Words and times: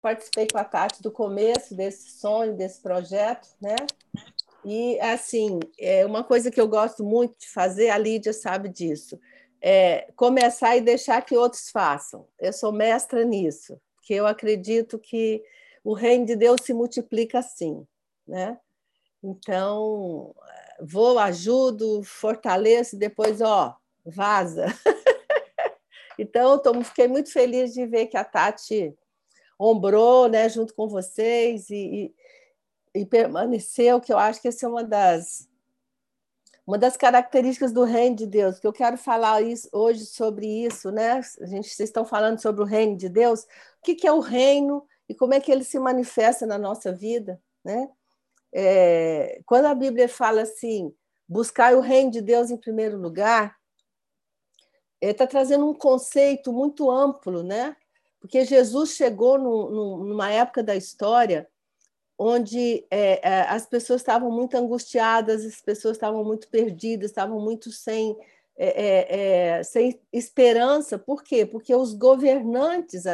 participei 0.00 0.46
com 0.50 0.58
a 0.58 0.64
Tati 0.64 1.02
do 1.02 1.10
começo 1.10 1.74
desse 1.74 2.10
sonho, 2.10 2.56
desse 2.56 2.80
projeto, 2.80 3.48
né? 3.60 3.76
E, 4.64 4.98
assim, 5.00 5.60
é 5.78 6.04
uma 6.04 6.24
coisa 6.24 6.50
que 6.50 6.60
eu 6.60 6.68
gosto 6.68 7.04
muito 7.04 7.38
de 7.38 7.48
fazer, 7.48 7.90
a 7.90 7.98
Lídia 7.98 8.32
sabe 8.32 8.68
disso, 8.68 9.18
é 9.60 10.10
começar 10.14 10.76
e 10.76 10.80
deixar 10.80 11.22
que 11.22 11.36
outros 11.36 11.70
façam. 11.70 12.26
Eu 12.38 12.52
sou 12.52 12.72
mestra 12.72 13.24
nisso, 13.24 13.80
porque 13.94 14.14
eu 14.14 14.26
acredito 14.26 14.98
que 14.98 15.42
o 15.82 15.94
reino 15.94 16.26
de 16.26 16.36
Deus 16.36 16.60
se 16.62 16.72
multiplica 16.72 17.38
assim, 17.38 17.86
né? 18.26 18.58
Então, 19.22 20.34
vou, 20.80 21.18
ajudo, 21.18 22.02
fortaleço, 22.02 22.96
depois, 22.96 23.40
ó, 23.40 23.76
vaza. 24.04 24.66
então, 26.18 26.58
tô, 26.58 26.82
fiquei 26.84 27.08
muito 27.08 27.32
feliz 27.32 27.72
de 27.72 27.84
ver 27.86 28.06
que 28.06 28.16
a 28.16 28.24
Tati 28.24 28.96
ombrou, 29.58 30.28
né, 30.28 30.48
junto 30.48 30.74
com 30.74 30.88
vocês 30.88 31.68
e, 31.70 32.14
e, 32.94 33.00
e 33.00 33.06
permaneceu, 33.06 34.00
que 34.00 34.12
eu 34.12 34.18
acho 34.18 34.40
que 34.40 34.48
essa 34.48 34.66
é 34.66 34.68
uma 34.68 34.84
das 34.84 35.48
uma 36.68 36.76
das 36.76 36.98
características 36.98 37.72
do 37.72 37.82
reino 37.82 38.14
de 38.14 38.26
Deus, 38.26 38.58
que 38.58 38.66
eu 38.66 38.74
quero 38.74 38.98
falar 38.98 39.40
isso, 39.40 39.70
hoje 39.72 40.04
sobre 40.04 40.46
isso, 40.46 40.90
né? 40.90 41.18
A 41.40 41.46
gente, 41.46 41.66
vocês 41.66 41.88
estão 41.88 42.04
falando 42.04 42.42
sobre 42.42 42.60
o 42.60 42.66
reino 42.66 42.94
de 42.94 43.08
Deus. 43.08 43.44
O 43.44 43.46
que, 43.82 43.94
que 43.94 44.06
é 44.06 44.12
o 44.12 44.20
reino 44.20 44.86
e 45.08 45.14
como 45.14 45.32
é 45.32 45.40
que 45.40 45.50
ele 45.50 45.64
se 45.64 45.78
manifesta 45.78 46.44
na 46.44 46.58
nossa 46.58 46.92
vida, 46.92 47.40
né? 47.64 47.88
É, 48.52 49.40
quando 49.46 49.64
a 49.64 49.74
Bíblia 49.74 50.10
fala 50.10 50.42
assim, 50.42 50.94
buscar 51.26 51.74
o 51.74 51.80
reino 51.80 52.10
de 52.10 52.20
Deus 52.20 52.50
em 52.50 52.56
primeiro 52.58 52.98
lugar, 52.98 53.56
está 55.00 55.26
trazendo 55.26 55.66
um 55.66 55.74
conceito 55.74 56.52
muito 56.52 56.90
amplo, 56.90 57.42
né? 57.42 57.74
Porque 58.20 58.44
Jesus 58.44 58.90
chegou 58.90 59.38
no, 59.38 59.70
no, 59.70 60.04
numa 60.04 60.30
época 60.30 60.62
da 60.62 60.74
história 60.74 61.48
onde 62.18 62.84
é, 62.90 63.20
é, 63.22 63.40
as 63.42 63.64
pessoas 63.64 64.00
estavam 64.00 64.30
muito 64.30 64.56
angustiadas, 64.56 65.44
as 65.44 65.60
pessoas 65.60 65.96
estavam 65.96 66.24
muito 66.24 66.48
perdidas, 66.48 67.10
estavam 67.10 67.40
muito 67.40 67.70
sem, 67.70 68.16
é, 68.56 68.66
é, 68.66 69.58
é 69.58 69.62
sem 69.62 70.00
esperança. 70.12 70.98
Por 70.98 71.22
quê? 71.22 71.46
Porque 71.46 71.72
os 71.72 71.94
governantes, 71.94 73.04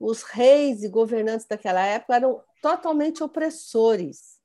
os 0.00 0.22
reis 0.22 0.82
e 0.82 0.88
governantes 0.88 1.46
daquela 1.46 1.84
época 1.84 2.16
eram 2.16 2.40
totalmente 2.62 3.22
opressores. 3.22 4.40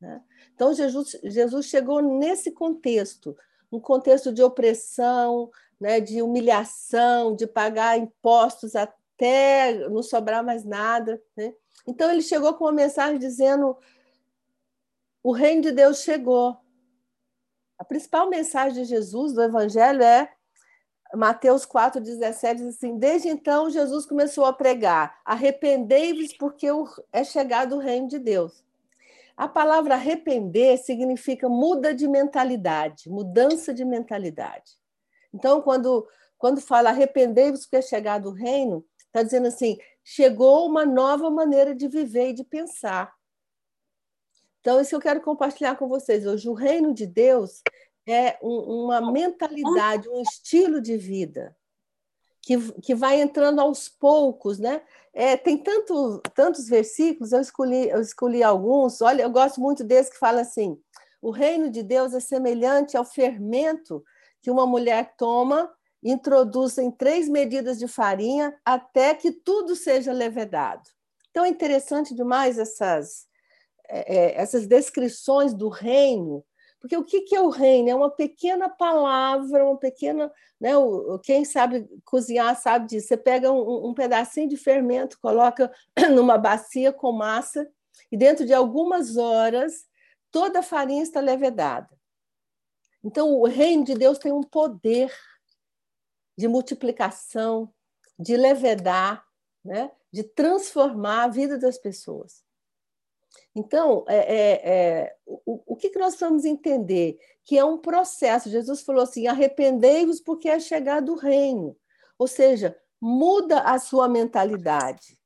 Né? 0.00 0.22
Então, 0.54 0.72
Jesus, 0.72 1.18
Jesus 1.24 1.66
chegou 1.66 2.00
nesse 2.00 2.52
contexto, 2.52 3.36
um 3.72 3.80
contexto 3.80 4.32
de 4.32 4.44
opressão, 4.44 5.50
né, 5.78 6.00
de 6.00 6.22
humilhação, 6.22 7.34
de 7.34 7.46
pagar 7.46 7.98
impostos 7.98 8.74
até 9.16 9.88
não 9.88 10.02
sobrar 10.02 10.44
mais 10.44 10.64
nada. 10.64 11.20
Né? 11.36 11.54
Então 11.86 12.10
ele 12.10 12.22
chegou 12.22 12.54
com 12.54 12.64
uma 12.64 12.72
mensagem 12.72 13.18
dizendo: 13.18 13.76
o 15.22 15.32
reino 15.32 15.62
de 15.62 15.72
Deus 15.72 16.02
chegou. 16.02 16.56
A 17.78 17.84
principal 17.84 18.28
mensagem 18.30 18.82
de 18.82 18.88
Jesus 18.88 19.34
do 19.34 19.42
Evangelho 19.42 20.02
é 20.02 20.32
Mateus 21.14 21.66
4,17 21.66 22.54
diz 22.54 22.68
assim: 22.68 22.98
Desde 22.98 23.28
então 23.28 23.70
Jesus 23.70 24.06
começou 24.06 24.44
a 24.44 24.52
pregar: 24.52 25.20
arrependei-vos, 25.24 26.32
porque 26.36 26.66
é 27.12 27.24
chegado 27.24 27.76
o 27.76 27.78
reino 27.78 28.08
de 28.08 28.18
Deus. 28.18 28.64
A 29.36 29.46
palavra 29.46 29.94
arrepender 29.94 30.78
significa 30.78 31.46
muda 31.48 31.94
de 31.94 32.08
mentalidade, 32.08 33.10
mudança 33.10 33.72
de 33.72 33.84
mentalidade. 33.84 34.72
Então, 35.32 35.60
quando, 35.60 36.08
quando 36.38 36.58
fala 36.58 36.88
arrependei-vos, 36.88 37.62
porque 37.62 37.76
é 37.76 37.82
chegado 37.82 38.30
o 38.30 38.32
reino, 38.32 38.82
está 39.16 39.22
dizendo 39.22 39.48
assim: 39.48 39.78
chegou 40.04 40.66
uma 40.66 40.84
nova 40.84 41.30
maneira 41.30 41.74
de 41.74 41.88
viver 41.88 42.30
e 42.30 42.34
de 42.34 42.44
pensar. 42.44 43.14
Então, 44.60 44.80
isso 44.80 44.94
eu 44.94 45.00
quero 45.00 45.20
compartilhar 45.20 45.76
com 45.76 45.88
vocês 45.88 46.26
hoje. 46.26 46.48
O 46.48 46.54
reino 46.54 46.92
de 46.92 47.06
Deus 47.06 47.62
é 48.06 48.36
um, 48.42 48.84
uma 48.84 49.12
mentalidade, 49.12 50.08
um 50.08 50.20
estilo 50.20 50.80
de 50.80 50.96
vida 50.96 51.56
que, 52.42 52.72
que 52.80 52.94
vai 52.94 53.20
entrando 53.20 53.60
aos 53.60 53.88
poucos, 53.88 54.58
né? 54.58 54.82
É, 55.12 55.36
tem 55.36 55.56
tanto, 55.56 56.20
tantos 56.34 56.68
versículos, 56.68 57.32
eu 57.32 57.40
escolhi, 57.40 57.88
eu 57.88 58.00
escolhi 58.00 58.42
alguns. 58.42 59.00
Olha, 59.00 59.22
eu 59.22 59.30
gosto 59.30 59.60
muito 59.60 59.82
desse 59.82 60.10
que 60.10 60.18
fala 60.18 60.42
assim: 60.42 60.80
o 61.22 61.30
reino 61.30 61.70
de 61.70 61.82
Deus 61.82 62.12
é 62.12 62.20
semelhante 62.20 62.96
ao 62.96 63.04
fermento 63.04 64.04
que 64.40 64.50
uma 64.50 64.66
mulher 64.66 65.14
toma 65.16 65.72
introduzem 66.02 66.90
três 66.90 67.28
medidas 67.28 67.78
de 67.78 67.88
farinha 67.88 68.56
até 68.64 69.14
que 69.14 69.32
tudo 69.32 69.74
seja 69.74 70.12
levedado. 70.12 70.88
Então 71.30 71.44
é 71.44 71.48
interessante 71.48 72.14
demais 72.14 72.58
essas, 72.58 73.26
é, 73.88 74.16
é, 74.16 74.40
essas 74.40 74.66
descrições 74.66 75.52
do 75.52 75.68
reino, 75.68 76.44
porque 76.80 76.96
o 76.96 77.04
que, 77.04 77.34
é 77.34 77.40
o 77.40 77.48
reino? 77.48 77.88
É 77.88 77.94
uma 77.94 78.10
pequena 78.10 78.68
palavra, 78.68 79.64
uma 79.64 79.76
pequena. 79.76 80.30
Né, 80.60 80.76
o, 80.76 81.18
quem 81.18 81.44
sabe 81.44 81.88
cozinhar 82.04 82.54
sabe 82.60 82.86
disso. 82.86 83.08
Você 83.08 83.16
pega 83.16 83.50
um, 83.50 83.88
um 83.88 83.94
pedacinho 83.94 84.48
de 84.48 84.56
fermento, 84.56 85.18
coloca 85.20 85.72
numa 86.14 86.38
bacia 86.38 86.92
com 86.92 87.10
massa, 87.10 87.68
e 88.12 88.16
dentro 88.16 88.46
de 88.46 88.54
algumas 88.54 89.16
horas 89.16 89.84
toda 90.30 90.60
a 90.60 90.62
farinha 90.62 91.02
está 91.02 91.18
levedada. 91.18 91.88
Então, 93.02 93.34
o 93.34 93.46
reino 93.46 93.84
de 93.84 93.94
Deus 93.94 94.18
tem 94.18 94.32
um 94.32 94.42
poder 94.42 95.12
de 96.36 96.48
multiplicação, 96.48 97.72
de 98.18 98.36
levedar, 98.36 99.24
né? 99.64 99.90
de 100.12 100.22
transformar 100.22 101.24
a 101.24 101.28
vida 101.28 101.58
das 101.58 101.78
pessoas. 101.78 102.44
Então, 103.54 104.04
é, 104.08 104.16
é, 104.16 104.70
é, 104.70 105.16
o, 105.26 105.74
o 105.74 105.76
que, 105.76 105.90
que 105.90 105.98
nós 105.98 106.16
vamos 106.16 106.44
entender? 106.44 107.18
Que 107.44 107.58
é 107.58 107.64
um 107.64 107.78
processo. 107.78 108.50
Jesus 108.50 108.82
falou 108.82 109.02
assim: 109.02 109.26
arrependei-vos 109.26 110.20
porque 110.20 110.48
é 110.48 110.60
chegado 110.60 111.12
o 111.12 111.16
reino. 111.16 111.76
Ou 112.18 112.26
seja, 112.26 112.76
muda 113.00 113.60
a 113.60 113.78
sua 113.78 114.08
mentalidade. 114.08 115.18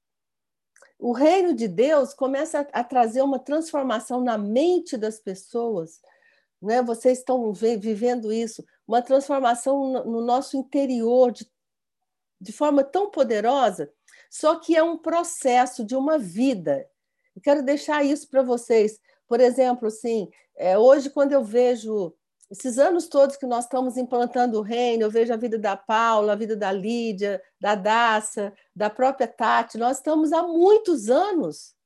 O 0.98 1.12
reino 1.12 1.54
de 1.54 1.66
Deus 1.66 2.12
começa 2.12 2.60
a, 2.60 2.80
a 2.80 2.84
trazer 2.84 3.22
uma 3.22 3.38
transformação 3.38 4.22
na 4.22 4.36
mente 4.36 4.96
das 4.96 5.18
pessoas. 5.18 6.00
Né? 6.60 6.82
Vocês 6.82 7.18
estão 7.18 7.52
vivendo 7.52 8.32
isso 8.32 8.64
uma 8.90 9.00
transformação 9.00 10.04
no 10.04 10.20
nosso 10.20 10.56
interior 10.56 11.30
de, 11.30 11.48
de 12.40 12.52
forma 12.52 12.82
tão 12.82 13.08
poderosa, 13.08 13.92
só 14.28 14.56
que 14.56 14.76
é 14.76 14.82
um 14.82 14.98
processo 14.98 15.84
de 15.84 15.94
uma 15.94 16.18
vida. 16.18 16.88
Eu 17.34 17.40
quero 17.40 17.62
deixar 17.62 18.04
isso 18.04 18.28
para 18.28 18.42
vocês. 18.42 18.98
Por 19.28 19.40
exemplo, 19.40 19.86
assim, 19.86 20.28
é, 20.56 20.76
hoje, 20.76 21.08
quando 21.08 21.30
eu 21.30 21.44
vejo 21.44 22.12
esses 22.50 22.80
anos 22.80 23.06
todos 23.06 23.36
que 23.36 23.46
nós 23.46 23.64
estamos 23.64 23.96
implantando 23.96 24.58
o 24.58 24.62
reino, 24.62 25.04
eu 25.04 25.10
vejo 25.10 25.32
a 25.32 25.36
vida 25.36 25.56
da 25.56 25.76
Paula, 25.76 26.32
a 26.32 26.36
vida 26.36 26.56
da 26.56 26.72
Lídia, 26.72 27.40
da 27.60 27.76
Daça, 27.76 28.52
da 28.74 28.90
própria 28.90 29.28
Tati, 29.28 29.78
nós 29.78 29.98
estamos 29.98 30.32
há 30.32 30.42
muitos 30.42 31.08
anos, 31.08 31.76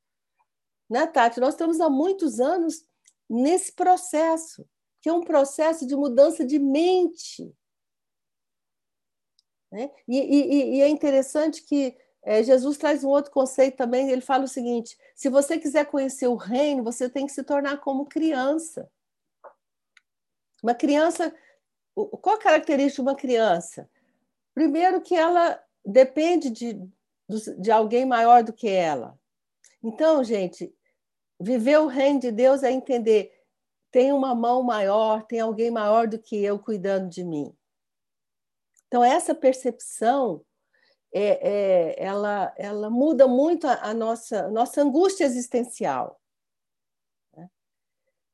né, 0.89 1.05
Tati? 1.05 1.39
Nós 1.39 1.53
estamos 1.53 1.79
há 1.79 1.87
muitos 1.87 2.39
anos 2.39 2.83
nesse 3.29 3.73
processo 3.73 4.67
que 5.05 5.09
é 5.09 5.13
um 5.13 5.21
processo 5.21 5.85
de 5.85 5.95
mudança 5.95 6.43
de 6.43 6.57
mente. 6.57 7.55
Né? 9.71 9.91
E, 10.07 10.17
e, 10.17 10.77
e 10.77 10.81
é 10.81 10.89
interessante 10.89 11.61
que 11.61 11.95
é, 12.23 12.41
Jesus 12.41 12.75
traz 12.75 13.03
um 13.03 13.09
outro 13.09 13.31
conceito 13.31 13.77
também, 13.77 14.09
ele 14.09 14.21
fala 14.21 14.45
o 14.45 14.47
seguinte: 14.47 14.97
se 15.13 15.29
você 15.29 15.59
quiser 15.59 15.85
conhecer 15.85 16.25
o 16.25 16.33
reino, 16.33 16.83
você 16.83 17.07
tem 17.07 17.27
que 17.27 17.33
se 17.33 17.43
tornar 17.43 17.81
como 17.81 18.07
criança. 18.07 18.89
Uma 20.63 20.73
criança, 20.73 21.31
qual 21.93 22.37
a 22.37 22.39
característica 22.39 23.03
de 23.03 23.07
uma 23.07 23.15
criança? 23.15 23.87
Primeiro, 24.55 25.01
que 25.01 25.13
ela 25.13 25.63
depende 25.85 26.49
de, 26.49 26.81
de 27.59 27.69
alguém 27.69 28.07
maior 28.07 28.43
do 28.43 28.51
que 28.51 28.67
ela. 28.67 29.19
Então, 29.83 30.23
gente, 30.23 30.75
viver 31.39 31.77
o 31.77 31.85
reino 31.85 32.19
de 32.19 32.31
Deus 32.31 32.63
é 32.63 32.71
entender 32.71 33.34
tem 33.95 34.11
uma 34.11 34.35
mão 34.35 34.61
maior, 34.61 35.23
tem 35.23 35.39
alguém 35.39 35.71
maior 35.71 36.05
do 36.05 36.19
que 36.19 36.35
eu 36.43 36.59
cuidando 36.59 37.07
de 37.07 37.23
mim. 37.23 37.55
Então, 38.89 39.01
essa 39.01 39.33
percepção 39.33 40.43
é, 41.13 41.49
é, 41.49 42.03
ela, 42.03 42.53
ela 42.57 42.89
muda 42.89 43.25
muito 43.25 43.65
a, 43.65 43.75
a 43.75 43.93
nossa, 43.93 44.49
nossa 44.49 44.81
angústia 44.81 45.23
existencial. 45.23 46.19
Né? 47.37 47.49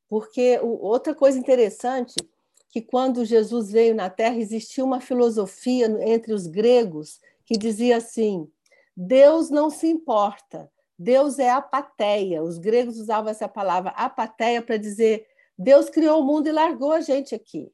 Porque 0.10 0.58
o, 0.63 0.84
outra 0.84 1.13
coisa 1.13 1.38
interessante 1.38 2.16
que 2.68 2.81
quando 2.81 3.24
Jesus 3.24 3.72
veio 3.72 3.94
na 3.94 4.10
Terra 4.10 4.38
existia 4.38 4.84
uma 4.84 5.00
filosofia 5.00 5.86
entre 6.02 6.34
os 6.34 6.48
gregos 6.48 7.22
que 7.46 7.56
dizia 7.56 7.98
assim: 7.98 8.52
Deus 8.98 9.52
não 9.52 9.69
se 9.69 9.86
importa, 9.86 10.72
Deus 10.98 11.38
é 11.38 11.52
apateia. 11.52 12.42
Os 12.42 12.58
gregos 12.58 12.98
usavam 12.98 13.30
essa 13.30 13.48
palavra 13.48 13.92
apateia 13.92 14.60
para 14.60 14.78
dizer 14.78 15.28
Deus 15.62 15.90
criou 15.92 16.22
o 16.22 16.24
mundo 16.24 16.48
e 16.48 16.52
largou 16.52 16.92
a 16.92 17.02
gente 17.02 17.36
aqui. 17.36 17.72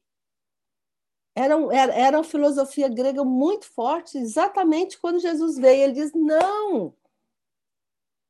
Era, 1.34 1.54
era, 1.72 1.94
era 1.94 2.18
uma 2.18 2.24
filosofia 2.24 2.88
grega 2.88 3.24
muito 3.24 3.66
forte, 3.66 4.18
exatamente 4.18 4.98
quando 4.98 5.20
Jesus 5.20 5.56
veio. 5.56 5.84
Ele 5.84 5.92
diz: 5.92 6.12
não, 6.12 6.94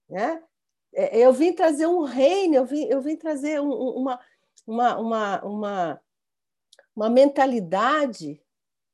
Né? 0.09 0.43
É, 0.95 1.19
eu 1.19 1.33
vim 1.33 1.53
trazer 1.53 1.87
um 1.87 2.03
reino, 2.03 2.55
eu 2.55 2.65
vim, 2.65 2.85
eu 2.85 3.01
vim 3.01 3.17
trazer 3.17 3.61
um, 3.61 3.71
uma, 3.71 4.21
uma, 4.67 4.99
uma, 4.99 5.45
uma, 5.45 6.01
uma 6.95 7.11
mentalidade 7.11 8.41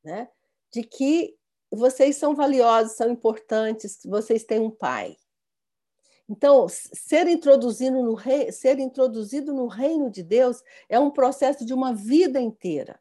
né, 0.02 0.28
de 0.72 0.82
que 0.82 1.36
vocês 1.70 2.16
são 2.16 2.34
valiosos, 2.34 2.96
são 2.96 3.10
importantes, 3.10 4.00
vocês 4.04 4.44
têm 4.44 4.60
um 4.60 4.70
pai. 4.70 5.16
Então, 6.28 6.66
ser 6.68 7.26
introduzido 7.26 8.02
no, 8.02 8.14
rei, 8.14 8.50
ser 8.50 8.78
introduzido 8.78 9.52
no 9.52 9.66
reino 9.66 10.10
de 10.10 10.22
Deus 10.22 10.62
é 10.88 10.98
um 10.98 11.10
processo 11.10 11.64
de 11.64 11.74
uma 11.74 11.92
vida 11.92 12.40
inteira. 12.40 12.98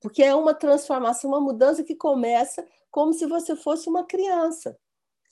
Porque 0.00 0.22
é 0.22 0.34
uma 0.34 0.52
transformação, 0.52 1.30
uma 1.30 1.40
mudança 1.40 1.82
que 1.82 1.94
começa 1.94 2.66
como 2.90 3.14
se 3.14 3.24
você 3.24 3.56
fosse 3.56 3.88
uma 3.88 4.04
criança. 4.04 4.78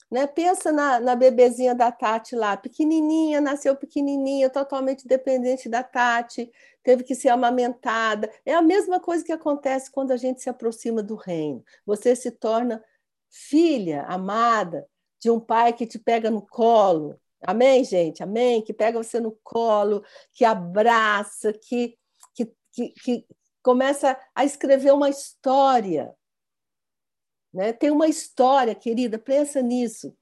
Né? 0.09 0.25
Pensa 0.25 0.71
na, 0.71 0.99
na 0.99 1.15
bebezinha 1.15 1.75
da 1.75 1.91
Tati 1.91 2.35
lá, 2.35 2.57
pequenininha, 2.57 3.39
nasceu 3.39 3.75
pequenininha, 3.75 4.49
totalmente 4.49 5.07
dependente 5.07 5.69
da 5.69 5.83
Tati, 5.83 6.51
teve 6.83 7.03
que 7.03 7.15
ser 7.15 7.29
amamentada. 7.29 8.29
É 8.45 8.53
a 8.53 8.61
mesma 8.61 8.99
coisa 8.99 9.23
que 9.23 9.31
acontece 9.31 9.91
quando 9.91 10.11
a 10.11 10.17
gente 10.17 10.41
se 10.41 10.49
aproxima 10.49 11.03
do 11.03 11.15
reino. 11.15 11.63
Você 11.85 12.15
se 12.15 12.31
torna 12.31 12.83
filha 13.29 14.03
amada 14.03 14.85
de 15.21 15.29
um 15.29 15.39
pai 15.39 15.73
que 15.73 15.85
te 15.85 15.99
pega 15.99 16.29
no 16.29 16.41
colo. 16.41 17.19
Amém, 17.41 17.83
gente? 17.83 18.23
Amém? 18.23 18.61
Que 18.61 18.73
pega 18.73 19.01
você 19.01 19.19
no 19.19 19.37
colo, 19.43 20.03
que 20.33 20.43
abraça, 20.43 21.53
que, 21.53 21.97
que, 22.33 22.53
que, 22.71 22.89
que 22.89 23.25
começa 23.63 24.19
a 24.35 24.43
escrever 24.43 24.93
uma 24.93 25.09
história 25.09 26.15
né? 27.53 27.73
Tem 27.73 27.91
uma 27.91 28.07
história, 28.07 28.73
querida, 28.73 29.19
pensa 29.19 29.61
nisso. 29.61 30.15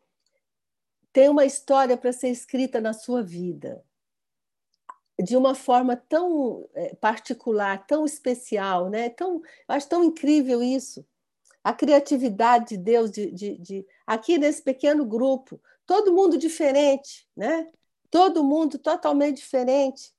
Tem 1.14 1.30
uma 1.30 1.46
história 1.46 1.98
para 1.98 2.12
ser 2.12 2.30
escrita 2.30 2.80
na 2.82 2.94
sua 2.94 3.24
vida, 3.24 3.84
de 5.22 5.36
uma 5.36 5.54
forma 5.54 5.96
tão 5.96 6.68
é, 6.74 6.96
particular, 6.96 7.86
tão 7.86 8.06
especial, 8.06 8.90
né? 8.90 9.10
tão, 9.10 9.42
acho 9.68 9.90
tão 9.90 10.04
incrível 10.04 10.62
isso. 10.62 11.06
A 11.70 11.74
criatividade 11.74 12.70
de 12.70 12.78
Deus, 12.78 13.12
de, 13.12 13.30
de, 13.30 13.58
de, 13.60 13.88
aqui 14.08 14.40
nesse 14.40 14.60
pequeno 14.60 15.06
grupo, 15.06 15.62
todo 15.86 16.12
mundo 16.12 16.36
diferente, 16.36 17.28
né? 17.38 17.70
todo 18.10 18.44
mundo 18.44 18.80
totalmente 18.80 19.38
diferente. 19.38 20.12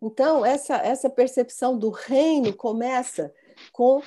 Então, 0.00 0.42
essa, 0.42 0.76
essa 0.76 1.10
percepção 1.10 1.78
do 1.78 1.90
reino 1.90 2.56
começa 2.56 3.30
com 3.70 4.00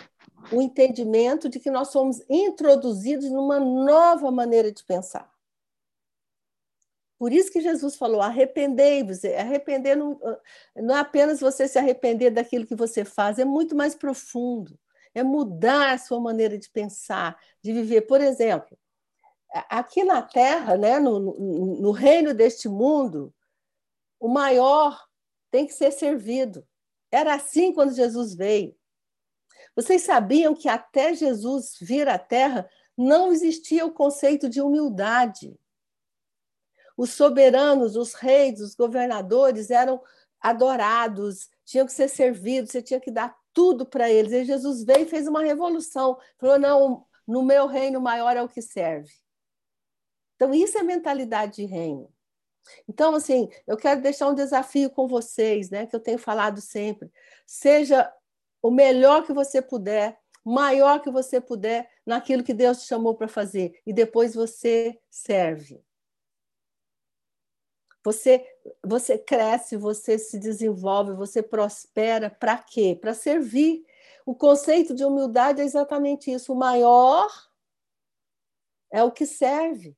o 0.51 0.59
entendimento 0.59 1.47
de 1.47 1.59
que 1.59 1.69
nós 1.69 1.89
somos 1.89 2.19
introduzidos 2.27 3.29
numa 3.29 3.59
nova 3.59 4.31
maneira 4.31 4.71
de 4.71 4.83
pensar. 4.83 5.31
Por 7.19 7.31
isso 7.31 7.51
que 7.51 7.61
Jesus 7.61 7.95
falou: 7.95 8.21
arrependei-vos. 8.21 9.23
Arrepender 9.23 9.95
não, 9.95 10.19
não 10.75 10.97
é 10.97 10.99
apenas 10.99 11.39
você 11.39 11.67
se 11.67 11.77
arrepender 11.77 12.31
daquilo 12.31 12.65
que 12.65 12.75
você 12.75 13.05
faz, 13.05 13.37
é 13.37 13.45
muito 13.45 13.75
mais 13.75 13.93
profundo. 13.93 14.79
É 15.13 15.23
mudar 15.23 15.93
a 15.93 15.97
sua 15.97 16.19
maneira 16.19 16.57
de 16.57 16.69
pensar, 16.69 17.37
de 17.61 17.73
viver. 17.73 18.01
Por 18.01 18.21
exemplo, 18.21 18.77
aqui 19.69 20.03
na 20.03 20.21
Terra, 20.21 20.77
né, 20.77 20.99
no, 20.99 21.19
no, 21.19 21.81
no 21.81 21.91
reino 21.91 22.33
deste 22.33 22.67
mundo, 22.67 23.33
o 24.19 24.27
maior 24.27 24.99
tem 25.51 25.65
que 25.65 25.73
ser 25.73 25.91
servido. 25.91 26.67
Era 27.11 27.35
assim 27.35 27.73
quando 27.73 27.93
Jesus 27.93 28.35
veio. 28.35 28.75
Vocês 29.75 30.01
sabiam 30.01 30.55
que 30.55 30.67
até 30.67 31.13
Jesus 31.13 31.77
vir 31.79 32.07
à 32.07 32.17
Terra 32.17 32.69
não 32.97 33.31
existia 33.31 33.85
o 33.85 33.93
conceito 33.93 34.49
de 34.49 34.59
humildade. 34.59 35.55
Os 36.97 37.11
soberanos, 37.11 37.95
os 37.95 38.15
reis, 38.15 38.59
os 38.59 38.73
governadores 38.73 39.69
eram 39.69 40.01
adorados, 40.41 41.49
tinham 41.67 41.85
que 41.85 41.91
ser 41.91 42.07
servidos, 42.07 42.71
você 42.71 42.81
tinha 42.81 42.99
que 42.99 43.11
dar 43.11 43.37
tudo 43.53 43.85
para 43.85 44.09
eles. 44.09 44.31
E 44.31 44.45
Jesus 44.45 44.83
veio 44.85 45.01
e 45.01 45.09
fez 45.09 45.27
uma 45.27 45.43
revolução. 45.43 46.17
Falou: 46.39 46.57
não, 46.57 47.05
no 47.27 47.43
meu 47.43 47.67
reino 47.67 47.99
maior 47.99 48.37
é 48.37 48.41
o 48.41 48.47
que 48.47 48.61
serve. 48.61 49.11
Então, 50.35 50.53
isso 50.53 50.77
é 50.77 50.83
mentalidade 50.83 51.57
de 51.57 51.65
reino. 51.65 52.09
Então, 52.87 53.15
assim, 53.15 53.49
eu 53.65 53.75
quero 53.75 54.01
deixar 54.01 54.29
um 54.29 54.35
desafio 54.35 54.89
com 54.89 55.07
vocês, 55.07 55.69
né, 55.69 55.85
que 55.85 55.95
eu 55.95 55.99
tenho 55.99 56.17
falado 56.17 56.61
sempre. 56.61 57.11
Seja 57.45 58.11
o 58.61 58.71
melhor 58.71 59.25
que 59.25 59.33
você 59.33 59.61
puder, 59.61 60.17
maior 60.45 61.01
que 61.01 61.11
você 61.11 61.41
puder 61.41 61.89
naquilo 62.05 62.43
que 62.43 62.53
Deus 62.53 62.81
te 62.81 62.87
chamou 62.87 63.15
para 63.15 63.27
fazer 63.27 63.81
e 63.85 63.91
depois 63.91 64.33
você 64.33 64.97
serve. 65.09 65.81
Você 68.07 68.41
você 68.81 69.17
cresce, 69.17 69.75
você 69.75 70.17
se 70.17 70.39
desenvolve, 70.39 71.11
você 71.11 71.43
prospera 71.43 72.29
para 72.29 72.57
quê? 72.57 72.97
Para 72.99 73.13
servir. 73.13 73.85
O 74.25 74.33
conceito 74.33 74.95
de 74.95 75.03
humildade 75.03 75.59
é 75.59 75.65
exatamente 75.65 76.31
isso. 76.31 76.53
O 76.53 76.55
maior 76.55 77.29
é 78.89 79.03
o 79.03 79.11
que 79.11 79.25
serve. 79.25 79.93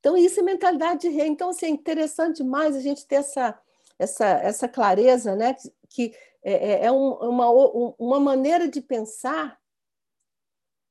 Então, 0.00 0.16
isso 0.16 0.40
é 0.40 0.42
mentalidade 0.42 1.02
de 1.02 1.08
rei. 1.10 1.28
Então, 1.28 1.50
assim, 1.50 1.66
é 1.66 1.68
interessante 1.68 2.38
demais 2.38 2.74
a 2.74 2.80
gente 2.80 3.06
ter 3.06 3.16
essa, 3.16 3.56
essa, 3.96 4.26
essa 4.26 4.68
clareza, 4.68 5.36
né? 5.36 5.54
Que, 5.88 6.12
é, 6.42 6.72
é, 6.72 6.84
é 6.86 6.92
um, 6.92 7.12
uma, 7.30 7.94
uma 7.96 8.18
maneira 8.18 8.66
de 8.66 8.80
pensar 8.80 9.60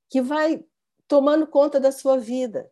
que 0.09 0.21
vai 0.21 0.63
tomando 1.09 1.45
conta 1.45 1.77
da 1.77 1.91
sua 1.91 2.17
vida. 2.17 2.71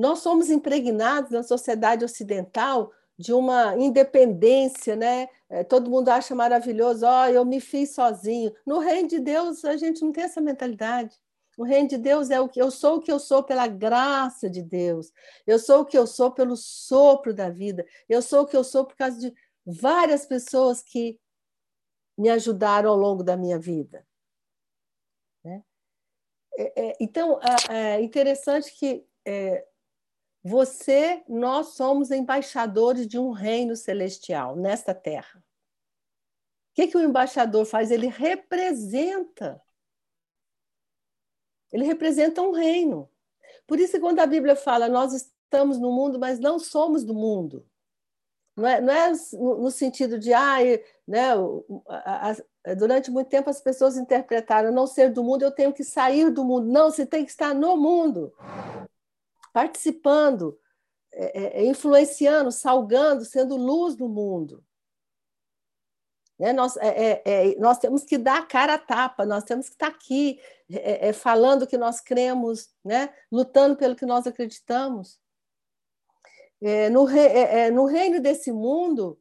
Nós 0.00 0.20
somos 0.20 0.48
impregnados 0.48 1.30
na 1.30 1.42
sociedade 1.42 2.06
ocidental 2.06 2.90
de 3.18 3.34
uma 3.34 3.76
independência, 3.76 4.96
né? 4.96 5.28
É, 5.46 5.62
todo 5.62 5.90
mundo 5.90 6.08
acha 6.08 6.34
maravilhoso, 6.34 7.04
ó, 7.04 7.24
oh, 7.24 7.26
eu 7.26 7.44
me 7.44 7.60
fiz 7.60 7.94
sozinho. 7.94 8.50
No 8.64 8.78
reino 8.78 9.08
de 9.08 9.18
Deus, 9.18 9.62
a 9.62 9.76
gente 9.76 10.00
não 10.00 10.10
tem 10.10 10.24
essa 10.24 10.40
mentalidade. 10.40 11.14
O 11.58 11.64
reino 11.64 11.86
de 11.86 11.98
Deus 11.98 12.30
é 12.30 12.40
o 12.40 12.48
que 12.48 12.62
eu 12.62 12.70
sou 12.70 12.96
o 12.96 13.00
que 13.02 13.12
eu 13.12 13.18
sou 13.18 13.42
pela 13.42 13.66
graça 13.66 14.48
de 14.48 14.62
Deus. 14.62 15.12
Eu 15.46 15.58
sou 15.58 15.82
o 15.82 15.84
que 15.84 15.98
eu 15.98 16.06
sou 16.06 16.30
pelo 16.30 16.56
sopro 16.56 17.34
da 17.34 17.50
vida. 17.50 17.84
Eu 18.08 18.22
sou 18.22 18.44
o 18.44 18.46
que 18.46 18.56
eu 18.56 18.64
sou 18.64 18.86
por 18.86 18.96
causa 18.96 19.18
de 19.18 19.34
várias 19.66 20.24
pessoas 20.24 20.82
que 20.82 21.20
me 22.16 22.30
ajudaram 22.30 22.88
ao 22.88 22.96
longo 22.96 23.22
da 23.22 23.36
minha 23.36 23.58
vida. 23.58 24.06
Né? 25.44 25.62
É, 26.56 26.88
é, 26.88 26.96
então, 26.98 27.38
é 27.68 28.00
interessante 28.00 28.72
que 28.72 29.04
é, 29.26 29.66
você, 30.42 31.22
nós 31.28 31.74
somos 31.74 32.10
embaixadores 32.10 33.06
de 33.06 33.18
um 33.18 33.30
reino 33.30 33.76
celestial 33.76 34.56
nesta 34.56 34.94
terra. 34.94 35.38
O 35.38 36.74
que, 36.74 36.86
que 36.88 36.96
o 36.96 37.02
embaixador 37.02 37.66
faz? 37.66 37.90
Ele 37.90 38.06
representa. 38.06 39.60
Ele 41.72 41.84
representa 41.84 42.40
um 42.40 42.52
reino. 42.52 43.08
Por 43.66 43.78
isso, 43.78 44.00
quando 44.00 44.20
a 44.20 44.26
Bíblia 44.26 44.56
fala, 44.56 44.88
nós 44.88 45.12
estamos 45.12 45.78
no 45.78 45.92
mundo, 45.92 46.18
mas 46.18 46.38
não 46.38 46.58
somos 46.58 47.04
do 47.04 47.14
mundo. 47.14 47.66
Não 48.56 48.68
é, 48.68 48.80
não 48.80 48.92
é 48.92 49.12
no 49.34 49.70
sentido 49.70 50.18
de, 50.18 50.32
ah, 50.32 50.58
né, 51.06 51.30
durante 52.76 53.10
muito 53.10 53.28
tempo 53.28 53.48
as 53.48 53.60
pessoas 53.60 53.96
interpretaram 53.96 54.72
não 54.72 54.86
ser 54.86 55.10
do 55.12 55.22
mundo, 55.22 55.42
eu 55.42 55.50
tenho 55.50 55.72
que 55.72 55.84
sair 55.84 56.30
do 56.30 56.44
mundo. 56.44 56.66
Não, 56.66 56.90
você 56.90 57.06
tem 57.06 57.24
que 57.24 57.30
estar 57.30 57.54
no 57.54 57.76
mundo, 57.76 58.32
participando, 59.52 60.58
é, 61.12 61.60
é, 61.60 61.66
influenciando, 61.66 62.52
salgando, 62.52 63.24
sendo 63.24 63.56
luz 63.56 63.96
no 63.96 64.08
mundo. 64.08 64.64
Né? 66.38 66.52
Nós, 66.52 66.76
é, 66.78 66.88
é, 66.88 67.22
é 67.24 67.58
nós 67.58 67.78
temos 67.78 68.04
que 68.04 68.16
dar 68.16 68.38
a 68.38 68.46
cara 68.46 68.74
a 68.74 68.78
tapa, 68.78 69.26
nós 69.26 69.44
temos 69.44 69.66
que 69.66 69.74
estar 69.74 69.88
aqui 69.88 70.40
é, 70.70 71.08
é, 71.08 71.12
falando 71.12 71.62
o 71.62 71.66
que 71.66 71.76
nós 71.76 72.00
cremos, 72.00 72.70
né? 72.84 73.12
lutando 73.30 73.76
pelo 73.76 73.96
que 73.96 74.06
nós 74.06 74.26
acreditamos. 74.26 75.20
É, 76.62 76.88
no, 76.90 77.04
re, 77.04 77.20
é, 77.20 77.66
é, 77.66 77.70
no 77.70 77.86
reino 77.86 78.20
desse 78.20 78.52
mundo, 78.52 79.20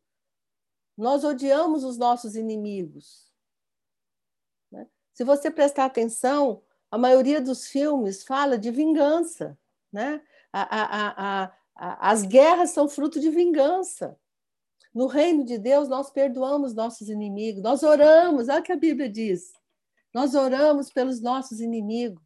nós 0.97 1.23
odiamos 1.23 1.83
os 1.83 1.97
nossos 1.97 2.35
inimigos. 2.35 3.31
Né? 4.71 4.87
Se 5.13 5.23
você 5.23 5.49
prestar 5.49 5.85
atenção, 5.85 6.61
a 6.91 6.97
maioria 6.97 7.41
dos 7.41 7.67
filmes 7.67 8.23
fala 8.23 8.57
de 8.57 8.71
vingança. 8.71 9.57
Né? 9.91 10.21
A, 10.51 10.61
a, 10.61 11.43
a, 11.75 12.11
as 12.11 12.23
guerras 12.23 12.71
são 12.71 12.87
fruto 12.87 13.19
de 13.19 13.29
vingança. 13.29 14.17
No 14.93 15.07
reino 15.07 15.45
de 15.45 15.57
Deus, 15.57 15.87
nós 15.87 16.09
perdoamos 16.09 16.73
nossos 16.73 17.09
inimigos, 17.09 17.61
nós 17.61 17.83
oramos, 17.83 18.49
olha 18.49 18.59
o 18.59 18.63
que 18.63 18.71
a 18.71 18.77
Bíblia 18.77 19.09
diz. 19.09 19.53
Nós 20.13 20.33
oramos 20.33 20.91
pelos 20.91 21.21
nossos 21.21 21.61
inimigos. 21.61 22.23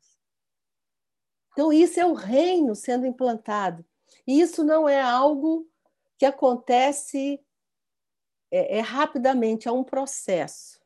Então, 1.51 1.72
isso 1.72 2.00
é 2.00 2.05
o 2.05 2.13
reino 2.13 2.74
sendo 2.75 3.05
implantado. 3.05 3.86
E 4.25 4.39
isso 4.39 4.63
não 4.63 4.88
é 4.88 5.01
algo 5.01 5.67
que 6.17 6.25
acontece 6.25 7.39
é, 8.50 8.77
é 8.77 8.79
rapidamente, 8.79 9.67
é 9.67 9.72
um 9.72 9.84
processo. 9.84 10.79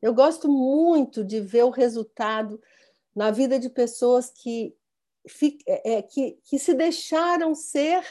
Eu 0.00 0.14
gosto 0.14 0.48
muito 0.48 1.24
de 1.24 1.40
ver 1.40 1.64
o 1.64 1.70
resultado 1.70 2.60
na 3.14 3.30
vida 3.30 3.58
de 3.58 3.68
pessoas 3.68 4.30
que 4.30 4.76
é, 5.66 5.94
é, 5.94 6.02
que, 6.02 6.38
que 6.44 6.58
se 6.58 6.74
deixaram 6.74 7.54
ser 7.54 8.04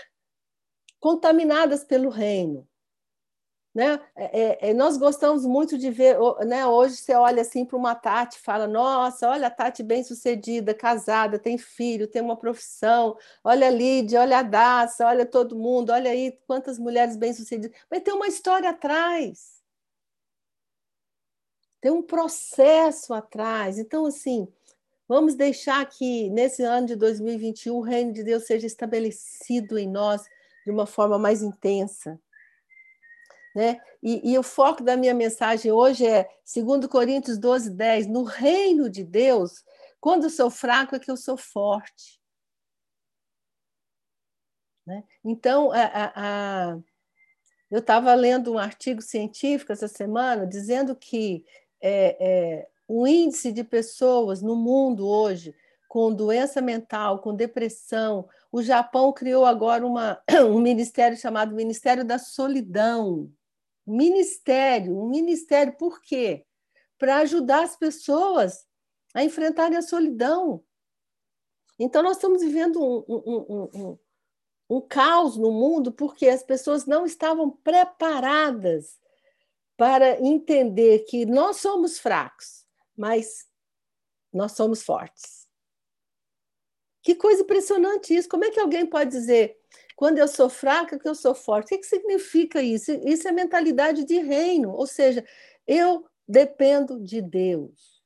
contaminadas 1.00 1.84
pelo 1.84 2.10
reino. 2.10 2.68
Né? 3.78 4.02
É, 4.16 4.70
é, 4.70 4.74
nós 4.74 4.98
gostamos 4.98 5.46
muito 5.46 5.78
de 5.78 5.92
ver, 5.92 6.18
né? 6.48 6.66
hoje 6.66 6.96
você 6.96 7.14
olha 7.14 7.44
assim 7.44 7.64
para 7.64 7.78
uma 7.78 7.94
Tati 7.94 8.40
fala, 8.40 8.66
nossa, 8.66 9.30
olha 9.30 9.48
a 9.48 9.52
Tati 9.52 9.84
bem 9.84 10.04
sucedida, 10.04 10.74
casada, 10.74 11.38
tem 11.38 11.60
filho, 11.60 12.08
tem 12.08 12.24
uma 12.24 12.36
profissão, 12.36 13.16
olha 13.44 13.68
a 13.68 13.70
Lídia, 13.70 14.22
olha 14.22 14.40
a 14.40 14.42
Daça, 14.42 15.06
olha 15.06 15.28
todo 15.28 15.56
mundo, 15.56 15.92
olha 15.92 16.10
aí 16.10 16.32
quantas 16.48 16.80
mulheres 16.80 17.16
bem 17.16 17.32
sucedidas. 17.34 17.80
Mas 17.88 18.02
tem 18.02 18.16
uma 18.16 18.28
história 18.28 18.72
atrás. 18.72 19.62
Tem 21.80 21.92
um 21.92 22.02
processo 22.02 23.14
atrás. 23.14 23.78
Então, 23.78 24.08
assim, 24.08 24.52
vamos 25.08 25.36
deixar 25.36 25.86
que 25.88 26.30
nesse 26.30 26.64
ano 26.64 26.88
de 26.88 26.96
2021 26.96 27.76
o 27.76 27.82
reino 27.82 28.14
de 28.14 28.24
Deus 28.24 28.46
seja 28.46 28.68
estabelecido 28.68 29.78
em 29.78 29.88
nós 29.88 30.24
de 30.66 30.72
uma 30.72 30.86
forma 30.86 31.18
mais 31.18 31.42
intensa 31.42 32.20
né? 33.58 33.82
E, 34.04 34.34
e, 34.34 34.38
o 34.38 34.44
foco 34.44 34.84
da 34.84 34.96
minha 34.96 35.16
mensagem 35.16 35.72
hoje 35.72 36.06
é 36.06 36.30
2 36.56 36.86
Coríntios 36.86 37.40
12, 37.40 37.72
10. 37.72 38.06
No 38.06 38.24
reino 38.24 38.88
de 38.88 39.04
Deus, 39.04 39.66
quando 40.00 40.26
eu 40.26 40.30
sou 40.30 40.52
fraco 40.52 40.96
é 40.96 41.00
que 41.00 41.10
eu 41.10 41.18
sou 41.18 41.36
forte. 41.36 42.22
Né? 44.86 45.04
Então, 45.26 45.72
a, 45.72 45.82
a, 45.82 46.12
a... 46.16 46.78
eu 47.72 47.80
estava 47.80 48.14
lendo 48.14 48.54
um 48.54 48.60
artigo 48.60 49.02
científico 49.02 49.72
essa 49.72 49.88
semana 49.88 50.46
dizendo 50.46 50.96
que 50.96 51.44
é, 51.82 52.16
é, 52.20 52.70
o 52.88 53.08
índice 53.08 53.52
de 53.52 53.64
pessoas 53.64 54.42
no 54.42 54.56
mundo 54.56 55.08
hoje 55.08 55.54
com 55.88 56.14
doença 56.14 56.62
mental, 56.62 57.20
com 57.20 57.34
depressão, 57.34 58.28
o 58.52 58.62
Japão 58.62 59.12
criou 59.14 59.46
agora 59.46 59.86
uma, 59.86 60.22
um 60.50 60.60
ministério 60.60 61.18
chamado 61.18 61.56
Ministério 61.56 62.04
da 62.04 62.18
Solidão 62.20 63.32
ministério, 63.88 65.00
um 65.00 65.08
ministério, 65.10 65.74
por 65.78 66.02
quê? 66.02 66.46
Para 67.00 67.20
ajudar 67.20 67.64
as 67.64 67.78
pessoas 67.78 68.68
a 69.14 69.24
enfrentarem 69.24 69.78
a 69.78 69.82
solidão. 69.82 70.62
Então, 71.80 72.04
nós 72.04 72.18
estamos 72.18 72.42
vivendo 72.42 72.84
um, 72.84 73.06
um, 73.08 73.70
um, 73.74 73.98
um, 74.70 74.82
caos 74.82 75.38
no 75.38 75.52
mundo 75.52 75.92
porque 75.92 76.28
as 76.28 76.44
pessoas 76.44 76.86
não 76.86 77.06
estavam 77.06 77.50
preparadas 77.50 79.00
para 79.78 80.20
entender 80.20 81.06
que 81.06 81.26
nós 81.26 81.58
somos 81.58 81.98
fracos, 81.98 82.66
mas 82.98 83.48
nós 84.34 84.54
somos 84.54 84.84
fortes. 84.84 85.48
Que 87.04 87.16
coisa 87.16 87.44
impressionante 87.44 88.14
isso! 88.14 88.28
Como 88.28 88.44
é 88.44 88.52
que 88.52 88.60
alguém 88.60 88.86
pode 88.86 89.12
dizer 89.12 89.58
quando 89.98 90.20
eu 90.20 90.28
sou 90.28 90.48
fraca, 90.48 91.00
que 91.00 91.10
eu 91.10 91.16
sou 91.16 91.34
forte. 91.34 91.66
O 91.66 91.70
que, 91.70 91.80
que 91.80 91.88
significa 91.88 92.62
isso? 92.62 92.92
Isso 93.04 93.28
é 93.28 93.32
mentalidade 93.32 94.06
de 94.06 94.20
reino, 94.20 94.72
ou 94.72 94.86
seja, 94.86 95.26
eu 95.66 96.06
dependo 96.28 97.00
de 97.00 97.20
Deus. 97.20 98.00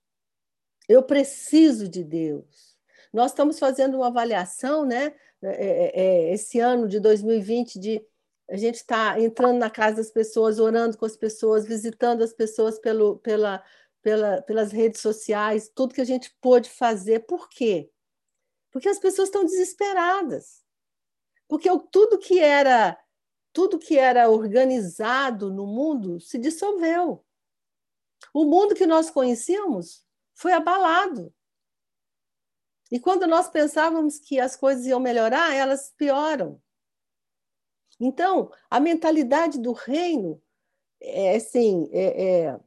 Eu 0.88 1.04
preciso 1.04 1.90
de 1.90 2.02
Deus. 2.02 2.78
Nós 3.12 3.32
estamos 3.32 3.60
fazendo 3.60 3.98
uma 3.98 4.08
avaliação, 4.08 4.86
né? 4.86 5.14
É, 5.44 5.50
é, 5.50 6.02
é 6.02 6.34
esse 6.34 6.60
ano 6.60 6.88
de 6.88 6.98
2020, 7.00 7.78
de 7.78 8.02
a 8.50 8.56
gente 8.56 8.76
está 8.76 9.20
entrando 9.20 9.58
na 9.58 9.70
casa 9.70 9.98
das 9.98 10.12
pessoas, 10.12 10.60
orando 10.60 10.98
com 10.98 11.06
as 11.06 11.18
pessoas, 11.18 11.66
visitando 11.66 12.24
as 12.24 12.34
pessoas 12.34 12.80
pelo, 12.80 13.18
pela, 13.20 13.62
pela, 14.02 14.42
pelas 14.42 14.72
redes 14.72 15.02
sociais, 15.02 15.72
tudo 15.74 15.94
que 15.94 16.02
a 16.02 16.06
gente 16.06 16.36
pôde 16.42 16.70
fazer. 16.70 17.22
Por 17.22 17.50
quê? 17.50 17.92
Porque 18.72 18.90
as 18.90 19.00
pessoas 19.00 19.28
estão 19.28 19.44
desesperadas. 19.44 20.64
Porque 21.48 21.70
tudo 21.92 22.18
que 22.18 22.40
era 22.40 22.98
tudo 23.54 23.78
que 23.78 23.98
era 23.98 24.30
organizado 24.30 25.52
no 25.52 25.68
mundo 25.68 26.22
se 26.22 26.38
dissolveu. 26.38 27.26
O 28.34 28.46
mundo 28.46 28.74
que 28.74 28.86
nós 28.86 29.10
conhecíamos 29.10 30.06
foi 30.34 30.54
abalado. 30.54 31.34
E 32.90 33.00
quando 33.00 33.28
nós 33.28 33.50
pensávamos 33.50 34.20
que 34.20 34.40
as 34.40 34.56
coisas 34.56 34.86
iam 34.86 35.00
melhorar, 35.00 35.54
elas 35.54 35.94
pioram. 35.98 36.62
Então, 38.00 38.52
a 38.70 38.80
mentalidade 38.80 39.60
do 39.60 39.74
reino 39.74 40.42
é 41.00 41.36
assim, 41.36 41.90
é, 41.92 42.46
é, 42.46 42.60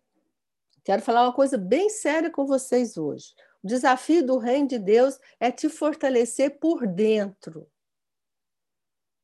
quero 0.85 1.03
falar 1.03 1.23
uma 1.23 1.33
coisa 1.33 1.59
bem 1.59 1.89
séria 1.89 2.31
com 2.31 2.47
vocês 2.47 2.97
hoje. 2.97 3.35
O 3.63 3.67
desafio 3.67 4.25
do 4.25 4.39
reino 4.39 4.69
de 4.69 4.79
Deus 4.79 5.19
é 5.41 5.51
te 5.51 5.69
fortalecer 5.69 6.59
por 6.59 6.87
dentro. 6.87 7.67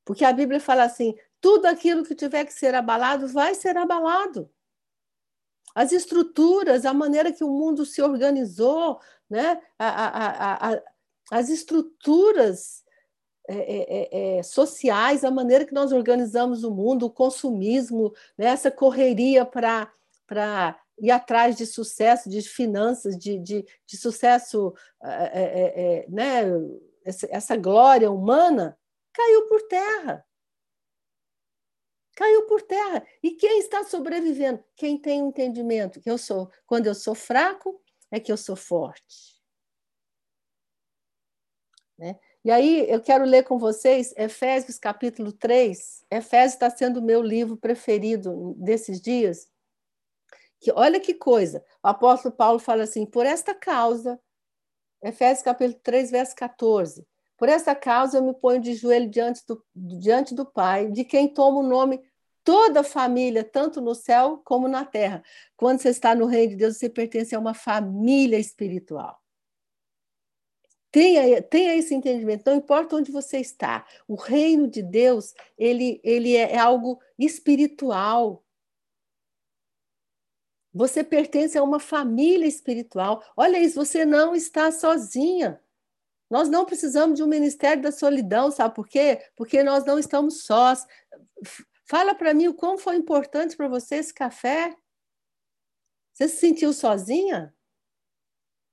Porque 0.04 0.24
a 0.24 0.32
Bíblia 0.32 0.58
fala 0.58 0.84
assim: 0.84 1.14
tudo 1.40 1.66
aquilo 1.66 2.04
que 2.04 2.14
tiver 2.14 2.44
que 2.44 2.52
ser 2.52 2.74
abalado 2.74 3.28
vai 3.28 3.54
ser 3.54 3.76
abalado. 3.76 4.50
As 5.74 5.92
estruturas, 5.92 6.84
a 6.84 6.92
maneira 6.92 7.32
que 7.32 7.44
o 7.44 7.48
mundo 7.48 7.86
se 7.86 8.02
organizou, 8.02 9.00
né? 9.28 9.60
a, 9.78 9.88
a, 9.88 10.72
a, 10.72 10.82
as 11.30 11.48
estruturas 11.48 12.82
é, 13.48 13.54
é, 13.54 13.84
é, 13.88 14.38
é, 14.38 14.42
sociais, 14.42 15.24
a 15.24 15.30
maneira 15.30 15.64
que 15.64 15.74
nós 15.74 15.92
organizamos 15.92 16.64
o 16.64 16.70
mundo, 16.70 17.06
o 17.06 17.10
consumismo, 17.10 18.12
né? 18.36 18.46
essa 18.46 18.70
correria 18.70 19.44
para 19.44 19.92
ir 21.00 21.10
atrás 21.10 21.56
de 21.56 21.66
sucesso, 21.66 22.28
de 22.28 22.42
finanças, 22.42 23.16
de, 23.16 23.38
de, 23.38 23.64
de 23.86 23.96
sucesso, 23.96 24.74
é, 25.02 26.04
é, 26.04 26.06
né? 26.08 26.42
essa, 27.04 27.26
essa 27.30 27.56
glória 27.56 28.10
humana, 28.10 28.78
caiu 29.12 29.46
por 29.46 29.62
terra. 29.62 30.26
Caiu 32.16 32.46
por 32.46 32.62
terra. 32.62 33.06
E 33.22 33.32
quem 33.32 33.60
está 33.60 33.82
sobrevivendo? 33.84 34.62
Quem 34.76 34.98
tem 34.98 35.20
entendimento 35.20 36.00
que 36.00 36.10
eu 36.10 36.18
sou, 36.18 36.50
quando 36.66 36.86
eu 36.86 36.94
sou 36.94 37.14
fraco, 37.14 37.82
é 38.10 38.20
que 38.20 38.30
eu 38.30 38.36
sou 38.36 38.56
forte. 38.56 39.40
Né? 41.98 42.18
E 42.44 42.50
aí 42.50 42.90
eu 42.90 43.00
quero 43.00 43.24
ler 43.24 43.44
com 43.44 43.58
vocês 43.58 44.14
Efésios 44.16 44.78
capítulo 44.78 45.32
3. 45.32 46.04
Efésios 46.10 46.54
está 46.54 46.70
sendo 46.70 46.98
o 46.98 47.02
meu 47.02 47.22
livro 47.22 47.56
preferido 47.56 48.54
desses 48.58 49.00
dias. 49.00 49.48
Que 50.60 50.70
olha 50.72 51.00
que 51.00 51.14
coisa. 51.14 51.64
O 51.82 51.88
apóstolo 51.88 52.34
Paulo 52.34 52.58
fala 52.58 52.84
assim: 52.84 53.06
por 53.06 53.26
esta 53.26 53.54
causa, 53.54 54.20
Efésios 55.02 55.42
capítulo 55.42 55.80
3, 55.82 56.10
verso 56.10 56.36
14. 56.36 57.06
Por 57.36 57.48
essa 57.48 57.74
causa 57.74 58.18
eu 58.18 58.22
me 58.22 58.34
ponho 58.34 58.60
de 58.60 58.74
joelho 58.74 59.08
diante 59.08 59.42
do, 59.46 59.64
diante 59.74 60.34
do 60.34 60.44
Pai, 60.44 60.90
de 60.90 61.04
quem 61.04 61.32
toma 61.32 61.60
o 61.60 61.66
nome 61.66 62.02
toda 62.44 62.80
a 62.80 62.84
família, 62.84 63.42
tanto 63.42 63.80
no 63.80 63.94
céu 63.94 64.42
como 64.44 64.68
na 64.68 64.84
terra. 64.84 65.22
Quando 65.56 65.80
você 65.80 65.88
está 65.88 66.14
no 66.14 66.26
reino 66.26 66.50
de 66.50 66.56
Deus, 66.56 66.76
você 66.76 66.90
pertence 66.90 67.34
a 67.34 67.38
uma 67.38 67.54
família 67.54 68.38
espiritual. 68.38 69.18
Tenha, 70.90 71.40
tenha 71.40 71.76
esse 71.76 71.94
entendimento, 71.94 72.42
não 72.44 72.56
importa 72.56 72.96
onde 72.96 73.12
você 73.12 73.38
está, 73.38 73.86
o 74.08 74.16
reino 74.16 74.66
de 74.66 74.82
Deus 74.82 75.32
ele, 75.56 76.00
ele 76.02 76.36
é, 76.36 76.54
é 76.54 76.58
algo 76.58 77.00
espiritual. 77.16 78.44
Você 80.72 81.02
pertence 81.02 81.58
a 81.58 81.62
uma 81.62 81.80
família 81.80 82.46
espiritual. 82.46 83.24
Olha 83.36 83.58
isso, 83.58 83.74
você 83.74 84.04
não 84.04 84.34
está 84.34 84.70
sozinha. 84.70 85.60
Nós 86.30 86.48
não 86.48 86.64
precisamos 86.64 87.16
de 87.16 87.24
um 87.24 87.26
ministério 87.26 87.82
da 87.82 87.90
solidão, 87.90 88.52
sabe 88.52 88.74
por 88.74 88.86
quê? 88.86 89.20
Porque 89.34 89.64
nós 89.64 89.84
não 89.84 89.98
estamos 89.98 90.44
sós. 90.44 90.86
Fala 91.88 92.14
para 92.14 92.32
mim 92.32 92.46
o 92.46 92.54
quão 92.54 92.78
foi 92.78 92.94
importante 92.94 93.56
para 93.56 93.66
você 93.66 93.96
esse 93.96 94.14
café. 94.14 94.76
Você 96.12 96.28
se 96.28 96.36
sentiu 96.36 96.72
sozinha? 96.72 97.52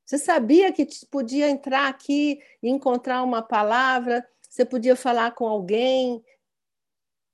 Você 0.05 0.19
sabia 0.19 0.71
que 0.71 0.87
podia 1.09 1.49
entrar 1.49 1.87
aqui 1.87 2.39
e 2.61 2.69
encontrar 2.69 3.23
uma 3.23 3.41
palavra? 3.41 4.27
Você 4.47 4.63
podia 4.63 4.95
falar 4.95 5.31
com 5.31 5.47
alguém? 5.47 6.23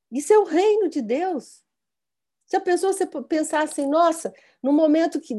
Isso 0.10 0.32
é 0.32 0.38
o 0.38 0.46
reino 0.46 0.88
de 0.88 1.02
Deus. 1.02 1.63
Se 2.54 2.58
a 2.58 2.62
pessoa 2.62 2.94
você 2.94 3.08
pensar 3.08 3.64
assim, 3.64 3.88
nossa, 3.88 4.32
no 4.62 4.72
momento 4.72 5.20
que 5.20 5.34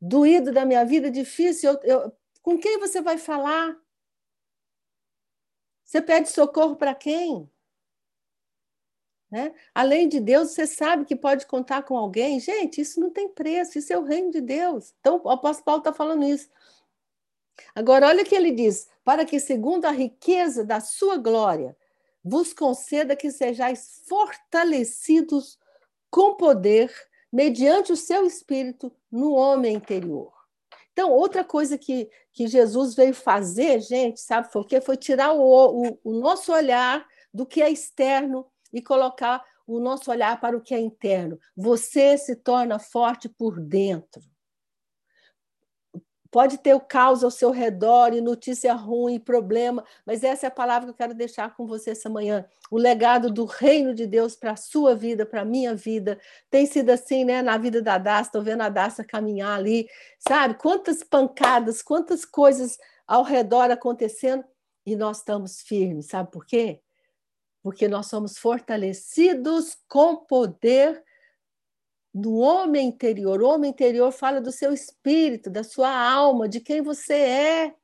doído 0.00 0.50
da 0.50 0.64
minha 0.64 0.82
vida, 0.86 1.10
difícil, 1.10 1.72
eu, 1.72 1.80
eu, 1.82 2.12
com 2.40 2.56
quem 2.58 2.78
você 2.78 3.02
vai 3.02 3.18
falar? 3.18 3.78
Você 5.84 6.00
pede 6.00 6.30
socorro 6.30 6.76
para 6.76 6.94
quem? 6.94 7.46
Né? 9.30 9.54
Além 9.74 10.08
de 10.08 10.18
Deus, 10.18 10.52
você 10.52 10.66
sabe 10.66 11.04
que 11.04 11.14
pode 11.14 11.44
contar 11.44 11.82
com 11.82 11.94
alguém. 11.94 12.40
Gente, 12.40 12.80
isso 12.80 12.98
não 12.98 13.10
tem 13.10 13.28
preço, 13.28 13.76
isso 13.76 13.92
é 13.92 13.98
o 13.98 14.04
reino 14.04 14.30
de 14.30 14.40
Deus. 14.40 14.94
Então, 14.98 15.20
o 15.22 15.28
apóstolo 15.28 15.64
Paulo 15.66 15.80
está 15.80 15.92
falando 15.92 16.24
isso. 16.24 16.48
Agora, 17.74 18.06
olha 18.06 18.22
o 18.22 18.26
que 18.26 18.34
ele 18.34 18.50
diz: 18.50 18.88
para 19.04 19.26
que, 19.26 19.38
segundo 19.38 19.84
a 19.84 19.90
riqueza 19.90 20.64
da 20.64 20.80
sua 20.80 21.18
glória, 21.18 21.76
vos 22.24 22.54
conceda 22.54 23.14
que 23.14 23.30
sejais 23.30 24.00
fortalecidos 24.08 25.59
com 26.10 26.34
poder, 26.34 26.92
mediante 27.32 27.92
o 27.92 27.96
seu 27.96 28.26
espírito, 28.26 28.92
no 29.10 29.32
homem 29.32 29.74
interior 29.74 30.32
Então, 30.92 31.10
outra 31.10 31.44
coisa 31.44 31.78
que, 31.78 32.10
que 32.32 32.46
Jesus 32.46 32.94
veio 32.94 33.14
fazer, 33.14 33.80
gente, 33.80 34.20
sabe 34.20 34.52
foi 34.52 34.62
o 34.62 34.64
quê? 34.64 34.80
Foi 34.80 34.96
tirar 34.96 35.32
o, 35.32 35.40
o, 35.42 35.98
o 36.04 36.12
nosso 36.12 36.52
olhar 36.52 37.06
do 37.32 37.46
que 37.46 37.62
é 37.62 37.70
externo 37.70 38.46
e 38.72 38.82
colocar 38.82 39.44
o 39.66 39.78
nosso 39.78 40.10
olhar 40.10 40.40
para 40.40 40.56
o 40.56 40.60
que 40.60 40.74
é 40.74 40.80
interno. 40.80 41.38
Você 41.56 42.18
se 42.18 42.34
torna 42.34 42.78
forte 42.78 43.28
por 43.28 43.60
dentro. 43.60 44.20
Pode 46.30 46.58
ter 46.58 46.74
o 46.74 46.80
caos 46.80 47.24
ao 47.24 47.30
seu 47.30 47.50
redor 47.50 48.14
e 48.14 48.20
notícia 48.20 48.72
ruim, 48.72 49.18
problema, 49.18 49.84
mas 50.06 50.22
essa 50.22 50.46
é 50.46 50.48
a 50.48 50.50
palavra 50.50 50.86
que 50.86 50.90
eu 50.90 50.96
quero 50.96 51.14
deixar 51.14 51.56
com 51.56 51.66
você 51.66 51.90
essa 51.90 52.08
manhã. 52.08 52.44
O 52.70 52.78
legado 52.78 53.32
do 53.32 53.44
reino 53.44 53.92
de 53.92 54.06
Deus 54.06 54.36
para 54.36 54.52
a 54.52 54.56
sua 54.56 54.94
vida, 54.94 55.26
para 55.26 55.40
a 55.40 55.44
minha 55.44 55.74
vida. 55.74 56.20
Tem 56.48 56.66
sido 56.66 56.90
assim, 56.90 57.24
né? 57.24 57.42
Na 57.42 57.58
vida 57.58 57.82
da 57.82 57.98
Daça, 57.98 58.28
estou 58.28 58.42
vendo 58.42 58.62
a 58.62 58.68
Daça 58.68 59.02
caminhar 59.02 59.58
ali, 59.58 59.88
sabe? 60.20 60.54
Quantas 60.54 61.02
pancadas, 61.02 61.82
quantas 61.82 62.24
coisas 62.24 62.78
ao 63.06 63.24
redor 63.24 63.70
acontecendo 63.72 64.44
e 64.86 64.94
nós 64.94 65.18
estamos 65.18 65.60
firmes, 65.60 66.06
sabe 66.06 66.30
por 66.30 66.46
quê? 66.46 66.80
Porque 67.60 67.88
nós 67.88 68.06
somos 68.06 68.38
fortalecidos 68.38 69.76
com 69.88 70.16
poder 70.16 71.02
do 72.12 72.36
homem 72.36 72.88
interior. 72.88 73.40
O 73.40 73.48
homem 73.48 73.70
interior 73.70 74.10
fala 74.12 74.40
do 74.40 74.50
seu 74.50 74.72
espírito, 74.72 75.48
da 75.48 75.62
sua 75.62 75.90
alma, 75.90 76.48
de 76.48 76.60
quem 76.60 76.82
você 76.82 77.14
é. 77.14 77.74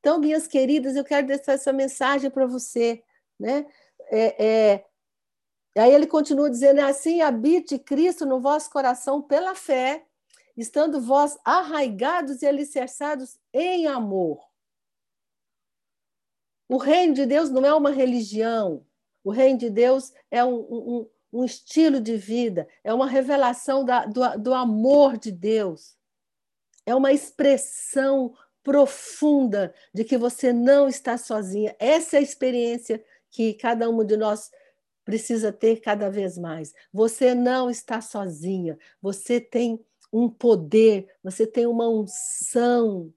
Então, 0.00 0.18
minhas 0.18 0.46
queridas, 0.46 0.96
eu 0.96 1.04
quero 1.04 1.26
deixar 1.26 1.52
essa 1.52 1.72
mensagem 1.72 2.30
para 2.30 2.46
você. 2.46 3.02
Né? 3.38 3.66
É, 4.10 4.44
é... 4.44 4.86
Aí 5.76 5.92
ele 5.92 6.06
continua 6.06 6.50
dizendo: 6.50 6.80
assim 6.80 7.22
habite 7.22 7.78
Cristo 7.78 8.26
no 8.26 8.40
vosso 8.40 8.70
coração 8.70 9.22
pela 9.22 9.54
fé, 9.54 10.06
estando 10.56 11.00
vós 11.00 11.36
arraigados 11.44 12.42
e 12.42 12.46
alicerçados 12.46 13.38
em 13.52 13.86
amor. 13.86 14.40
O 16.68 16.76
reino 16.76 17.14
de 17.14 17.26
Deus 17.26 17.50
não 17.50 17.64
é 17.64 17.74
uma 17.74 17.90
religião, 17.90 18.86
o 19.22 19.30
reino 19.30 19.58
de 19.58 19.70
Deus 19.70 20.12
é 20.30 20.44
um, 20.44 20.60
um, 20.60 21.10
um 21.34 21.44
estilo 21.44 22.00
de 22.00 22.16
vida, 22.16 22.68
é 22.84 22.94
uma 22.94 23.08
revelação 23.08 23.84
da, 23.84 24.06
do, 24.06 24.20
do 24.38 24.54
amor 24.54 25.18
de 25.18 25.32
Deus, 25.32 25.96
é 26.86 26.94
uma 26.94 27.12
expressão 27.12 28.32
profunda 28.62 29.74
de 29.92 30.04
que 30.04 30.16
você 30.16 30.52
não 30.52 30.88
está 30.88 31.18
sozinha. 31.18 31.74
Essa 31.78 32.16
é 32.16 32.18
a 32.20 32.22
experiência 32.22 33.04
que 33.30 33.52
cada 33.54 33.90
um 33.90 34.04
de 34.04 34.16
nós 34.16 34.50
precisa 35.04 35.52
ter 35.52 35.80
cada 35.80 36.08
vez 36.08 36.38
mais. 36.38 36.72
Você 36.92 37.34
não 37.34 37.68
está 37.68 38.00
sozinha, 38.00 38.78
você 39.02 39.40
tem 39.40 39.84
um 40.12 40.30
poder, 40.30 41.12
você 41.22 41.46
tem 41.46 41.66
uma 41.66 41.88
unção 41.88 43.12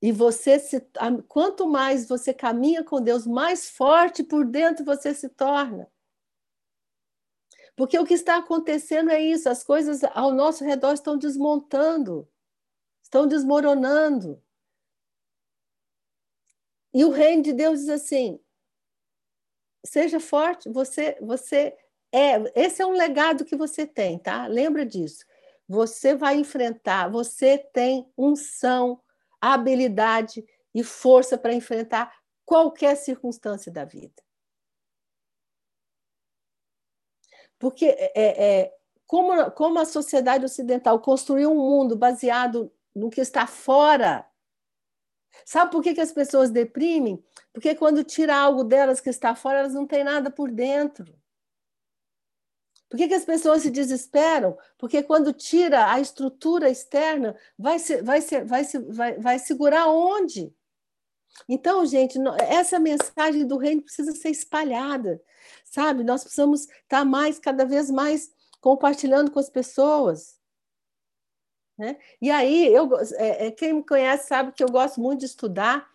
e 0.00 0.12
você 0.12 0.58
se 0.58 0.80
quanto 1.28 1.66
mais 1.66 2.06
você 2.06 2.34
caminha 2.34 2.84
com 2.84 3.00
Deus, 3.00 3.26
mais 3.26 3.68
forte 3.70 4.22
por 4.22 4.44
dentro 4.44 4.84
você 4.84 5.14
se 5.14 5.28
torna. 5.28 5.90
Porque 7.74 7.98
o 7.98 8.06
que 8.06 8.14
está 8.14 8.36
acontecendo 8.38 9.10
é 9.10 9.20
isso, 9.20 9.48
as 9.48 9.62
coisas 9.62 10.02
ao 10.04 10.32
nosso 10.32 10.64
redor 10.64 10.92
estão 10.92 11.16
desmontando, 11.16 12.28
estão 13.02 13.26
desmoronando. 13.26 14.42
E 16.92 17.04
o 17.04 17.10
reino 17.10 17.42
de 17.42 17.52
Deus 17.52 17.80
diz 17.80 17.88
assim: 17.90 18.40
seja 19.84 20.18
forte, 20.18 20.70
você 20.70 21.18
você 21.20 21.76
é, 22.12 22.36
esse 22.54 22.80
é 22.80 22.86
um 22.86 22.92
legado 22.92 23.44
que 23.44 23.56
você 23.56 23.86
tem, 23.86 24.18
tá? 24.18 24.46
Lembra 24.46 24.86
disso. 24.86 25.24
Você 25.68 26.14
vai 26.14 26.36
enfrentar, 26.36 27.10
você 27.10 27.58
tem 27.58 28.10
unção, 28.16 29.02
habilidade 29.52 30.44
e 30.74 30.82
força 30.82 31.38
para 31.38 31.54
enfrentar 31.54 32.14
qualquer 32.44 32.96
circunstância 32.96 33.72
da 33.72 33.84
vida. 33.84 34.22
Porque 37.58 37.86
é, 37.86 38.12
é, 38.14 38.74
como, 39.06 39.50
como 39.52 39.78
a 39.78 39.84
sociedade 39.84 40.44
ocidental 40.44 41.00
construiu 41.00 41.50
um 41.50 41.56
mundo 41.56 41.96
baseado 41.96 42.72
no 42.94 43.10
que 43.10 43.20
está 43.20 43.46
fora. 43.46 44.26
Sabe 45.44 45.70
por 45.70 45.82
que, 45.82 45.94
que 45.94 46.00
as 46.00 46.12
pessoas 46.12 46.50
deprimem? 46.50 47.22
Porque 47.52 47.74
quando 47.74 48.04
tira 48.04 48.36
algo 48.36 48.64
delas 48.64 49.00
que 49.00 49.10
está 49.10 49.34
fora, 49.34 49.60
elas 49.60 49.74
não 49.74 49.86
têm 49.86 50.04
nada 50.04 50.30
por 50.30 50.50
dentro. 50.50 51.14
Por 52.88 52.96
que, 52.96 53.08
que 53.08 53.14
as 53.14 53.24
pessoas 53.24 53.62
se 53.62 53.70
desesperam? 53.70 54.56
Porque 54.78 55.02
quando 55.02 55.32
tira 55.32 55.92
a 55.92 56.00
estrutura 56.00 56.70
externa, 56.70 57.36
vai, 57.58 57.78
se, 57.78 58.00
vai, 58.02 58.20
se, 58.20 58.44
vai, 58.44 58.64
se, 58.64 58.78
vai, 58.78 59.18
vai 59.18 59.38
segurar 59.38 59.88
onde? 59.88 60.54
Então, 61.48 61.84
gente, 61.84 62.18
essa 62.48 62.78
mensagem 62.78 63.46
do 63.46 63.58
reino 63.58 63.82
precisa 63.82 64.12
ser 64.12 64.30
espalhada, 64.30 65.20
sabe? 65.64 66.04
Nós 66.04 66.22
precisamos 66.22 66.66
estar 66.82 67.04
mais, 67.04 67.38
cada 67.38 67.64
vez 67.64 67.90
mais, 67.90 68.32
compartilhando 68.60 69.30
com 69.30 69.38
as 69.38 69.50
pessoas. 69.50 70.40
Né? 71.76 71.98
E 72.22 72.30
aí, 72.30 72.72
eu, 72.72 72.88
é, 73.16 73.48
é, 73.48 73.50
quem 73.50 73.74
me 73.74 73.84
conhece 73.84 74.28
sabe 74.28 74.52
que 74.52 74.64
eu 74.64 74.68
gosto 74.68 75.00
muito 75.00 75.20
de 75.20 75.26
estudar, 75.26 75.90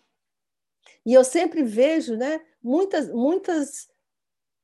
e 1.05 1.13
eu 1.13 1.23
sempre 1.23 1.63
vejo 1.63 2.15
né, 2.15 2.39
muitas, 2.61 3.09
muitas 3.09 3.90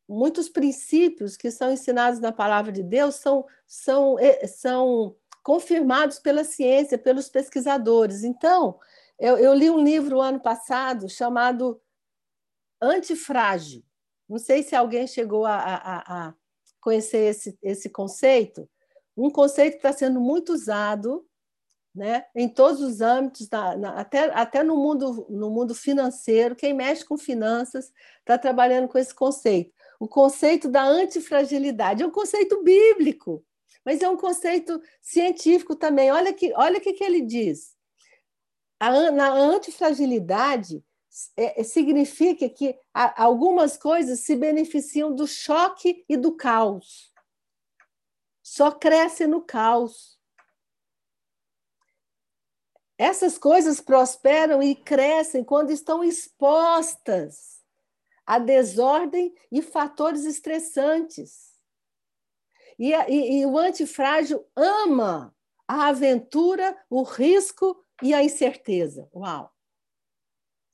muitos 0.08 0.48
princípios 0.48 1.36
que 1.36 1.52
são 1.52 1.72
ensinados 1.72 2.20
na 2.20 2.32
palavra 2.32 2.72
de 2.72 2.82
Deus 2.82 3.16
são, 3.16 3.46
são, 3.68 4.18
eh, 4.20 4.48
são 4.48 5.16
confirmados 5.44 6.20
pela 6.20 6.44
ciência, 6.44 6.98
pelos 6.98 7.28
pesquisadores. 7.28 8.24
Então, 8.24 8.80
eu, 9.20 9.38
eu 9.38 9.54
li 9.54 9.70
um 9.70 9.84
livro 9.84 10.22
ano 10.22 10.40
passado 10.40 11.10
chamado 11.10 11.82
Antifrágil. 12.82 13.84
Não 14.30 14.38
sei 14.38 14.64
se 14.64 14.76
alguém 14.76 15.08
chegou 15.08 15.46
a, 15.46 15.56
a, 15.56 16.28
a 16.28 16.34
conhecer 16.80 17.30
esse, 17.30 17.58
esse 17.62 17.90
conceito. 17.90 18.70
Um 19.16 19.30
conceito 19.30 19.74
que 19.74 19.78
está 19.78 19.92
sendo 19.92 20.22
muito 20.22 20.54
usado 20.54 21.26
né, 21.96 22.26
em 22.36 22.48
todos 22.48 22.80
os 22.80 23.02
âmbitos, 23.02 23.50
na, 23.50 23.76
na, 23.76 23.90
até, 24.00 24.26
até 24.34 24.64
no, 24.64 24.78
mundo, 24.78 25.26
no 25.30 25.50
mundo 25.50 25.74
financeiro. 25.74 26.56
Quem 26.56 26.74
mexe 26.74 27.04
com 27.04 27.18
finanças 27.18 27.92
está 28.20 28.38
trabalhando 28.38 28.88
com 28.88 28.98
esse 28.98 29.16
conceito 29.16 29.74
o 30.00 30.08
conceito 30.08 30.70
da 30.70 30.84
antifragilidade. 30.84 32.04
É 32.04 32.08
um 32.08 32.12
conceito 32.12 32.64
bíblico, 32.64 33.46
mas 33.84 34.02
é 34.02 34.10
um 34.10 34.18
conceito 34.18 34.82
científico 35.02 35.76
também. 35.76 36.12
Olha 36.12 36.34
que, 36.34 36.54
olha 36.56 36.78
o 36.78 36.82
que, 36.82 36.94
que 36.94 37.04
ele 37.04 37.22
diz. 37.22 37.76
A, 38.80 39.12
na 39.12 39.32
antifragilidade 39.32 40.84
é, 41.36 41.62
é, 41.62 41.64
significa 41.64 42.48
que 42.48 42.78
a, 42.94 43.24
algumas 43.24 43.76
coisas 43.76 44.20
se 44.20 44.36
beneficiam 44.36 45.14
do 45.14 45.26
choque 45.28 46.06
e 46.08 46.16
do 46.16 46.36
caos. 46.36 47.12
Só 48.44 48.72
cresce 48.72 49.26
no 49.26 49.42
caos. 49.42 50.18
Essas 53.00 53.38
coisas 53.38 53.80
prosperam 53.80 54.62
e 54.62 54.76
crescem 54.76 55.44
quando 55.44 55.72
estão 55.72 56.04
expostas 56.04 57.57
a 58.28 58.38
desordem 58.38 59.34
e 59.50 59.62
fatores 59.62 60.26
estressantes. 60.26 61.56
E, 62.78 62.94
e, 62.94 63.40
e 63.40 63.46
o 63.46 63.58
antifrágil 63.58 64.46
ama 64.54 65.34
a 65.66 65.88
aventura, 65.88 66.78
o 66.90 67.04
risco 67.04 67.82
e 68.04 68.14
a 68.14 68.22
incerteza. 68.22 69.10
Uau! 69.16 69.52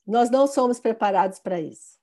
Nós 0.04 0.28
não 0.28 0.48
somos 0.48 0.80
preparados 0.80 1.38
para 1.38 1.60
isso. 1.60 1.98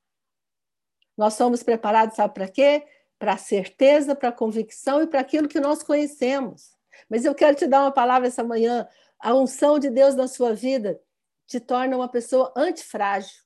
Nós 1.17 1.33
somos 1.33 1.61
preparados, 1.61 2.15
sabe 2.15 2.33
para 2.33 2.47
quê? 2.47 2.87
Para 3.19 3.33
a 3.33 3.37
certeza, 3.37 4.15
para 4.15 4.29
a 4.29 4.33
convicção 4.33 5.03
e 5.03 5.07
para 5.07 5.19
aquilo 5.19 5.49
que 5.49 5.59
nós 5.59 5.83
conhecemos. 5.83 6.75
Mas 7.09 7.25
eu 7.25 7.35
quero 7.35 7.55
te 7.55 7.67
dar 7.67 7.81
uma 7.81 7.91
palavra 7.91 8.27
essa 8.27 8.43
manhã. 8.43 8.87
A 9.19 9.35
unção 9.35 9.77
de 9.77 9.89
Deus 9.89 10.15
na 10.15 10.27
sua 10.27 10.55
vida 10.55 10.99
te 11.45 11.59
torna 11.59 11.95
uma 11.97 12.09
pessoa 12.09 12.51
antifrágil. 12.55 13.43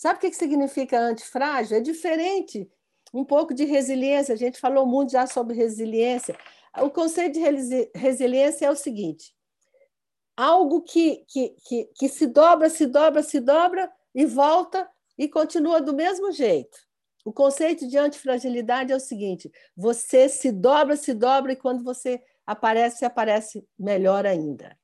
Sabe 0.00 0.16
o 0.16 0.20
que 0.22 0.32
significa 0.32 0.98
antifrágil? 0.98 1.76
É 1.76 1.80
diferente, 1.82 2.66
um 3.12 3.22
pouco 3.22 3.52
de 3.52 3.66
resiliência. 3.66 4.32
A 4.32 4.38
gente 4.38 4.58
falou 4.58 4.86
muito 4.86 5.12
já 5.12 5.26
sobre 5.26 5.54
resiliência. 5.54 6.34
O 6.78 6.88
conceito 6.88 7.34
de 7.34 7.90
resiliência 7.94 8.64
é 8.64 8.70
o 8.70 8.74
seguinte: 8.74 9.36
algo 10.34 10.80
que, 10.80 11.22
que, 11.28 11.50
que, 11.66 11.84
que 11.94 12.08
se 12.08 12.26
dobra, 12.26 12.70
se 12.70 12.86
dobra, 12.86 13.22
se 13.22 13.40
dobra 13.40 13.92
e 14.14 14.24
volta 14.24 14.88
e 15.18 15.28
continua 15.28 15.82
do 15.82 15.92
mesmo 15.92 16.32
jeito. 16.32 16.78
O 17.22 17.30
conceito 17.30 17.86
de 17.86 17.98
antifragilidade 17.98 18.92
é 18.92 18.96
o 18.96 19.00
seguinte: 19.00 19.52
você 19.76 20.30
se 20.30 20.50
dobra, 20.50 20.96
se 20.96 21.12
dobra, 21.12 21.52
e 21.52 21.56
quando 21.56 21.84
você 21.84 22.24
aparece, 22.46 23.04
aparece 23.04 23.68
melhor 23.78 24.24
ainda. 24.24 24.79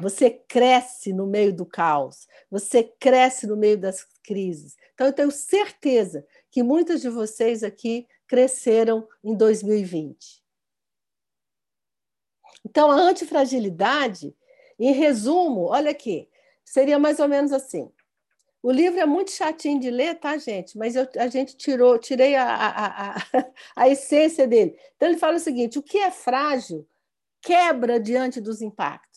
Você 0.00 0.30
cresce 0.30 1.12
no 1.12 1.26
meio 1.26 1.54
do 1.54 1.64
caos, 1.64 2.26
você 2.50 2.82
cresce 2.82 3.46
no 3.46 3.56
meio 3.56 3.78
das 3.78 4.04
crises. 4.24 4.76
Então, 4.92 5.06
eu 5.06 5.12
tenho 5.12 5.30
certeza 5.30 6.26
que 6.50 6.62
muitas 6.62 7.00
de 7.00 7.08
vocês 7.08 7.62
aqui 7.62 8.06
cresceram 8.26 9.06
em 9.22 9.36
2020. 9.36 10.42
Então, 12.64 12.90
a 12.90 12.94
antifragilidade, 12.94 14.34
em 14.78 14.92
resumo, 14.92 15.66
olha 15.66 15.90
aqui, 15.90 16.28
seria 16.64 16.98
mais 16.98 17.20
ou 17.20 17.28
menos 17.28 17.52
assim. 17.52 17.92
O 18.62 18.72
livro 18.72 18.98
é 18.98 19.04
muito 19.04 19.30
chatinho 19.30 19.78
de 19.78 19.90
ler, 19.90 20.18
tá, 20.18 20.38
gente? 20.38 20.76
Mas 20.76 20.96
eu, 20.96 21.06
a 21.18 21.28
gente 21.28 21.54
tirou, 21.56 21.98
tirei 21.98 22.34
a, 22.34 22.46
a, 22.46 23.10
a, 23.10 23.16
a 23.76 23.88
essência 23.90 24.48
dele. 24.48 24.76
Então, 24.96 25.08
ele 25.08 25.18
fala 25.18 25.36
o 25.36 25.40
seguinte: 25.40 25.78
o 25.78 25.82
que 25.82 25.98
é 25.98 26.10
frágil 26.10 26.88
quebra 27.42 28.00
diante 28.00 28.40
dos 28.40 28.62
impactos. 28.62 29.13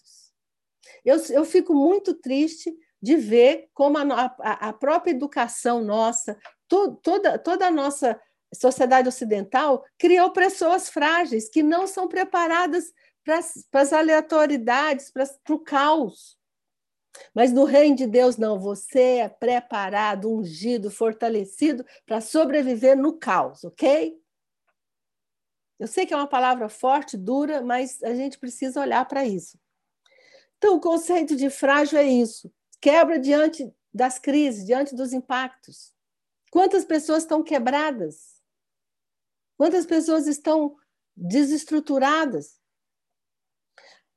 Eu, 1.08 1.18
eu 1.30 1.46
fico 1.46 1.74
muito 1.74 2.14
triste 2.14 2.78
de 3.02 3.16
ver 3.16 3.70
como 3.74 3.98
a, 3.98 4.36
a, 4.42 4.70
a 4.70 4.74
própria 4.74 5.12
educação 5.12 5.82
nossa, 5.82 6.38
to, 6.68 7.00
toda, 7.02 7.40
toda 7.40 7.68
a 7.68 7.72
nossa 7.72 8.20
sociedade 8.54 9.08
ocidental 9.08 9.86
criou 9.98 10.32
pessoas 10.32 10.90
frágeis 10.90 11.48
que 11.48 11.64
não 11.64 11.88
são 11.88 12.10
preparadas 12.10 12.92
para 13.24 13.40
as 13.82 13.94
aleatoriedades, 13.94 15.10
para 15.10 15.56
o 15.56 15.60
caos. 15.60 16.38
Mas 17.34 17.54
no 17.54 17.64
reino 17.64 17.96
de 17.96 18.06
Deus, 18.06 18.36
não. 18.36 18.60
Você 18.60 19.20
é 19.20 19.30
preparado, 19.30 20.30
ungido, 20.30 20.92
fortalecido 20.92 21.86
para 22.06 22.20
sobreviver 22.20 22.98
no 22.98 23.18
caos, 23.18 23.64
ok? 23.64 24.14
Eu 25.80 25.88
sei 25.88 26.06
que 26.06 26.14
é 26.14 26.18
uma 26.18 26.28
palavra 26.28 26.68
forte, 26.68 27.16
dura, 27.16 27.62
mas 27.62 28.04
a 28.04 28.14
gente 28.14 28.38
precisa 28.38 28.82
olhar 28.82 29.06
para 29.08 29.24
isso. 29.24 29.58
Então, 30.58 30.76
o 30.76 30.82
conceito 30.82 31.36
de 31.36 31.50
frágil 31.50 32.00
é 32.00 32.04
isso: 32.04 32.52
quebra 32.82 33.20
diante 33.20 33.72
das 33.94 34.20
crises, 34.20 34.66
diante 34.66 34.96
dos 34.96 35.14
impactos. 35.14 35.94
Quantas 36.52 36.86
pessoas 36.86 37.24
estão 37.24 37.44
quebradas? 37.44 38.42
Quantas 39.58 39.86
pessoas 39.86 40.28
estão 40.28 40.76
desestruturadas? 41.16 42.60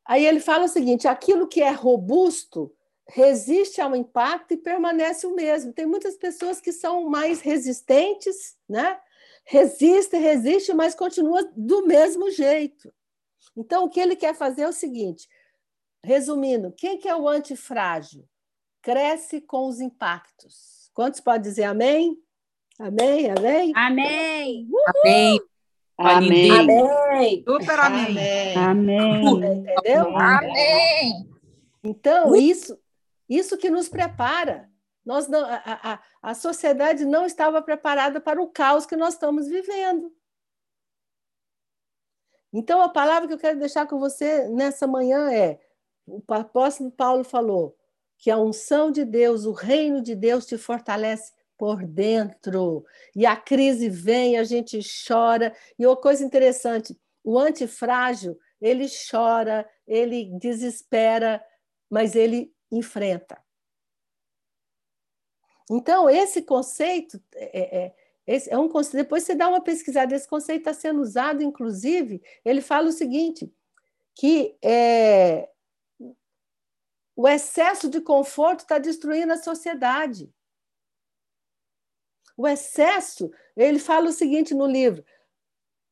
Aí 0.04 0.24
ele 0.24 0.40
fala 0.40 0.64
o 0.64 0.68
seguinte: 0.68 1.08
aquilo 1.08 1.48
que 1.48 1.62
é 1.62 1.70
robusto 1.70 2.74
resiste 3.06 3.80
ao 3.80 3.94
impacto 3.96 4.54
e 4.54 4.56
permanece 4.56 5.26
o 5.26 5.34
mesmo. 5.34 5.72
Tem 5.72 5.86
muitas 5.86 6.16
pessoas 6.16 6.60
que 6.60 6.72
são 6.72 7.08
mais 7.08 7.40
resistentes, 7.40 8.56
né? 8.68 9.00
Resiste, 9.44 10.16
resiste, 10.16 10.72
mas 10.72 10.94
continua 10.94 11.42
do 11.56 11.86
mesmo 11.86 12.30
jeito. 12.30 12.92
Então, 13.56 13.84
o 13.84 13.90
que 13.90 13.98
ele 13.98 14.14
quer 14.14 14.34
fazer 14.34 14.62
é 14.62 14.68
o 14.68 14.72
seguinte: 14.72 15.28
resumindo, 16.04 16.72
quem 16.72 16.98
que 16.98 17.08
é 17.08 17.14
o 17.14 17.28
antifrágil? 17.28 18.26
Cresce 18.82 19.40
com 19.40 19.68
os 19.68 19.80
impactos. 19.80 20.90
Quantos 20.94 21.20
podem 21.20 21.42
dizer 21.42 21.64
amém? 21.64 22.16
Amém, 22.78 23.30
amém? 23.30 23.72
Amém! 23.76 24.68
Uhul! 24.70 24.84
Amém! 25.04 25.50
Amém. 25.98 26.50
Amém. 26.50 27.44
Super 27.46 27.78
amém. 27.78 28.56
Amém. 28.56 29.26
Entendeu? 29.26 30.16
Amém. 30.16 31.30
Então, 31.84 32.34
isso, 32.34 32.78
isso 33.28 33.58
que 33.58 33.68
nos 33.68 33.88
prepara. 33.88 34.70
Nós 35.04 35.28
não, 35.28 35.44
a, 35.44 35.62
a, 35.64 36.00
a 36.22 36.34
sociedade 36.34 37.04
não 37.04 37.26
estava 37.26 37.60
preparada 37.60 38.20
para 38.20 38.40
o 38.40 38.48
caos 38.48 38.86
que 38.86 38.96
nós 38.96 39.14
estamos 39.14 39.46
vivendo. 39.46 40.10
Então, 42.52 42.80
a 42.80 42.88
palavra 42.88 43.28
que 43.28 43.34
eu 43.34 43.38
quero 43.38 43.58
deixar 43.58 43.86
com 43.86 43.98
você 43.98 44.48
nessa 44.48 44.86
manhã 44.86 45.30
é: 45.30 45.60
o 46.10 46.34
apóstolo 46.34 46.90
Paulo 46.90 47.24
falou 47.24 47.76
que 48.18 48.30
a 48.30 48.38
unção 48.38 48.90
de 48.90 49.04
Deus, 49.04 49.44
o 49.44 49.52
reino 49.52 50.02
de 50.02 50.14
Deus 50.14 50.46
te 50.46 50.58
fortalece 50.58 51.32
por 51.56 51.86
dentro. 51.86 52.84
E 53.14 53.26
a 53.26 53.36
crise 53.36 53.88
vem, 53.88 54.38
a 54.38 54.44
gente 54.44 54.80
chora. 55.06 55.54
E 55.78 55.86
uma 55.86 55.96
coisa 55.96 56.24
interessante, 56.24 56.98
o 57.22 57.38
antifrágil, 57.38 58.38
ele 58.60 58.86
chora, 59.10 59.68
ele 59.86 60.30
desespera, 60.38 61.44
mas 61.88 62.14
ele 62.14 62.52
enfrenta. 62.70 63.38
Então, 65.70 66.08
esse 66.08 66.42
conceito 66.42 67.22
é, 67.34 67.84
é, 67.84 67.94
esse 68.26 68.50
é 68.50 68.56
um 68.56 68.68
conceito. 68.68 69.02
Depois 69.02 69.24
você 69.24 69.34
dá 69.34 69.48
uma 69.48 69.60
pesquisada, 69.60 70.14
esse 70.14 70.28
conceito 70.28 70.60
está 70.60 70.72
sendo 70.72 71.00
usado, 71.00 71.42
inclusive, 71.42 72.22
ele 72.44 72.60
fala 72.60 72.88
o 72.88 72.92
seguinte: 72.92 73.52
que 74.14 74.56
é, 74.62 75.49
o 77.20 77.28
excesso 77.28 77.90
de 77.90 78.00
conforto 78.00 78.60
está 78.60 78.78
destruindo 78.78 79.34
a 79.34 79.36
sociedade. 79.36 80.32
O 82.34 82.48
excesso, 82.48 83.30
ele 83.54 83.78
fala 83.78 84.08
o 84.08 84.12
seguinte 84.12 84.54
no 84.54 84.64
livro: 84.66 85.04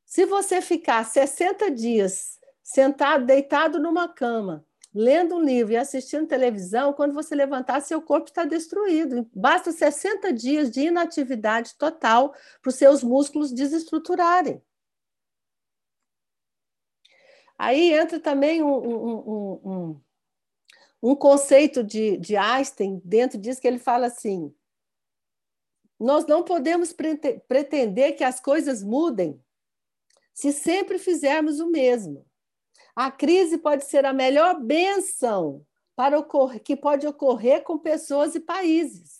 se 0.06 0.24
você 0.24 0.62
ficar 0.62 1.04
60 1.04 1.70
dias 1.70 2.40
sentado, 2.62 3.26
deitado 3.26 3.78
numa 3.78 4.08
cama, 4.08 4.64
lendo 4.94 5.36
um 5.36 5.42
livro 5.42 5.74
e 5.74 5.76
assistindo 5.76 6.26
televisão, 6.26 6.94
quando 6.94 7.12
você 7.12 7.34
levantar, 7.34 7.82
seu 7.82 8.00
corpo 8.00 8.28
está 8.28 8.46
destruído. 8.46 9.28
Basta 9.34 9.70
60 9.70 10.32
dias 10.32 10.70
de 10.70 10.86
inatividade 10.86 11.76
total 11.76 12.32
para 12.62 12.70
os 12.70 12.76
seus 12.76 13.02
músculos 13.02 13.52
desestruturarem. 13.52 14.62
Aí 17.58 17.92
entra 17.92 18.18
também 18.18 18.62
um, 18.62 18.72
um, 18.72 19.60
um, 19.64 20.00
um 21.02 21.14
conceito 21.14 21.82
de, 21.82 22.16
de 22.16 22.36
Einstein 22.36 23.00
dentro 23.04 23.38
disso, 23.38 23.60
que 23.60 23.68
ele 23.68 23.78
fala 23.78 24.06
assim: 24.06 24.54
nós 25.98 26.26
não 26.26 26.44
podemos 26.44 26.92
pretender 26.92 28.16
que 28.16 28.24
as 28.24 28.38
coisas 28.40 28.82
mudem 28.82 29.42
se 30.32 30.52
sempre 30.52 30.98
fizermos 30.98 31.58
o 31.58 31.68
mesmo. 31.68 32.24
A 32.94 33.10
crise 33.10 33.58
pode 33.58 33.84
ser 33.84 34.04
a 34.04 34.12
melhor 34.12 34.60
benção 34.60 35.64
para 35.96 36.16
ocorrer, 36.16 36.62
que 36.62 36.76
pode 36.76 37.06
ocorrer 37.06 37.64
com 37.64 37.76
pessoas 37.76 38.36
e 38.36 38.40
países. 38.40 39.18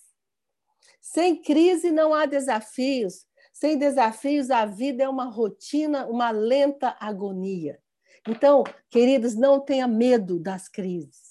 Sem 1.01 1.41
crise 1.43 1.91
não 1.91 2.15
há 2.15 2.27
desafios. 2.27 3.27
Sem 3.53 3.77
desafios, 3.77 4.51
a 4.51 4.65
vida 4.65 5.03
é 5.03 5.09
uma 5.09 5.25
rotina, 5.25 6.07
uma 6.07 6.31
lenta 6.31 6.97
agonia. 7.01 7.83
Então, 8.29 8.63
queridos, 8.89 9.35
não 9.35 9.59
tenha 9.59 9.89
medo 9.89 10.39
das 10.39 10.69
crises. 10.69 11.28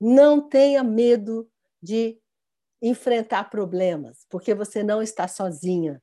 Não 0.00 0.40
tenha 0.40 0.82
medo 0.82 1.50
de 1.82 2.18
enfrentar 2.80 3.50
problemas, 3.50 4.26
porque 4.28 4.54
você 4.54 4.82
não 4.82 5.02
está 5.02 5.26
sozinha. 5.26 6.02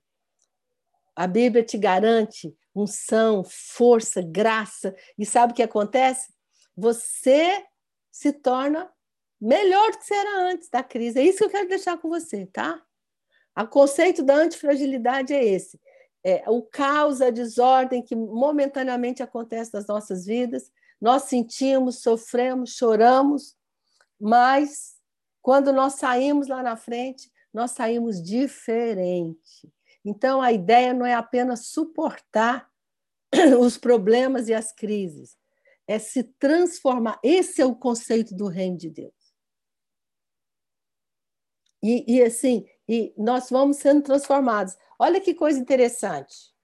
A 1.16 1.28
Bíblia 1.28 1.64
te 1.64 1.78
garante 1.78 2.56
unção, 2.76 3.44
força, 3.44 4.22
graça. 4.22 4.96
E 5.18 5.26
sabe 5.26 5.54
o 5.54 5.56
que 5.56 5.64
acontece? 5.64 6.34
Você 6.76 7.64
se 8.12 8.32
torna 8.34 8.92
melhor 9.40 9.92
do 9.92 9.98
que 9.98 10.06
você 10.06 10.16
era 10.16 10.52
antes 10.52 10.70
da 10.70 10.84
crise. 10.84 11.20
É 11.20 11.24
isso 11.24 11.40
que 11.40 11.44
eu 11.44 11.50
quero 11.50 11.70
deixar 11.70 11.98
com 11.98 12.10
você, 12.10 12.46
tá? 12.48 12.82
O 13.58 13.68
conceito 13.68 14.24
da 14.24 14.36
antifragilidade 14.36 15.34
é 15.34 15.44
esse. 15.44 15.80
É 16.24 16.44
o 16.48 16.64
caos, 16.64 17.22
a 17.22 17.30
desordem 17.30 18.02
que 18.02 18.16
momentaneamente 18.16 19.22
acontece 19.22 19.74
nas 19.74 19.86
nossas 19.86 20.26
vidas. 20.26 20.72
Nós 21.00 21.24
sentimos, 21.24 22.02
sofremos, 22.02 22.76
choramos, 22.76 23.56
mas 24.24 24.96
quando 25.42 25.74
nós 25.74 25.96
saímos 25.96 26.48
lá 26.48 26.64
na 26.64 26.78
frente, 26.78 27.30
nós 27.54 27.72
saímos 27.72 28.24
diferente. 28.24 29.70
Então, 30.06 30.42
a 30.42 30.50
ideia 30.54 30.94
não 30.94 31.06
é 31.06 31.14
apenas 31.14 31.68
suportar 31.68 32.72
os 33.60 33.78
problemas 33.78 34.48
e 34.48 34.54
as 34.54 34.72
crises, 34.72 35.38
é 35.86 36.00
se 36.00 36.24
transformar. 36.24 37.20
Esse 37.22 37.62
é 37.62 37.66
o 37.66 37.76
conceito 37.76 38.34
do 38.34 38.48
reino 38.48 38.78
de 38.78 38.90
Deus. 38.90 39.36
E, 41.84 42.16
e 42.16 42.24
assim, 42.24 42.66
e 42.88 43.14
nós 43.18 43.50
vamos 43.50 43.76
sendo 43.76 44.02
transformados. 44.02 44.78
Olha 44.98 45.20
que 45.20 45.36
coisa 45.36 45.60
interessante. 45.60 46.56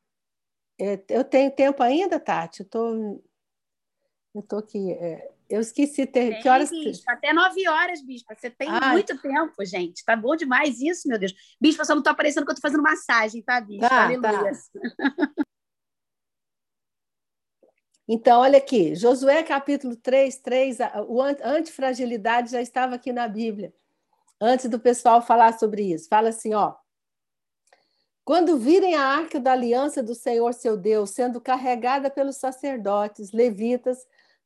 É, 0.79 1.03
eu 1.09 1.25
tenho 1.25 1.51
tempo 1.51 1.83
ainda, 1.83 2.21
Tati? 2.21 2.61
Eu 2.61 2.69
tô, 2.69 3.21
eu 4.33 4.41
tô 4.43 4.57
aqui. 4.59 4.93
É, 4.93 5.38
eu 5.49 5.61
esqueci 5.61 6.05
ter. 6.05 6.29
Tem, 6.29 6.41
que 6.41 6.47
horas? 6.47 6.69
Bispa, 6.69 7.11
até 7.11 7.33
nove 7.33 7.67
horas, 7.67 8.01
Bispa. 8.01 8.35
Você 8.35 8.49
tem 8.49 8.69
Ai. 8.69 8.91
muito 8.91 9.19
tempo, 9.19 9.65
gente. 9.65 10.05
Tá 10.05 10.15
bom 10.15 10.35
demais 10.35 10.79
isso, 10.79 11.07
meu 11.07 11.17
Deus. 11.17 11.33
Bispa, 11.59 11.83
só 11.83 11.95
não 11.95 12.03
tô 12.03 12.09
aparecendo 12.09 12.45
que 12.45 12.51
eu 12.51 12.55
tô 12.55 12.61
fazendo 12.61 12.83
massagem, 12.83 13.41
tá, 13.41 13.59
Bispa? 13.59 13.89
Tá, 13.89 14.03
Aleluia. 14.05 14.51
Tá. 14.51 15.45
Então, 18.11 18.41
olha 18.41 18.57
aqui, 18.57 18.95
Josué 18.95 19.43
capítulo 19.43 19.95
3, 19.95 20.37
3, 20.37 20.77
o 21.07 21.21
antifragilidade 21.21 22.51
já 22.51 22.59
estava 22.59 22.95
aqui 22.95 23.13
na 23.13 23.27
Bíblia, 23.27 23.71
antes 24.41 24.67
do 24.67 24.79
pessoal 24.79 25.21
falar 25.21 25.59
sobre 25.59 25.83
isso. 25.93 26.09
Fala 26.09 26.29
assim, 26.29 26.55
ó. 26.55 26.73
Quando 28.25 28.57
virem 28.57 28.95
a 28.95 29.03
arca 29.03 29.39
da 29.39 29.51
aliança 29.51 30.01
do 30.01 30.15
Senhor 30.15 30.51
seu 30.55 30.75
Deus 30.75 31.11
sendo 31.11 31.39
carregada 31.39 32.09
pelos 32.09 32.37
sacerdotes, 32.37 33.31
levitas, 33.31 33.99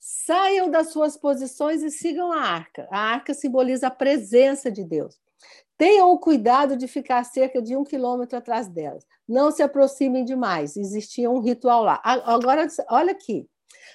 Saiam 0.05 0.69
das 0.69 0.89
suas 0.89 1.15
posições 1.15 1.81
e 1.81 1.89
sigam 1.89 2.29
a 2.29 2.41
arca. 2.41 2.85
A 2.91 2.99
arca 2.99 3.33
simboliza 3.33 3.87
a 3.87 3.89
presença 3.89 4.69
de 4.69 4.83
Deus. 4.83 5.17
Tenham 5.77 6.11
o 6.11 6.19
cuidado 6.19 6.75
de 6.75 6.89
ficar 6.89 7.23
cerca 7.23 7.61
de 7.61 7.73
um 7.77 7.85
quilômetro 7.85 8.37
atrás 8.37 8.67
delas. 8.67 9.07
Não 9.25 9.49
se 9.49 9.63
aproximem 9.63 10.25
demais. 10.25 10.75
Existia 10.75 11.31
um 11.31 11.39
ritual 11.39 11.85
lá. 11.85 12.01
Agora, 12.03 12.67
olha 12.89 13.13
aqui. 13.13 13.47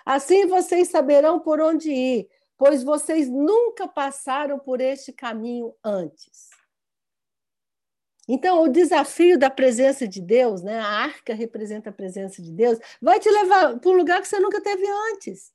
Assim 0.02 0.46
vocês 0.46 0.88
saberão 0.88 1.40
por 1.40 1.60
onde 1.60 1.92
ir, 1.92 2.26
pois 2.56 2.82
vocês 2.82 3.28
nunca 3.28 3.86
passaram 3.86 4.58
por 4.58 4.80
este 4.80 5.12
caminho 5.12 5.74
antes. 5.84 6.48
Então, 8.26 8.62
o 8.62 8.68
desafio 8.68 9.38
da 9.38 9.50
presença 9.50 10.08
de 10.08 10.22
Deus, 10.22 10.62
né? 10.62 10.78
a 10.78 10.86
arca 10.86 11.34
representa 11.34 11.90
a 11.90 11.92
presença 11.92 12.40
de 12.40 12.50
Deus, 12.50 12.78
vai 12.98 13.20
te 13.20 13.30
levar 13.30 13.78
para 13.78 13.90
um 13.90 13.94
lugar 13.94 14.22
que 14.22 14.28
você 14.28 14.40
nunca 14.40 14.58
teve 14.62 14.86
antes. 15.12 15.52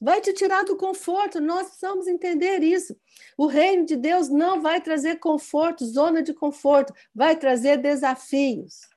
Vai 0.00 0.20
te 0.20 0.32
tirar 0.32 0.64
do 0.64 0.76
conforto, 0.76 1.40
nós 1.40 1.66
precisamos 1.66 2.06
entender 2.06 2.62
isso. 2.62 2.96
O 3.36 3.46
reino 3.46 3.84
de 3.84 3.96
Deus 3.96 4.28
não 4.28 4.62
vai 4.62 4.80
trazer 4.80 5.16
conforto, 5.16 5.84
zona 5.84 6.22
de 6.22 6.32
conforto, 6.32 6.92
vai 7.14 7.36
trazer 7.36 7.78
desafios. 7.78 8.88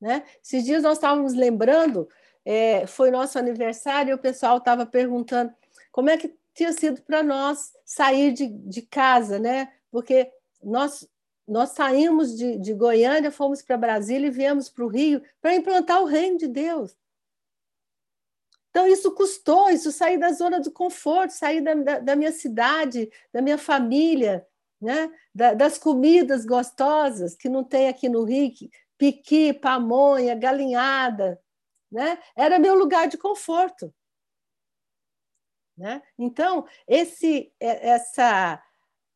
Né? 0.00 0.24
Esses 0.42 0.64
dias 0.64 0.82
nós 0.82 0.98
estávamos 0.98 1.34
lembrando, 1.34 2.08
é, 2.44 2.84
foi 2.88 3.12
nosso 3.12 3.38
aniversário, 3.38 4.10
e 4.10 4.14
o 4.14 4.18
pessoal 4.18 4.58
estava 4.58 4.84
perguntando 4.84 5.54
como 5.92 6.10
é 6.10 6.16
que 6.16 6.36
tinha 6.52 6.72
sido 6.72 7.00
para 7.02 7.22
nós 7.22 7.72
sair 7.84 8.32
de, 8.32 8.48
de 8.48 8.82
casa, 8.82 9.38
né? 9.38 9.72
Porque 9.90 10.30
nós, 10.62 11.08
nós 11.46 11.70
saímos 11.70 12.36
de, 12.36 12.58
de 12.58 12.74
Goiânia, 12.74 13.30
fomos 13.30 13.62
para 13.62 13.76
Brasília 13.76 14.26
e 14.26 14.30
viemos 14.30 14.68
para 14.68 14.84
o 14.84 14.88
Rio 14.88 15.22
para 15.40 15.54
implantar 15.54 16.02
o 16.02 16.06
reino 16.06 16.36
de 16.36 16.48
Deus. 16.48 16.96
Então, 18.72 18.86
isso 18.86 19.12
custou, 19.12 19.68
isso 19.68 19.92
sair 19.92 20.16
da 20.16 20.32
zona 20.32 20.58
do 20.58 20.72
conforto, 20.72 21.34
sair 21.34 21.60
da, 21.60 21.74
da, 21.74 21.98
da 21.98 22.16
minha 22.16 22.32
cidade, 22.32 23.12
da 23.30 23.42
minha 23.42 23.58
família, 23.58 24.48
né? 24.80 25.12
Da, 25.34 25.52
das 25.52 25.76
comidas 25.76 26.46
gostosas 26.46 27.36
que 27.36 27.50
não 27.50 27.62
tem 27.62 27.86
aqui 27.86 28.08
no 28.08 28.24
Rio, 28.24 28.50
piqui, 28.96 29.52
pamonha, 29.52 30.34
galinhada. 30.34 31.38
Né? 31.90 32.18
Era 32.34 32.58
meu 32.58 32.74
lugar 32.74 33.08
de 33.08 33.18
conforto. 33.18 33.94
Né? 35.76 36.02
Então, 36.18 36.66
esse, 36.88 37.52
é, 37.60 37.90
essa 37.90 38.62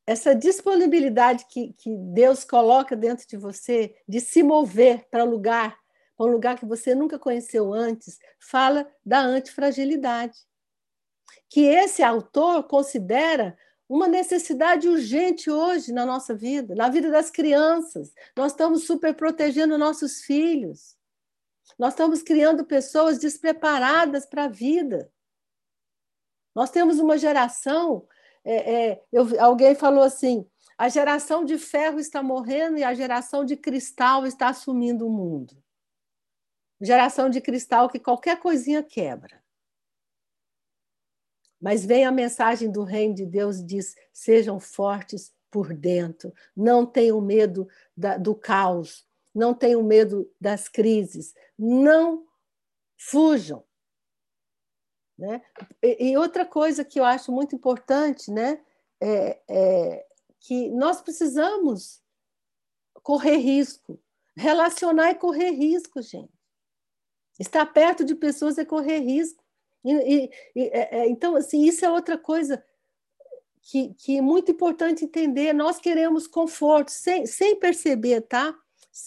essa 0.07 0.35
disponibilidade 0.35 1.47
que, 1.47 1.73
que 1.73 1.97
Deus 1.97 2.45
coloca 2.45 2.95
dentro 2.95 3.27
de 3.27 3.37
você 3.37 3.97
de 4.09 4.21
se 4.21 4.41
mover 4.41 5.05
para 5.11 5.25
lugar, 5.25 5.77
um 6.25 6.27
lugar 6.27 6.59
que 6.59 6.65
você 6.65 6.95
nunca 6.95 7.19
conheceu 7.19 7.73
antes, 7.73 8.19
fala 8.39 8.91
da 9.05 9.21
antifragilidade. 9.21 10.39
Que 11.49 11.61
esse 11.61 12.03
autor 12.03 12.65
considera 12.65 13.57
uma 13.89 14.09
necessidade 14.09 14.89
urgente 14.89 15.51
hoje 15.51 15.93
na 15.93 16.07
nossa 16.07 16.35
vida, 16.35 16.75
na 16.75 16.89
vida 16.89 17.11
das 17.11 17.31
crianças. 17.31 18.13
Nós 18.37 18.53
estamos 18.53 18.85
super 18.85 19.15
protegendo 19.15 19.79
nossos 19.79 20.23
filhos. 20.23 20.97
Nós 21.79 21.93
estamos 21.93 22.23
criando 22.23 22.65
pessoas 22.65 23.19
despreparadas 23.19 24.27
para 24.27 24.45
a 24.45 24.49
vida. 24.49 25.13
Nós 26.55 26.71
temos 26.71 26.99
uma 26.99 27.19
geração 27.19 28.09
é, 28.47 28.91
é, 28.91 29.05
eu, 29.13 29.27
alguém 29.41 29.75
falou 29.75 30.05
assim: 30.05 30.49
a 30.79 30.89
geração 30.89 31.45
de 31.45 31.59
ferro 31.59 31.99
está 31.99 32.23
morrendo 32.23 32.79
e 32.79 32.85
a 32.85 32.95
geração 32.95 33.45
de 33.45 33.57
cristal 33.57 34.25
está 34.25 34.49
assumindo 34.49 35.05
o 35.05 35.11
mundo. 35.11 35.61
Geração 36.81 37.31
de 37.31 37.41
cristal 37.41 37.89
que 37.89 37.99
qualquer 37.99 38.39
coisinha 38.39 38.83
quebra. 38.83 39.43
Mas 41.61 41.85
vem 41.85 42.05
a 42.05 42.13
mensagem 42.13 42.71
do 42.71 42.83
reino 42.83 43.15
de 43.15 43.25
Deus 43.25 43.65
diz: 43.65 43.95
sejam 44.13 44.61
fortes 44.61 45.35
por 45.51 45.73
dentro, 45.73 46.33
não 46.55 46.85
tenham 46.85 47.21
medo 47.21 47.67
da, 47.97 48.19
do 48.19 48.35
caos, 48.35 49.07
não 49.35 49.55
tenham 49.55 49.83
medo 49.83 50.31
das 50.41 50.69
crises, 50.69 51.35
não 51.59 52.27
fujam. 52.99 53.65
Né? 55.19 55.43
E, 55.83 56.11
e, 56.11 56.17
outra 56.17 56.45
coisa 56.45 56.85
que 56.85 57.01
eu 57.01 57.05
acho 57.05 57.33
muito 57.33 57.55
importante 57.55 58.31
né, 58.31 58.63
é, 59.01 59.41
é 59.49 60.07
que 60.41 60.71
nós 60.71 61.01
precisamos 61.01 62.03
correr 63.03 63.37
risco. 63.37 63.99
Relacionar 64.37 65.09
é 65.09 65.15
correr 65.15 65.51
risco, 65.51 66.03
gente. 66.03 66.36
Estar 67.39 67.67
perto 67.67 68.05
de 68.05 68.15
pessoas 68.15 68.59
é 68.59 68.65
correr 68.65 69.01
risco. 69.01 69.43
E, 69.85 70.31
e, 70.55 70.63
é, 70.69 71.01
é 71.01 71.09
então, 71.09 71.37
assim, 71.37 71.65
isso 71.65 71.85
é 71.85 71.91
outra 71.91 72.19
coisa 72.19 72.63
que, 73.63 73.95
que 73.95 74.19
é 74.19 74.23
muito 74.23 74.51
importante 74.51 75.05
entender. 75.05 75.53
Nós 75.53 75.79
queremos 75.79 76.27
conforto, 76.27 76.91
sem, 76.91 77.27
sem 77.27 77.57
perceber, 77.57 78.23
tá? 78.23 78.55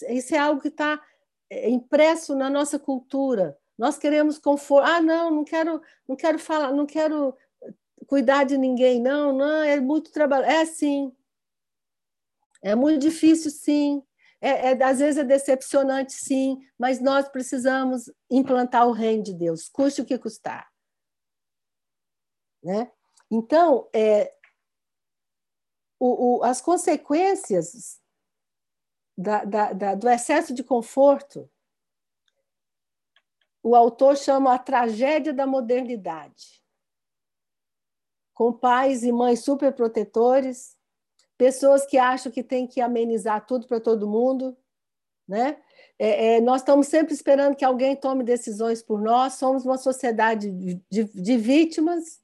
Isso 0.10 0.36
é 0.36 0.38
algo 0.38 0.62
que 0.62 0.68
está 0.68 1.02
é, 1.50 1.70
impresso 1.70 2.36
na 2.36 2.50
nossa 2.50 2.78
cultura. 2.78 3.58
Nós 3.78 3.98
queremos 3.98 4.38
conforto. 4.38 4.86
Ah, 4.86 5.02
não, 5.02 5.32
não 5.32 5.44
quero, 5.44 5.82
não 6.08 6.16
quero 6.16 6.38
falar, 6.38 6.72
não 6.72 6.86
quero 6.86 7.36
cuidar 8.06 8.44
de 8.44 8.58
ninguém, 8.58 9.00
não, 9.02 9.32
não, 9.32 9.64
é 9.64 9.80
muito 9.80 10.12
trabalho. 10.12 10.46
É 10.46 10.66
sim. 10.66 11.16
É 12.62 12.76
muito 12.76 13.00
difícil, 13.00 13.50
sim. 13.52 14.04
É, 14.42 14.72
é, 14.72 14.84
às 14.84 15.00
vezes 15.00 15.18
é 15.18 15.24
decepcionante, 15.24 16.14
sim, 16.14 16.58
mas 16.78 17.02
nós 17.02 17.28
precisamos 17.28 18.12
implantar 18.30 18.88
o 18.88 18.94
reino 18.94 19.24
de 19.24 19.34
Deus, 19.34 19.68
custe 19.68 20.02
o 20.02 20.06
que 20.06 20.18
custar. 20.18 20.70
Né? 22.64 22.92
Então, 23.30 23.90
é, 23.94 24.34
o, 26.00 26.38
o, 26.40 26.44
as 26.44 26.62
consequências 26.62 28.00
da, 29.18 29.44
da, 29.44 29.74
da, 29.74 29.96
do 29.96 30.10
excesso 30.10 30.54
de 30.54 30.64
conforto 30.64 31.50
o 33.62 33.76
autor 33.76 34.18
chama 34.18 34.54
a 34.54 34.60
tragédia 34.60 35.34
da 35.34 35.46
modernidade. 35.46 36.64
Com 38.34 38.54
pais 38.54 39.04
e 39.04 39.12
mães 39.12 39.44
superprotetores, 39.44 40.79
pessoas 41.40 41.86
que 41.86 41.98
acham 41.98 42.30
que 42.30 42.44
tem 42.44 42.68
que 42.68 42.82
amenizar 42.82 43.46
tudo 43.46 43.66
para 43.66 43.80
todo 43.80 44.10
mundo, 44.10 44.58
né? 45.26 45.58
É, 45.98 46.36
é, 46.36 46.42
nós 46.42 46.62
estamos 46.62 46.88
sempre 46.88 47.14
esperando 47.14 47.56
que 47.56 47.64
alguém 47.64 47.96
tome 47.96 48.26
decisões 48.26 48.84
por 48.84 49.02
nós, 49.02 49.36
somos 49.36 49.64
uma 49.64 49.78
sociedade 49.78 50.52
de, 50.52 51.04
de, 51.06 51.38
vítimas, 51.38 52.22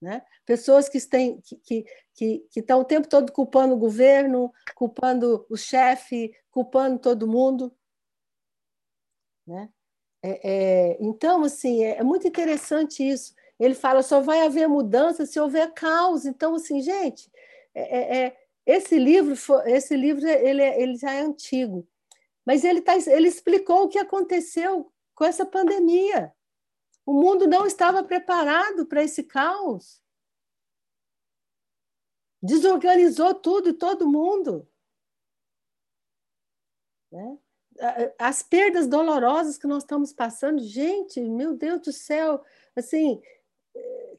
né? 0.00 0.22
pessoas 0.44 0.86
que, 0.88 0.98
que, 1.00 1.56
que, 1.62 1.84
que, 2.14 2.38
que 2.50 2.60
estão 2.60 2.80
o 2.80 2.84
tempo 2.84 3.08
todo 3.08 3.32
culpando 3.32 3.74
o 3.74 3.78
governo, 3.78 4.52
culpando 4.74 5.46
o 5.48 5.56
chefe, 5.56 6.34
culpando 6.50 6.98
todo 6.98 7.28
mundo. 7.28 7.74
Né? 9.46 9.70
É, 10.22 10.50
é, 10.50 10.96
então, 11.00 11.42
assim, 11.42 11.84
é, 11.84 11.98
é, 11.98 12.02
muito 12.02 12.26
interessante 12.28 13.06
isso. 13.06 13.34
Ele 13.58 13.74
fala 13.74 14.02
só 14.02 14.20
vai 14.20 14.42
haver 14.42 14.68
mudança 14.68 15.24
se 15.24 15.40
houver 15.40 15.72
caos. 15.72 16.26
Então, 16.26 16.54
assim, 16.54 16.80
gente, 16.82 17.30
é, 17.74 17.82
é, 17.82 18.26
é 18.26 18.36
esse 18.66 18.98
livro, 18.98 19.34
esse 19.66 19.96
livro 19.96 20.26
ele, 20.26 20.62
ele 20.62 20.96
já 20.96 21.12
é 21.12 21.20
antigo, 21.20 21.86
mas 22.44 22.64
ele, 22.64 22.80
tá, 22.80 22.94
ele 22.96 23.28
explicou 23.28 23.84
o 23.84 23.88
que 23.88 23.98
aconteceu 23.98 24.92
com 25.14 25.24
essa 25.24 25.44
pandemia. 25.44 26.34
O 27.06 27.12
mundo 27.12 27.46
não 27.46 27.66
estava 27.66 28.02
preparado 28.02 28.86
para 28.86 29.02
esse 29.02 29.22
caos. 29.22 30.02
Desorganizou 32.42 33.34
tudo 33.34 33.70
e 33.70 33.74
todo 33.74 34.08
mundo. 34.08 34.68
Né? 37.12 37.38
as 38.18 38.42
perdas 38.42 38.86
dolorosas 38.86 39.58
que 39.58 39.66
nós 39.66 39.82
estamos 39.82 40.12
passando, 40.12 40.62
gente, 40.62 41.20
meu 41.20 41.54
Deus 41.54 41.80
do 41.80 41.92
céu, 41.92 42.42
assim, 42.76 43.20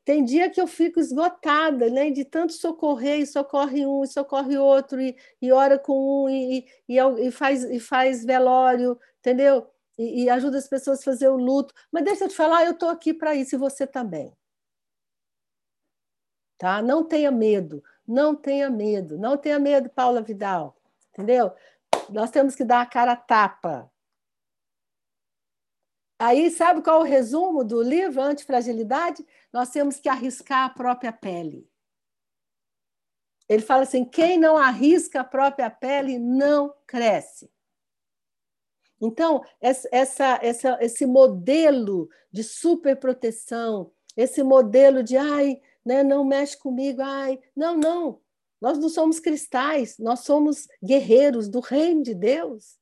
tem 0.06 0.24
dia 0.24 0.50
que 0.52 0.62
eu 0.62 0.68
fico 0.68 1.00
esgotada, 1.00 1.90
né, 1.90 2.12
de 2.12 2.24
tanto 2.24 2.54
socorrer, 2.54 3.20
e 3.20 3.26
socorre 3.26 3.86
um, 3.88 4.04
e 4.04 4.08
socorre 4.08 4.56
outro, 4.56 5.02
e, 5.02 5.18
e 5.42 5.52
ora 5.52 5.80
com 5.80 6.26
um, 6.26 6.30
e, 6.30 6.68
e, 6.88 6.98
e, 7.00 7.32
faz, 7.32 7.64
e 7.64 7.80
faz 7.80 8.24
velório, 8.24 9.00
entendeu? 9.20 9.68
E, 9.98 10.24
e 10.24 10.30
ajuda 10.30 10.60
as 10.60 10.68
pessoas 10.68 11.00
a 11.00 11.04
fazer 11.04 11.28
o 11.30 11.36
luto. 11.36 11.74
Mas 11.92 12.04
deixa 12.04 12.26
eu 12.26 12.30
te 12.30 12.36
falar, 12.36 12.66
eu 12.66 12.74
estou 12.74 12.90
aqui 12.90 13.14
para 13.16 13.34
isso, 13.34 13.56
e 13.56 13.58
você 13.58 13.88
também. 13.88 14.32
Tá? 16.58 16.84
Não 16.84 17.04
tenha 17.04 17.32
medo, 17.32 17.84
não 18.08 18.36
tenha 18.36 18.70
medo, 18.70 19.18
não 19.18 19.36
tenha 19.36 19.58
medo, 19.58 19.90
Paula 19.90 20.22
Vidal, 20.22 20.78
entendeu? 21.10 21.52
Nós 22.12 22.30
temos 22.30 22.56
que 22.56 22.64
dar 22.64 22.82
a 22.82 22.86
cara 22.86 23.14
a 23.14 23.18
tapa. 23.18 23.92
Aí, 26.18 26.50
sabe 26.50 26.82
qual 26.82 27.02
é 27.02 27.04
o 27.04 27.10
resumo 27.10 27.64
do 27.64 27.82
livro 27.82 28.22
Antifragilidade? 28.22 29.26
Nós 29.52 29.70
temos 29.70 30.00
que 30.00 30.08
arriscar 30.08 30.66
a 30.66 30.70
própria 30.70 31.12
pele. 31.12 31.70
Ele 33.50 33.62
fala 33.62 33.84
assim: 33.84 34.06
quem 34.06 34.38
não 34.38 34.58
arrisca 34.58 35.22
a 35.22 35.26
própria 35.26 35.70
pele 35.70 36.18
não 36.18 36.74
cresce. 36.88 37.50
Então, 39.00 39.44
essa, 39.60 40.40
essa, 40.42 40.78
esse 40.82 41.06
modelo 41.06 42.10
de 42.32 42.44
superproteção, 42.44 43.92
esse 44.16 44.42
modelo 44.42 45.04
de 45.04 45.18
ai, 45.18 45.62
né? 45.86 46.02
não 46.02 46.24
mexe 46.24 46.58
comigo, 46.58 47.02
ai, 47.02 47.40
não, 47.56 47.78
não. 47.78 48.22
Nós 48.60 48.78
não 48.78 48.88
somos 48.88 49.20
cristais, 49.20 49.98
nós 50.00 50.22
somos 50.22 50.68
guerreiros 50.84 51.50
do 51.50 51.60
reino 51.60 52.02
de 52.02 52.16
Deus. 52.16 52.80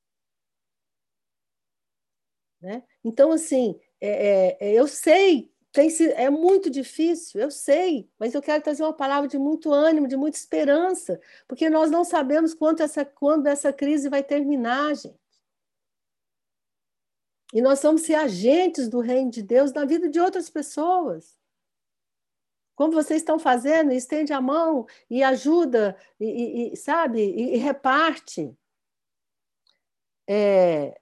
Né? 2.64 2.82
Então, 3.04 3.34
assim, 3.34 3.78
é, 4.00 4.58
é, 4.60 4.72
eu 4.74 4.88
sei 4.88 5.54
tem, 5.74 5.90
é 6.16 6.30
muito 6.30 6.70
difícil, 6.70 7.42
eu 7.42 7.50
sei, 7.50 8.08
mas 8.20 8.36
eu 8.36 8.42
quero 8.44 8.64
trazer 8.64 8.84
uma 8.84 8.94
palavra 8.94 9.28
de 9.28 9.40
muito 9.40 9.74
ânimo, 9.74 10.08
de 10.08 10.16
muita 10.16 10.38
esperança, 10.38 11.20
porque 11.48 11.68
nós 11.68 11.90
não 11.90 12.04
sabemos 12.04 12.54
quando 12.54 12.82
essa, 12.82 13.04
quando 13.04 13.48
essa 13.48 13.74
crise 13.74 14.08
vai 14.08 14.22
terminar, 14.24 14.96
gente. 14.96 15.20
E 17.52 17.62
nós 17.62 17.80
somos 17.80 18.04
ser 18.04 18.16
agentes 18.16 18.88
do 18.88 19.00
reino 19.00 19.32
de 19.32 19.42
Deus 19.42 19.74
na 19.74 19.84
vida 19.84 20.08
de 20.10 20.20
outras 20.20 20.50
pessoas. 20.50 21.38
Como 22.76 22.94
vocês 22.94 23.22
estão 23.22 23.40
fazendo, 23.40 23.92
estende 23.92 24.32
a 24.32 24.42
mão 24.42 24.86
e 25.10 25.24
ajuda, 25.24 25.98
e, 26.20 26.72
e 26.74 26.78
sabe, 26.78 27.20
e, 27.20 27.56
e 27.56 27.58
reparte. 27.58 28.56
É... 30.28 31.00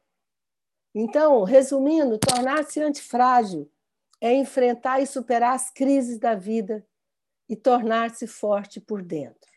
Então, 0.93 1.43
resumindo, 1.43 2.17
tornar-se 2.17 2.81
antifrágil 2.81 3.71
é 4.19 4.33
enfrentar 4.33 5.01
e 5.01 5.07
superar 5.07 5.55
as 5.55 5.71
crises 5.71 6.19
da 6.19 6.35
vida 6.35 6.87
e 7.49 7.55
tornar-se 7.55 8.27
forte 8.27 8.79
por 8.79 9.01
dentro. 9.01 9.49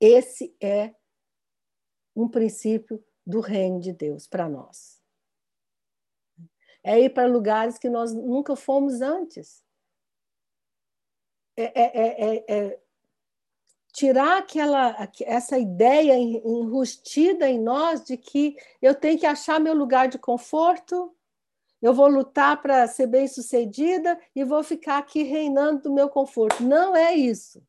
Esse 0.00 0.56
é 0.60 0.94
um 2.14 2.28
princípio 2.28 3.04
do 3.26 3.40
reino 3.40 3.80
de 3.80 3.92
Deus 3.92 4.26
para 4.26 4.48
nós. 4.48 5.00
É 6.82 6.98
ir 6.98 7.10
para 7.10 7.26
lugares 7.26 7.78
que 7.78 7.88
nós 7.88 8.14
nunca 8.14 8.56
fomos 8.56 9.00
antes. 9.00 9.62
É, 11.56 11.64
é, 11.64 12.36
é, 12.36 12.44
é 12.48 12.80
tirar 13.98 14.38
aquela, 14.38 15.10
essa 15.22 15.58
ideia 15.58 16.16
enrustida 16.16 17.48
em 17.48 17.58
nós 17.58 18.04
de 18.04 18.16
que 18.16 18.56
eu 18.80 18.94
tenho 18.94 19.18
que 19.18 19.26
achar 19.26 19.58
meu 19.58 19.74
lugar 19.74 20.06
de 20.06 20.16
conforto, 20.18 21.12
eu 21.82 21.92
vou 21.92 22.06
lutar 22.06 22.62
para 22.62 22.86
ser 22.86 23.08
bem-sucedida 23.08 24.16
e 24.36 24.44
vou 24.44 24.62
ficar 24.62 24.98
aqui 24.98 25.24
reinando 25.24 25.82
do 25.82 25.92
meu 25.92 26.08
conforto. 26.08 26.62
Não 26.62 26.94
é 26.94 27.12
isso. 27.12 27.60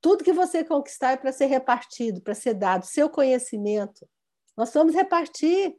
Tudo 0.00 0.24
que 0.24 0.32
você 0.32 0.64
conquistar 0.64 1.12
é 1.12 1.16
para 1.16 1.30
ser 1.30 1.46
repartido, 1.46 2.20
para 2.20 2.34
ser 2.34 2.54
dado, 2.54 2.84
seu 2.84 3.08
conhecimento. 3.08 4.08
Nós 4.56 4.74
vamos 4.74 4.92
repartir. 4.92 5.76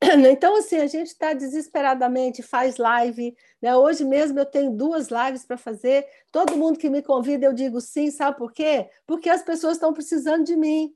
Então, 0.30 0.56
assim, 0.56 0.76
a 0.76 0.86
gente 0.86 1.08
está 1.08 1.32
desesperadamente, 1.32 2.42
faz 2.42 2.76
live. 2.76 3.36
Né? 3.60 3.76
Hoje 3.76 4.04
mesmo 4.04 4.38
eu 4.38 4.46
tenho 4.46 4.70
duas 4.70 5.08
lives 5.08 5.44
para 5.44 5.56
fazer. 5.56 6.06
Todo 6.30 6.56
mundo 6.56 6.78
que 6.78 6.90
me 6.90 7.02
convida, 7.02 7.46
eu 7.46 7.52
digo 7.52 7.80
sim, 7.80 8.10
sabe 8.10 8.36
por 8.36 8.52
quê? 8.52 8.88
Porque 9.06 9.28
as 9.28 9.42
pessoas 9.42 9.74
estão 9.74 9.92
precisando 9.92 10.44
de 10.44 10.56
mim. 10.56 10.94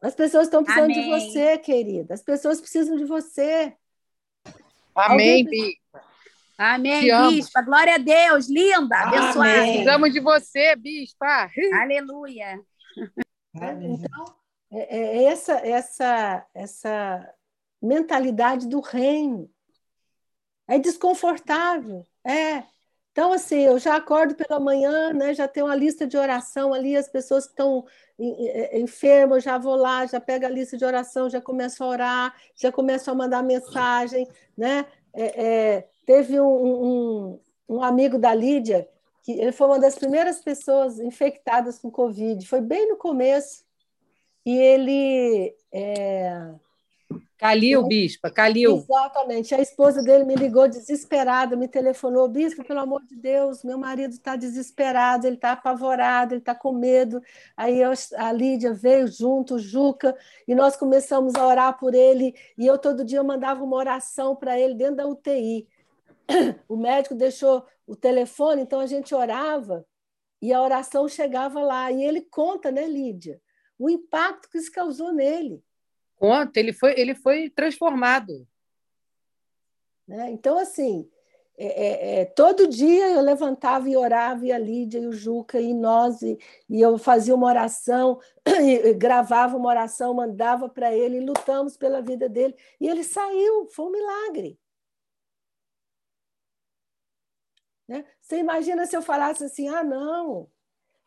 As 0.00 0.14
pessoas 0.14 0.44
estão 0.44 0.62
precisando 0.62 0.92
Amém. 0.92 1.02
de 1.02 1.08
você, 1.08 1.58
querida. 1.58 2.14
As 2.14 2.22
pessoas 2.22 2.60
precisam 2.60 2.96
de 2.96 3.04
você. 3.04 3.74
Amém, 4.94 5.44
Bispa. 5.44 6.00
Amém, 6.56 7.02
Bispa. 7.28 7.62
Glória 7.62 7.94
a 7.94 7.98
Deus, 7.98 8.48
linda, 8.48 8.96
abençoada. 8.96 9.62
Precisamos 9.62 10.12
de 10.12 10.20
você, 10.20 10.76
Bispa. 10.76 11.50
Aleluia. 11.82 12.60
Então, 13.54 14.36
é, 14.70 14.96
é 14.98 15.24
essa, 15.24 15.54
essa, 15.66 16.46
essa 16.54 17.34
mentalidade 17.80 18.66
do 18.66 18.80
reino. 18.80 19.50
É 20.66 20.78
desconfortável, 20.78 22.06
é. 22.24 22.64
Então, 23.10 23.32
assim, 23.32 23.60
eu 23.62 23.80
já 23.80 23.96
acordo 23.96 24.36
pela 24.36 24.60
manhã, 24.60 25.12
né, 25.12 25.34
já 25.34 25.48
tenho 25.48 25.66
uma 25.66 25.74
lista 25.74 26.06
de 26.06 26.16
oração 26.16 26.72
ali, 26.72 26.96
as 26.96 27.08
pessoas 27.08 27.46
que 27.46 27.50
estão 27.52 27.84
enfermas, 28.72 29.42
já 29.42 29.58
vou 29.58 29.74
lá, 29.74 30.06
já 30.06 30.20
pego 30.20 30.46
a 30.46 30.48
lista 30.48 30.76
de 30.76 30.84
oração, 30.84 31.28
já 31.28 31.40
começo 31.40 31.82
a 31.82 31.86
orar, 31.88 32.34
já 32.54 32.70
começo 32.70 33.10
a 33.10 33.14
mandar 33.14 33.42
mensagem, 33.42 34.28
né? 34.56 34.86
É, 35.12 35.44
é, 35.44 35.88
teve 36.06 36.38
um, 36.38 36.46
um, 36.46 37.40
um, 37.68 37.82
amigo 37.82 38.18
da 38.18 38.32
Lídia, 38.32 38.88
que 39.24 39.32
ele 39.32 39.50
foi 39.50 39.66
uma 39.66 39.80
das 39.80 39.96
primeiras 39.96 40.40
pessoas 40.40 41.00
infectadas 41.00 41.78
com 41.78 41.90
Covid, 41.90 42.46
foi 42.46 42.60
bem 42.60 42.88
no 42.88 42.96
começo, 42.96 43.64
e 44.46 44.56
ele... 44.56 45.56
É, 45.72 46.54
Calil, 47.38 47.84
bispa, 47.84 48.30
Calil. 48.30 48.78
Exatamente. 48.78 49.54
A 49.54 49.60
esposa 49.60 50.02
dele 50.02 50.24
me 50.24 50.34
ligou 50.34 50.68
desesperada, 50.68 51.54
me 51.54 51.68
telefonou, 51.68 52.28
bispo, 52.28 52.64
pelo 52.64 52.80
amor 52.80 53.04
de 53.04 53.14
Deus, 53.14 53.62
meu 53.62 53.78
marido 53.78 54.10
está 54.10 54.34
desesperado, 54.34 55.24
ele 55.24 55.36
está 55.36 55.52
apavorado, 55.52 56.34
ele 56.34 56.40
está 56.40 56.52
com 56.52 56.72
medo. 56.72 57.22
Aí 57.56 57.80
eu, 57.80 57.92
a 58.16 58.32
Lídia 58.32 58.74
veio 58.74 59.06
junto, 59.06 59.54
o 59.54 59.58
Juca, 59.58 60.16
e 60.48 60.54
nós 60.54 60.74
começamos 60.76 61.36
a 61.36 61.46
orar 61.46 61.78
por 61.78 61.94
ele, 61.94 62.34
e 62.58 62.66
eu 62.66 62.76
todo 62.76 63.04
dia 63.04 63.22
mandava 63.22 63.62
uma 63.62 63.76
oração 63.76 64.34
para 64.34 64.58
ele 64.58 64.74
dentro 64.74 64.96
da 64.96 65.06
UTI. 65.06 65.68
O 66.68 66.76
médico 66.76 67.14
deixou 67.14 67.64
o 67.86 67.94
telefone, 67.94 68.62
então 68.62 68.80
a 68.80 68.86
gente 68.86 69.14
orava, 69.14 69.86
e 70.42 70.52
a 70.52 70.60
oração 70.60 71.08
chegava 71.08 71.60
lá. 71.60 71.90
E 71.92 72.02
ele 72.02 72.20
conta, 72.20 72.72
né, 72.72 72.84
Lídia, 72.86 73.40
o 73.78 73.88
impacto 73.88 74.50
que 74.50 74.58
isso 74.58 74.72
causou 74.72 75.12
nele. 75.12 75.62
Conta, 76.18 76.58
ele 76.58 76.72
foi, 76.72 76.98
ele 76.98 77.14
foi 77.14 77.48
transformado. 77.48 78.46
Né? 80.06 80.30
Então, 80.30 80.58
assim, 80.58 81.08
é, 81.56 81.66
é, 81.66 82.20
é, 82.20 82.24
todo 82.24 82.68
dia 82.68 83.08
eu 83.10 83.20
levantava 83.20 83.88
e 83.88 83.96
orava, 83.96 84.46
e 84.46 84.52
a 84.52 84.58
Lídia 84.58 85.00
e 85.00 85.06
o 85.06 85.12
Juca 85.12 85.60
e 85.60 85.74
nós, 85.74 86.22
e, 86.22 86.38
e 86.68 86.80
eu 86.80 86.96
fazia 86.98 87.34
uma 87.34 87.46
oração, 87.46 88.20
gravava 88.96 89.56
uma 89.56 89.68
oração, 89.68 90.14
mandava 90.14 90.68
para 90.68 90.94
ele, 90.94 91.20
lutamos 91.20 91.76
pela 91.76 92.00
vida 92.00 92.28
dele, 92.28 92.54
e 92.80 92.88
ele 92.88 93.04
saiu, 93.04 93.68
foi 93.70 93.86
um 93.86 93.90
milagre. 93.90 94.58
Né? 97.88 98.04
Você 98.20 98.38
imagina 98.38 98.86
se 98.86 98.96
eu 98.96 99.02
falasse 99.02 99.44
assim: 99.44 99.68
ah, 99.68 99.82
não, 99.82 100.48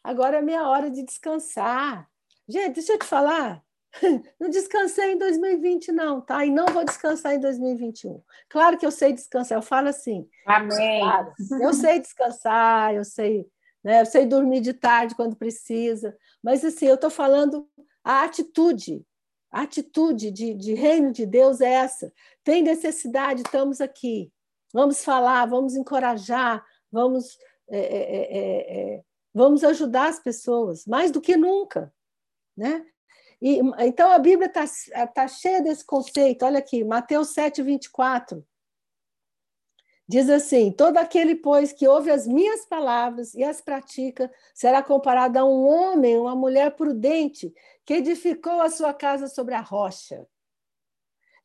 agora 0.04 0.40
é 0.40 0.42
minha 0.42 0.68
hora 0.68 0.90
de 0.90 1.04
descansar. 1.04 2.10
Gente, 2.48 2.76
deixa 2.76 2.94
eu 2.94 3.00
te 3.00 3.06
falar, 3.06 3.64
Não 4.40 4.50
descansei 4.50 5.14
em 5.14 5.18
2020, 5.18 5.92
não, 5.92 6.22
tá? 6.22 6.46
E 6.46 6.50
não 6.50 6.66
vou 6.68 6.84
descansar 6.86 7.34
em 7.34 7.40
2021. 7.40 8.22
Claro 8.50 8.78
que 8.78 8.86
eu 8.86 8.92
sei 8.92 9.12
descansar, 9.12 9.58
eu 9.58 9.62
falo 9.62 9.90
assim. 9.90 10.28
Amém. 10.46 11.02
Claro, 11.02 11.34
eu 11.62 11.74
sei 11.74 12.00
descansar, 12.00 12.96
eu 12.96 13.04
sei, 13.04 13.46
né? 13.84 14.02
Eu 14.02 14.06
sei 14.06 14.26
dormir 14.26 14.62
de 14.62 14.74
tarde 14.74 15.16
quando 15.16 15.36
precisa, 15.36 16.16
mas 16.42 16.64
assim, 16.64 16.86
eu 16.86 16.96
estou 16.96 17.10
falando 17.10 17.68
a 18.04 18.24
atitude, 18.24 19.06
a 19.52 19.62
atitude 19.62 20.32
de, 20.32 20.54
de 20.54 20.74
reino 20.74 21.12
de 21.12 21.26
Deus 21.26 21.60
é 21.60 21.70
essa. 21.70 22.12
Tem 22.44 22.64
necessidade, 22.64 23.42
estamos 23.42 23.82
aqui. 23.82 24.32
Vamos 24.74 25.04
falar, 25.04 25.46
vamos 25.46 25.76
encorajar, 25.76 26.66
vamos, 26.90 27.38
é, 27.70 27.80
é, 27.80 28.96
é, 28.96 29.04
vamos 29.34 29.64
ajudar 29.66 30.08
as 30.08 30.20
pessoas, 30.20 30.86
mais 30.86 31.12
do 31.12 31.20
que 31.20 31.36
nunca. 31.36 31.94
Né? 32.56 32.86
E, 33.42 33.60
então 33.80 34.12
a 34.12 34.20
Bíblia 34.20 34.48
está 34.48 35.08
tá 35.08 35.28
cheia 35.28 35.62
desse 35.62 35.84
conceito. 35.84 36.46
Olha 36.46 36.60
aqui, 36.60 36.84
Mateus 36.84 37.34
7, 37.34 37.64
24. 37.64 38.46
Diz 40.08 40.30
assim: 40.30 40.72
Todo 40.72 40.98
aquele, 40.98 41.36
pois, 41.36 41.72
que 41.72 41.88
ouve 41.88 42.12
as 42.12 42.28
minhas 42.28 42.66
palavras 42.66 43.34
e 43.34 43.44
as 43.44 43.62
pratica, 43.62 44.32
será 44.54 44.84
comparado 44.84 45.40
a 45.40 45.46
um 45.46 45.66
homem, 45.66 46.18
uma 46.18 46.36
mulher 46.36 46.76
prudente, 46.76 47.54
que 47.86 47.94
edificou 47.94 48.62
a 48.62 48.70
sua 48.70 48.94
casa 48.94 49.28
sobre 49.28 49.56
a 49.56 49.62
rocha. 49.62 50.28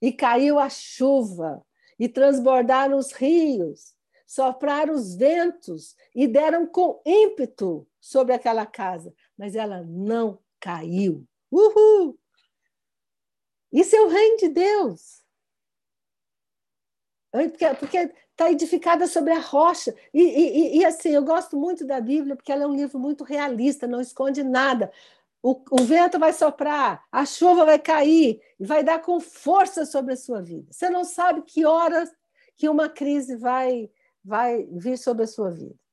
E 0.02 0.12
caiu 0.12 0.58
a 0.58 0.68
chuva, 0.68 1.64
e 1.98 2.08
transbordaram 2.08 2.98
os 2.98 3.12
rios, 3.12 3.94
sopraram 4.26 4.94
os 4.94 5.14
ventos, 5.14 5.94
e 6.14 6.26
deram 6.26 6.66
com 6.66 7.00
ímpeto 7.06 7.86
sobre 8.00 8.34
aquela 8.34 8.66
casa, 8.66 9.14
mas 9.38 9.54
ela 9.54 9.82
não 9.82 10.40
caiu, 10.60 11.24
Uhul! 11.56 12.18
Isso 13.72 13.96
é 13.96 14.00
o 14.00 14.08
reino 14.08 14.36
de 14.36 14.48
Deus. 14.48 15.22
Porque 17.78 17.96
está 18.30 18.50
edificada 18.50 19.06
sobre 19.06 19.32
a 19.32 19.40
rocha. 19.40 19.94
E, 20.12 20.22
e, 20.22 20.78
e, 20.78 20.84
assim, 20.84 21.10
eu 21.10 21.24
gosto 21.24 21.56
muito 21.56 21.86
da 21.86 22.00
Bíblia, 22.00 22.36
porque 22.36 22.52
ela 22.52 22.64
é 22.64 22.66
um 22.66 22.74
livro 22.74 22.98
muito 22.98 23.24
realista, 23.24 23.86
não 23.86 24.00
esconde 24.00 24.42
nada. 24.42 24.92
O, 25.42 25.62
o 25.70 25.84
vento 25.84 26.18
vai 26.18 26.32
soprar, 26.32 27.04
a 27.10 27.24
chuva 27.24 27.64
vai 27.64 27.78
cair, 27.78 28.40
e 28.58 28.64
vai 28.64 28.82
dar 28.82 29.00
com 29.00 29.20
força 29.20 29.86
sobre 29.86 30.14
a 30.14 30.16
sua 30.16 30.42
vida. 30.42 30.66
Você 30.70 30.90
não 30.90 31.04
sabe 31.04 31.42
que 31.42 31.64
horas 31.64 32.10
que 32.56 32.68
uma 32.68 32.88
crise 32.88 33.36
vai, 33.36 33.90
vai 34.24 34.64
vir 34.72 34.98
sobre 34.98 35.24
a 35.24 35.26
sua 35.26 35.50
vida. 35.50 35.85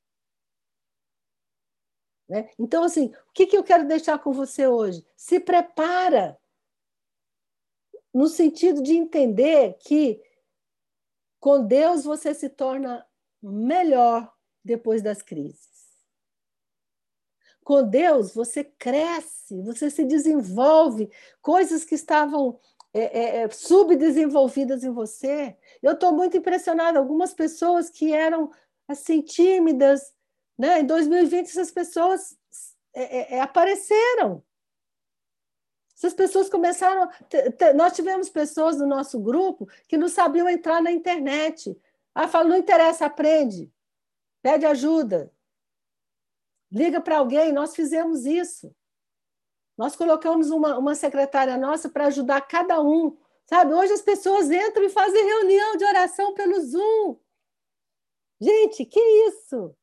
Né? 2.28 2.50
Então, 2.58 2.84
assim, 2.84 3.08
o 3.30 3.34
que, 3.34 3.46
que 3.46 3.58
eu 3.58 3.64
quero 3.64 3.88
deixar 3.88 4.20
com 4.20 4.32
você 4.32 4.68
hoje? 4.68 5.06
Se 5.16 5.40
prepara 5.40 6.38
no 8.14 8.28
sentido 8.28 8.82
de 8.82 8.94
entender 8.94 9.76
que 9.80 10.22
com 11.40 11.66
Deus 11.66 12.04
você 12.04 12.34
se 12.34 12.48
torna 12.48 13.06
melhor 13.42 14.32
depois 14.64 15.02
das 15.02 15.22
crises. 15.22 15.74
Com 17.64 17.88
Deus, 17.88 18.34
você 18.34 18.64
cresce, 18.64 19.62
você 19.62 19.90
se 19.90 20.06
desenvolve, 20.06 21.10
coisas 21.42 21.84
que 21.84 21.96
estavam 21.96 22.60
é, 22.94 23.20
é, 23.20 23.38
é 23.44 23.50
subdesenvolvidas 23.50 24.84
em 24.84 24.92
você. 24.92 25.58
Eu 25.82 25.94
estou 25.94 26.12
muito 26.12 26.38
impressionada. 26.38 27.00
Algumas 27.00 27.34
pessoas 27.34 27.90
que 27.90 28.14
eram 28.14 28.52
assim 28.88 29.22
tímidas, 29.22 30.14
né? 30.58 30.82
Em 30.82 30.86
2020 30.86 31.48
essas 31.48 31.72
pessoas 31.72 32.38
é, 32.94 33.04
é, 33.04 33.36
é, 33.36 33.42
apareceram. 33.42 34.44
Essas 35.96 36.14
pessoas 36.14 36.50
começaram. 36.50 37.10
Nós 37.76 37.94
tivemos 37.94 38.30
pessoas 38.30 38.78
no 38.78 38.86
nosso 38.86 39.20
grupo 39.20 39.68
que 39.88 39.98
não 39.98 40.10
sabiam 40.10 40.50
entrar 40.50 40.82
na 40.82 40.92
internet. 40.92 41.80
Ah, 42.14 42.28
fala, 42.28 42.50
não 42.50 42.58
interessa, 42.58 43.06
aprende. 43.06 43.72
Pede 44.42 44.66
ajuda. 44.66 45.32
Liga 46.72 47.00
para 47.00 47.18
alguém. 47.18 47.52
Nós 47.52 47.76
fizemos 47.76 48.26
isso. 48.26 48.76
Nós 49.78 49.96
colocamos 49.96 50.52
uma, 50.52 50.78
uma 50.78 50.94
secretária 50.94 51.58
nossa 51.58 51.90
para 51.90 52.08
ajudar 52.08 52.42
cada 52.42 52.82
um. 52.82 53.18
Sabe, 53.46 53.74
hoje 53.74 53.94
as 53.94 54.02
pessoas 54.02 54.50
entram 54.50 54.84
e 54.84 54.90
fazem 54.90 55.26
reunião 55.26 55.76
de 55.76 55.84
oração 55.84 56.34
pelo 56.34 56.60
Zoom. 56.62 57.18
Gente, 58.40 58.86
que 58.86 59.00
isso? 59.00 59.76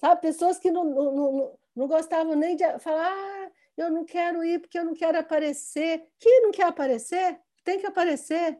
Sabe, 0.00 0.22
pessoas 0.22 0.58
que 0.58 0.70
não, 0.70 0.82
não, 0.82 1.12
não, 1.12 1.58
não 1.76 1.86
gostavam 1.86 2.34
nem 2.34 2.56
de 2.56 2.64
falar, 2.78 3.12
ah, 3.12 3.52
eu 3.76 3.90
não 3.90 4.02
quero 4.02 4.42
ir 4.42 4.58
porque 4.58 4.78
eu 4.78 4.84
não 4.84 4.94
quero 4.94 5.18
aparecer. 5.18 6.08
Quem 6.18 6.40
não 6.42 6.50
quer 6.50 6.64
aparecer? 6.64 7.38
Tem 7.62 7.78
que 7.78 7.84
aparecer. 7.84 8.58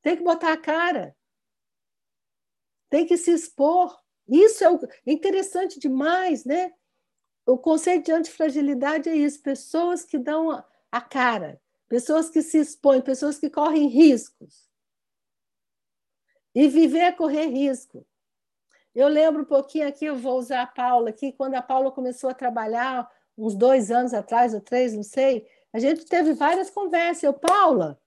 Tem 0.00 0.16
que 0.16 0.24
botar 0.24 0.54
a 0.54 0.56
cara. 0.56 1.14
Tem 2.88 3.04
que 3.04 3.18
se 3.18 3.30
expor. 3.30 3.94
Isso 4.26 4.64
é 4.64 4.68
interessante 5.12 5.78
demais, 5.78 6.46
né? 6.46 6.72
O 7.44 7.58
conceito 7.58 8.06
de 8.06 8.12
antifragilidade 8.12 9.10
é 9.10 9.14
isso: 9.14 9.42
pessoas 9.42 10.02
que 10.02 10.18
dão 10.18 10.50
a 10.90 11.00
cara, 11.02 11.60
pessoas 11.88 12.30
que 12.30 12.40
se 12.40 12.58
expõem, 12.58 13.02
pessoas 13.02 13.38
que 13.38 13.50
correm 13.50 13.88
riscos. 13.88 14.66
E 16.54 16.68
viver 16.68 17.00
é 17.00 17.12
correr 17.12 17.48
risco. 17.48 18.06
Eu 18.96 19.08
lembro 19.08 19.42
um 19.42 19.44
pouquinho 19.44 19.86
aqui, 19.86 20.06
eu 20.06 20.16
vou 20.16 20.38
usar 20.38 20.62
a 20.62 20.66
Paula 20.66 21.10
aqui, 21.10 21.30
quando 21.30 21.54
a 21.54 21.60
Paula 21.60 21.92
começou 21.92 22.30
a 22.30 22.34
trabalhar, 22.34 23.06
uns 23.36 23.54
dois 23.54 23.90
anos 23.90 24.14
atrás, 24.14 24.54
ou 24.54 24.60
três, 24.62 24.94
não 24.94 25.02
sei, 25.02 25.46
a 25.70 25.78
gente 25.78 26.06
teve 26.06 26.32
várias 26.32 26.70
conversas. 26.70 27.22
Eu, 27.22 27.34
Paula, 27.34 28.00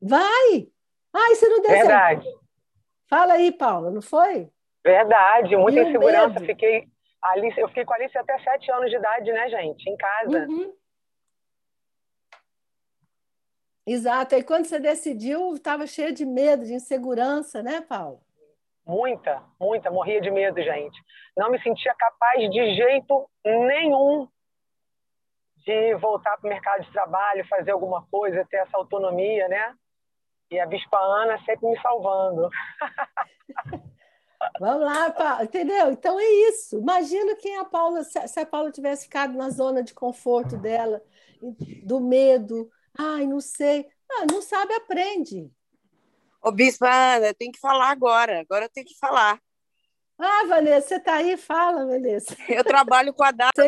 vai! 0.00 0.68
Ai, 1.12 1.34
você 1.34 1.48
não 1.48 1.60
deu 1.60 1.72
Verdade. 1.72 2.22
Certo. 2.22 2.40
Fala 3.08 3.32
aí, 3.32 3.50
Paula, 3.50 3.90
não 3.90 4.00
foi? 4.00 4.48
Verdade, 4.86 5.56
muita 5.56 5.80
e 5.80 5.88
insegurança. 5.88 6.38
Fiquei, 6.38 6.88
Alice, 7.20 7.60
eu 7.60 7.66
fiquei 7.66 7.84
com 7.84 7.92
a 7.92 7.96
Alice 7.96 8.16
até 8.16 8.38
sete 8.38 8.70
anos 8.70 8.90
de 8.90 8.96
idade, 8.96 9.32
né, 9.32 9.50
gente? 9.50 9.90
Em 9.90 9.96
casa. 9.96 10.46
Uhum. 10.46 10.72
Exato. 13.84 14.36
E 14.36 14.44
quando 14.44 14.66
você 14.66 14.78
decidiu, 14.78 15.54
estava 15.54 15.84
cheia 15.84 16.12
de 16.12 16.24
medo, 16.24 16.64
de 16.64 16.74
insegurança, 16.74 17.60
né, 17.60 17.80
Paula? 17.80 18.20
Muita, 18.84 19.42
muita, 19.60 19.90
morria 19.90 20.20
de 20.20 20.30
medo, 20.30 20.60
gente. 20.60 20.98
Não 21.36 21.50
me 21.50 21.62
sentia 21.62 21.94
capaz 21.94 22.50
de 22.50 22.74
jeito 22.74 23.28
nenhum 23.44 24.28
de 25.64 25.94
voltar 25.96 26.36
para 26.38 26.46
o 26.46 26.50
mercado 26.50 26.82
de 26.82 26.92
trabalho, 26.92 27.46
fazer 27.48 27.70
alguma 27.70 28.04
coisa, 28.10 28.46
ter 28.50 28.56
essa 28.56 28.76
autonomia, 28.76 29.46
né? 29.48 29.74
E 30.50 30.58
a 30.58 30.66
Bispa 30.66 30.98
Ana 30.98 31.38
sempre 31.44 31.68
me 31.68 31.80
salvando. 31.80 32.50
Vamos 34.58 34.84
lá, 34.84 35.42
entendeu? 35.42 35.92
Então 35.92 36.18
é 36.18 36.24
isso. 36.48 36.78
Imagina 36.78 37.36
quem 37.36 37.56
a 37.58 37.64
Paula, 37.64 38.02
se 38.02 38.40
a 38.40 38.46
Paula 38.46 38.72
tivesse 38.72 39.04
ficado 39.04 39.34
na 39.34 39.50
zona 39.50 39.82
de 39.82 39.94
conforto 39.94 40.56
dela, 40.56 41.00
do 41.84 42.00
medo. 42.00 42.68
Ai, 42.98 43.26
não 43.26 43.40
sei. 43.40 43.86
Ah, 44.10 44.26
não 44.30 44.42
sabe, 44.42 44.74
aprende. 44.74 45.50
Ô, 46.42 46.50
Bispa 46.50 46.90
Ana, 46.92 47.32
tem 47.32 47.52
que 47.52 47.60
falar 47.60 47.90
agora. 47.90 48.40
Agora 48.40 48.64
eu 48.64 48.68
tenho 48.68 48.86
que 48.86 48.98
falar. 48.98 49.40
Ah, 50.18 50.44
Vanessa, 50.48 50.88
você 50.88 50.96
está 50.96 51.14
aí? 51.14 51.36
Fala, 51.36 51.86
Vanessa. 51.86 52.36
Eu 52.50 52.64
trabalho 52.64 53.14
com 53.14 53.22
a 53.22 53.30
data. 53.32 53.62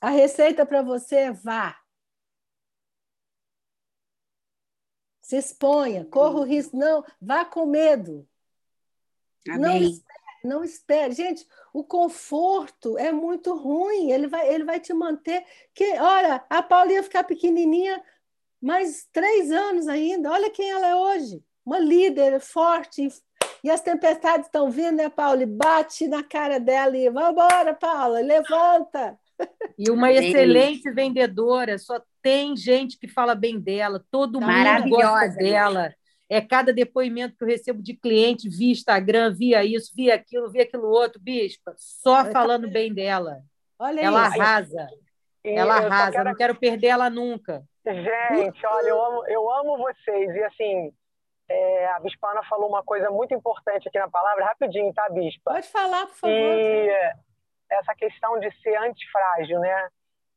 A 0.00 0.10
receita 0.10 0.64
para 0.64 0.82
você 0.82 1.16
é 1.16 1.32
vá. 1.32 1.76
Se 5.22 5.36
exponha, 5.36 6.04
corra 6.04 6.40
o 6.40 6.44
risco. 6.44 6.76
Não, 6.76 7.04
vá 7.20 7.44
com 7.44 7.66
medo. 7.66 8.26
Amém. 9.48 9.60
Não 9.60 9.76
espere, 9.76 10.40
não 10.44 10.64
espere. 10.64 11.14
Gente, 11.14 11.46
o 11.72 11.84
conforto 11.84 12.96
é 12.96 13.12
muito 13.12 13.56
ruim. 13.56 14.10
Ele 14.10 14.26
vai, 14.26 14.52
ele 14.52 14.64
vai 14.64 14.80
te 14.80 14.94
manter. 14.94 15.44
Que, 15.74 15.98
olha, 15.98 16.44
a 16.48 16.62
Paula 16.62 16.92
ia 16.92 17.02
ficar 17.02 17.24
pequenininha 17.24 18.02
mais 18.60 19.08
três 19.12 19.50
anos 19.50 19.86
ainda. 19.86 20.30
Olha 20.30 20.50
quem 20.50 20.70
ela 20.70 20.86
é 20.86 20.96
hoje 20.96 21.44
uma 21.68 21.78
líder 21.78 22.40
forte. 22.40 23.08
E 23.62 23.70
as 23.70 23.82
tempestades 23.82 24.46
estão 24.46 24.70
vindo, 24.70 24.96
né, 24.96 25.10
Paula? 25.10 25.42
E 25.42 25.46
bate 25.46 26.08
na 26.08 26.22
cara 26.22 26.58
dela 26.58 26.96
e 26.96 27.10
vamos 27.10 27.32
embora, 27.32 27.74
Paula, 27.74 28.20
levanta. 28.20 29.18
E 29.78 29.90
uma 29.90 30.10
excelente 30.10 30.90
vendedora, 30.90 31.78
só 31.78 32.00
tem 32.22 32.56
gente 32.56 32.98
que 32.98 33.06
fala 33.06 33.34
bem 33.34 33.60
dela, 33.60 34.04
todo 34.10 34.40
mundo 34.40 34.88
gosta 34.88 35.28
dela. 35.36 35.94
É 36.28 36.40
cada 36.40 36.72
depoimento 36.72 37.36
que 37.36 37.44
eu 37.44 37.48
recebo 37.48 37.82
de 37.82 37.94
cliente 37.94 38.48
via 38.48 38.72
Instagram, 38.72 39.32
via 39.34 39.64
isso, 39.64 39.92
via 39.94 40.14
aquilo, 40.14 40.50
via 40.50 40.62
aquilo 40.62 40.88
outro, 40.88 41.20
bispa, 41.20 41.74
só 41.76 42.24
falando 42.26 42.70
bem 42.70 42.92
dela. 42.92 43.38
Olha 43.78 44.00
ela 44.00 44.28
isso. 44.28 44.40
arrasa. 44.40 44.88
ela 45.44 45.76
arrasa, 45.76 46.12
quero... 46.12 46.24
não 46.24 46.34
quero 46.34 46.54
perder 46.56 46.88
ela 46.88 47.08
nunca. 47.08 47.62
Gente, 47.86 48.66
olha, 48.66 48.88
eu 48.88 49.04
amo, 49.04 49.24
eu 49.28 49.50
amo 49.50 49.78
vocês. 49.78 50.34
E 50.34 50.42
assim, 50.42 50.92
é, 51.48 51.86
a 51.86 52.00
Bispa 52.00 52.30
Ana 52.30 52.42
falou 52.44 52.68
uma 52.68 52.82
coisa 52.82 53.10
muito 53.10 53.32
importante 53.34 53.88
aqui 53.88 53.98
na 53.98 54.08
palavra, 54.08 54.44
rapidinho, 54.44 54.92
tá, 54.92 55.08
Bispa? 55.08 55.52
Pode 55.52 55.68
falar, 55.68 56.06
por 56.06 56.14
favor. 56.14 56.34
E 56.34 56.90
essa 57.70 57.94
questão 57.94 58.38
de 58.38 58.50
ser 58.60 58.76
antifrágil, 58.76 59.58
né? 59.60 59.88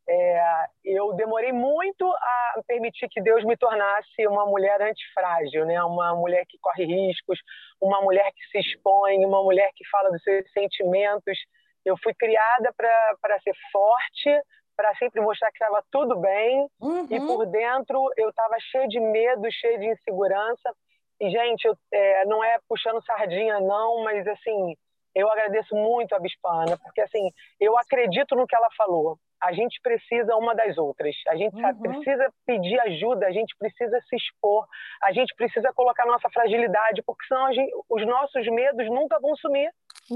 É, 0.09 0.66
eu 0.84 1.14
demorei 1.14 1.51
muito 1.51 2.05
a 2.05 2.62
permitir 2.68 3.07
que 3.09 3.22
Deus 3.22 3.43
me 3.45 3.55
tornasse 3.55 4.28
uma 4.28 4.45
mulher 4.45 4.82
antifrágil, 4.82 5.66
né? 5.66 5.82
Uma 5.84 6.16
mulher 6.16 6.45
que 6.47 6.57
corre 6.59 6.86
riscos, 6.86 7.39
uma 7.80 8.01
mulher 8.01 8.32
que 8.34 8.43
se 8.47 8.59
expõe, 8.59 9.26
uma 9.26 9.43
mulher 9.43 9.70
que 9.76 9.88
fala 9.89 10.09
dos 10.09 10.22
seus 10.24 10.49
sentimentos. 10.51 11.38
Eu 11.86 11.95
fui 12.03 12.14
criada 12.14 12.74
para 12.74 13.39
ser 13.41 13.53
forte, 13.72 14.41
para 14.76 14.93
sempre 14.95 15.22
mostrar 15.22 15.51
que 15.51 15.64
estava 15.64 15.84
tudo 15.91 16.20
bem, 16.20 16.68
uhum. 16.80 17.07
e 17.09 17.20
por 17.20 17.45
dentro 17.45 18.12
eu 18.18 18.30
estava 18.30 18.55
cheia 18.59 18.88
de 18.88 18.99
medo, 18.99 19.51
cheia 19.51 19.78
de 19.78 19.88
insegurança. 19.88 20.74
E, 21.22 21.30
gente, 21.30 21.65
eu, 21.65 21.78
é, 21.93 22.26
não 22.26 22.43
é 22.43 22.57
puxando 22.67 22.99
sardinha, 23.05 23.59
não, 23.59 24.03
mas, 24.03 24.28
assim, 24.28 24.76
eu 25.13 25.30
agradeço 25.30 25.76
muito 25.76 26.15
a 26.15 26.19
Bispana, 26.19 26.76
porque, 26.84 26.99
assim, 26.99 27.30
eu 27.59 27.78
acredito 27.78 28.36
no 28.36 28.47
que 28.47 28.55
ela 28.55 28.69
falou. 28.76 29.19
A 29.39 29.53
gente 29.53 29.80
precisa 29.84 30.36
uma 30.36 30.55
das 30.55 30.80
outras. 30.80 31.15
A 31.28 31.36
gente 31.36 31.55
uhum. 31.55 31.61
sabe, 31.61 31.80
precisa 31.80 32.34
pedir 32.43 32.80
ajuda, 32.80 33.28
a 33.28 33.32
gente 33.32 33.55
precisa 33.55 33.99
se 34.09 34.15
expor, 34.15 34.65
a 35.03 35.11
gente 35.11 35.36
precisa 35.36 35.72
colocar 35.74 36.07
nossa 36.07 36.28
fragilidade, 36.30 37.03
porque 37.03 37.24
senão 37.28 37.53
gente, 37.53 37.72
os 37.88 38.05
nossos 38.07 38.47
medos 38.47 38.88
nunca 38.88 39.19
vão 39.19 39.36
sumir. 39.36 39.72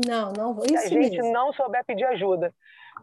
Não, 0.07 0.33
não 0.33 0.55
vão. 0.55 0.65
Se 0.65 0.75
a 0.75 0.87
gente 0.87 1.17
mesmo. 1.17 1.31
não 1.31 1.53
souber 1.53 1.85
pedir 1.85 2.05
ajuda. 2.05 2.51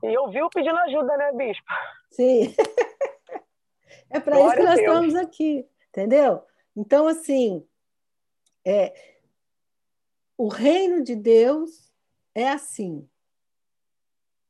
E 0.03 0.13
eu 0.13 0.29
vi 0.29 0.43
o 0.43 0.51
pedindo 0.51 0.79
ajuda, 0.79 1.17
né, 1.17 1.33
Bispo? 1.33 1.73
Sim. 2.11 2.53
é 4.11 4.19
para 4.19 4.41
isso 4.41 4.55
que 4.55 4.63
nós 4.63 4.79
estamos 4.81 5.15
aqui, 5.15 5.69
entendeu? 5.89 6.43
Então, 6.77 7.07
assim, 7.07 7.65
é, 8.65 9.19
o 10.37 10.49
reino 10.49 11.03
de 11.03 11.15
Deus 11.15 11.93
é 12.35 12.49
assim, 12.49 13.09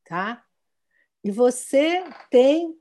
tá? 0.05 0.45
E 1.23 1.31
você 1.31 2.03
tem, 2.29 2.77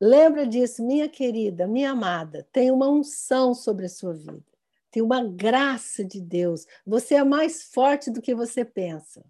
lembra 0.00 0.46
disso, 0.46 0.84
minha 0.84 1.08
querida, 1.08 1.66
minha 1.66 1.92
amada, 1.92 2.48
tem 2.52 2.70
uma 2.70 2.88
unção 2.88 3.54
sobre 3.54 3.86
a 3.86 3.88
sua 3.88 4.14
vida, 4.14 4.44
tem 4.90 5.02
uma 5.02 5.22
graça 5.24 6.04
de 6.04 6.20
Deus. 6.20 6.66
Você 6.84 7.14
é 7.14 7.24
mais 7.24 7.64
forte 7.64 8.10
do 8.10 8.20
que 8.20 8.34
você 8.34 8.64
pensa. 8.64 9.24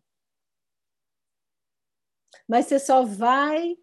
Mas 2.48 2.66
você 2.66 2.78
só 2.78 3.04
vai 3.04 3.76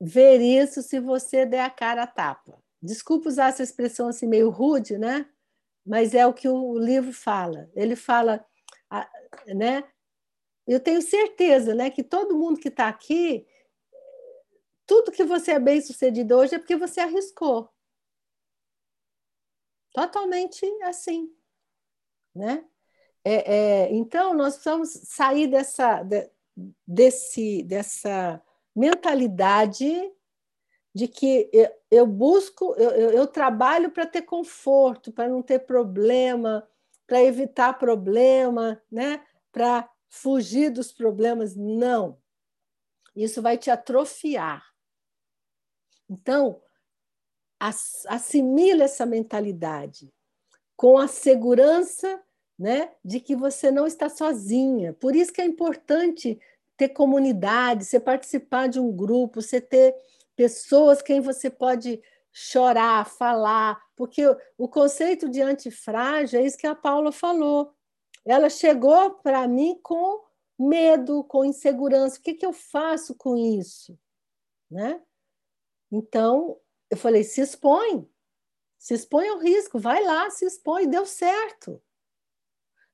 ver 0.00 0.40
isso 0.40 0.82
se 0.82 0.98
você 1.00 1.44
der 1.44 1.64
a 1.64 1.70
cara 1.70 2.04
a 2.04 2.06
tapa. 2.06 2.62
Desculpa 2.80 3.28
usar 3.28 3.48
essa 3.48 3.62
expressão 3.62 4.08
assim 4.08 4.26
meio 4.26 4.50
rude, 4.50 4.98
né? 4.98 5.28
Mas 5.84 6.14
é 6.14 6.26
o 6.26 6.34
que 6.34 6.48
o 6.48 6.78
livro 6.78 7.12
fala. 7.12 7.70
Ele 7.74 7.96
fala, 7.96 8.44
né? 9.46 9.84
Eu 10.66 10.80
tenho 10.80 11.02
certeza, 11.02 11.74
né, 11.74 11.90
que 11.90 12.04
todo 12.04 12.38
mundo 12.38 12.60
que 12.60 12.68
está 12.68 12.88
aqui, 12.88 13.46
tudo 14.86 15.10
que 15.10 15.24
você 15.24 15.52
é 15.52 15.58
bem 15.58 15.80
sucedido 15.80 16.36
hoje 16.36 16.54
é 16.54 16.58
porque 16.58 16.76
você 16.76 17.00
arriscou. 17.00 17.68
Totalmente 19.92 20.64
assim, 20.84 21.34
né? 22.34 22.64
é, 23.24 23.54
é, 23.54 23.92
então, 23.94 24.34
nós 24.34 24.54
precisamos 24.54 24.90
sair 24.90 25.46
dessa, 25.46 26.02
de, 26.02 26.30
desse, 26.86 27.62
dessa 27.62 28.42
mentalidade 28.74 30.12
de 30.94 31.08
que 31.08 31.50
eu, 31.90 32.06
busco, 32.06 32.74
eu, 32.76 33.10
eu 33.10 33.26
trabalho 33.26 33.90
para 33.90 34.06
ter 34.06 34.22
conforto, 34.22 35.10
para 35.10 35.28
não 35.28 35.42
ter 35.42 35.60
problema, 35.60 36.68
para 37.06 37.22
evitar 37.22 37.78
problema, 37.78 38.80
né? 38.90 39.24
para 39.50 39.88
fugir 40.08 40.70
dos 40.70 40.92
problemas. 40.92 41.56
Não. 41.56 42.18
Isso 43.16 43.40
vai 43.40 43.56
te 43.56 43.70
atrofiar. 43.70 44.64
Então, 46.08 46.60
assimila 47.58 48.84
essa 48.84 49.06
mentalidade 49.06 50.12
com 50.76 50.98
a 50.98 51.06
segurança 51.06 52.22
né, 52.58 52.92
de 53.04 53.20
que 53.20 53.36
você 53.36 53.70
não 53.70 53.86
está 53.86 54.08
sozinha. 54.08 54.92
Por 54.92 55.14
isso 55.14 55.32
que 55.32 55.40
é 55.40 55.44
importante 55.44 56.38
ter 56.76 56.88
comunidade, 56.88 57.84
você 57.84 58.00
participar 58.00 58.66
de 58.68 58.80
um 58.80 58.90
grupo, 58.90 59.40
você 59.40 59.60
ter 59.60 59.94
pessoas 60.36 61.02
quem 61.02 61.20
você 61.20 61.50
pode 61.50 62.02
chorar, 62.32 63.06
falar, 63.06 63.80
porque 63.94 64.22
o 64.56 64.68
conceito 64.68 65.28
de 65.28 65.42
antifrágil 65.42 66.40
é 66.40 66.44
isso 66.44 66.56
que 66.56 66.66
a 66.66 66.74
Paula 66.74 67.12
falou. 67.12 67.74
Ela 68.24 68.48
chegou 68.48 69.10
para 69.16 69.46
mim 69.46 69.78
com 69.82 70.24
medo, 70.58 71.24
com 71.24 71.44
insegurança. 71.44 72.18
O 72.18 72.22
que, 72.22 72.34
que 72.34 72.46
eu 72.46 72.52
faço 72.52 73.14
com 73.16 73.36
isso? 73.36 73.98
Né? 74.70 75.02
Então, 75.90 76.58
eu 76.90 76.96
falei: 76.96 77.24
se 77.24 77.40
expõe, 77.40 78.08
se 78.78 78.94
expõe 78.94 79.28
ao 79.28 79.38
risco, 79.38 79.78
vai 79.78 80.02
lá, 80.02 80.30
se 80.30 80.46
expõe, 80.46 80.88
deu 80.88 81.04
certo. 81.04 81.82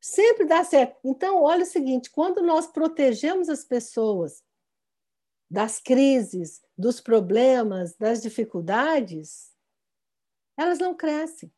Sempre 0.00 0.44
dá 0.44 0.64
certo. 0.64 0.98
Então, 1.04 1.42
olha 1.42 1.62
o 1.62 1.66
seguinte: 1.66 2.10
quando 2.10 2.42
nós 2.42 2.66
protegemos 2.66 3.48
as 3.48 3.64
pessoas 3.64 4.42
das 5.50 5.80
crises, 5.80 6.60
dos 6.78 7.00
problemas, 7.00 7.96
das 7.96 8.22
dificuldades, 8.22 9.52
elas 10.56 10.78
não 10.78 10.94
crescem. 10.94 11.52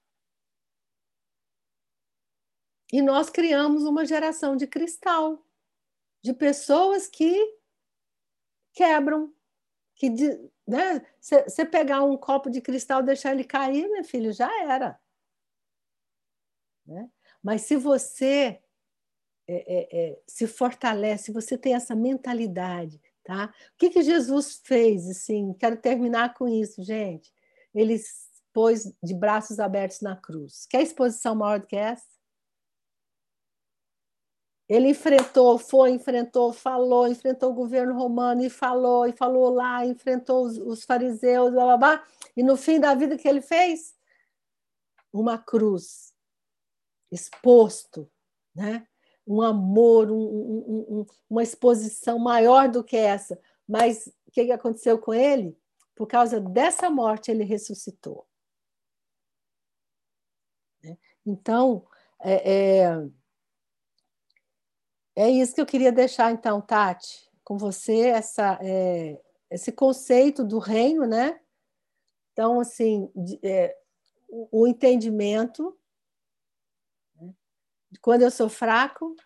E 2.91 3.03
nós 3.03 3.29
criamos 3.29 3.85
uma 3.85 4.07
geração 4.07 4.57
de 4.57 4.67
cristal, 4.67 5.47
de 6.25 6.33
pessoas 6.33 7.07
que 7.07 7.59
quebram, 8.73 9.33
que 9.95 10.09
né? 10.67 11.05
Você 11.21 11.67
pegar 11.67 12.03
um 12.03 12.17
copo 12.17 12.49
de 12.49 12.61
cristal 12.61 13.03
deixar 13.03 13.33
ele 13.33 13.45
cair, 13.45 13.89
meu 13.91 14.05
filho, 14.05 14.33
já 14.33 14.51
era. 14.63 15.01
Né? 16.87 17.11
Mas 17.43 17.63
se 17.63 17.77
você 17.77 18.63
é, 19.49 19.55
é, 19.67 19.89
é, 19.93 20.23
se 20.27 20.47
fortalece, 20.47 21.33
você 21.33 21.59
tem 21.59 21.75
essa 21.75 21.95
mentalidade, 21.95 23.01
tá? 23.31 23.45
O 23.47 23.79
que, 23.79 23.91
que 23.91 24.03
Jesus 24.03 24.61
fez? 24.65 25.09
Assim, 25.09 25.55
quero 25.55 25.77
terminar 25.77 26.35
com 26.35 26.49
isso, 26.49 26.83
gente. 26.83 27.33
Ele 27.73 27.97
pôs 28.53 28.93
de 29.01 29.15
braços 29.15 29.61
abertos 29.61 30.01
na 30.01 30.17
cruz. 30.17 30.67
Quer 30.69 30.83
exposição 30.83 31.37
maior 31.37 31.61
do 31.61 31.67
que 31.69 31.77
essa? 31.77 32.19
Ele 34.69 34.89
enfrentou, 34.89 35.59
foi, 35.59 35.91
enfrentou, 35.91 36.53
falou, 36.53 37.07
enfrentou 37.07 37.53
o 37.53 37.55
governo 37.55 37.95
romano 37.95 38.43
e 38.43 38.51
falou, 38.51 39.07
e 39.07 39.13
falou 39.13 39.51
lá, 39.51 39.87
enfrentou 39.87 40.45
os, 40.45 40.59
os 40.59 40.85
fariseus, 40.85 41.53
blá, 41.53 41.65
blá, 41.65 41.77
blá, 41.77 42.07
e 42.37 42.43
no 42.43 42.57
fim 42.57 42.81
da 42.81 42.95
vida 42.95 43.17
que 43.17 43.29
ele 43.29 43.41
fez? 43.41 43.97
Uma 45.13 45.39
cruz, 45.39 46.13
exposto, 47.13 48.11
né? 48.55 48.87
Um 49.33 49.43
amor, 49.43 50.11
um, 50.11 50.17
um, 50.17 50.87
um, 51.01 51.07
uma 51.29 51.43
exposição 51.43 52.19
maior 52.19 52.69
do 52.69 52.83
que 52.83 52.97
essa. 52.97 53.41
Mas 53.67 54.07
o 54.27 54.31
que 54.31 54.51
aconteceu 54.51 54.99
com 54.99 55.15
ele? 55.15 55.57
Por 55.95 56.07
causa 56.07 56.41
dessa 56.41 56.91
morte, 56.91 57.31
ele 57.31 57.45
ressuscitou. 57.45 58.27
Né? 60.83 60.97
Então, 61.25 61.85
é, 62.23 62.83
é 62.83 63.11
é 65.17 65.29
isso 65.29 65.55
que 65.55 65.61
eu 65.61 65.67
queria 65.67 65.93
deixar, 65.93 66.33
então, 66.33 66.61
Tati, 66.61 67.31
com 67.45 67.59
você, 67.59 68.09
essa, 68.09 68.59
é, 68.63 69.21
esse 69.51 69.73
conceito 69.73 70.45
do 70.45 70.59
reino, 70.59 71.05
né? 71.07 71.41
Então, 72.33 72.61
assim, 72.61 73.11
de, 73.15 73.39
é, 73.43 73.77
o, 74.29 74.63
o, 74.63 74.67
entendimento. 74.67 75.77
Quando 78.01 78.23
eu 78.23 78.31
sou 78.31 78.49
fraco, 78.49 79.17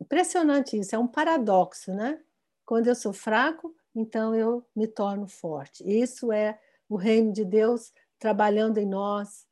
impressionante 0.00 0.78
isso, 0.78 0.94
é 0.94 0.98
um 0.98 1.08
paradoxo, 1.08 1.92
né? 1.92 2.22
Quando 2.64 2.86
eu 2.86 2.94
sou 2.94 3.12
fraco, 3.12 3.74
então 3.94 4.34
eu 4.34 4.64
me 4.74 4.86
torno 4.86 5.26
forte. 5.26 5.82
Isso 5.84 6.32
é 6.32 6.58
o 6.88 6.96
reino 6.96 7.32
de 7.32 7.44
Deus 7.44 7.92
trabalhando 8.18 8.78
em 8.78 8.86
nós, 8.86 9.46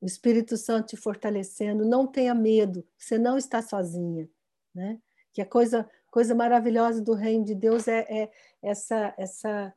o 0.00 0.06
Espírito 0.06 0.56
Santo 0.56 0.88
te 0.88 0.96
fortalecendo. 0.96 1.84
Não 1.84 2.06
tenha 2.06 2.34
medo, 2.34 2.86
você 2.96 3.18
não 3.18 3.36
está 3.36 3.60
sozinha. 3.62 4.28
Né? 4.74 4.98
Que 5.32 5.42
a 5.42 5.46
coisa, 5.46 5.88
coisa 6.10 6.34
maravilhosa 6.34 7.02
do 7.02 7.12
reino 7.12 7.44
de 7.44 7.54
Deus 7.54 7.88
é, 7.88 8.06
é 8.08 8.30
essa, 8.62 9.14
essa, 9.18 9.74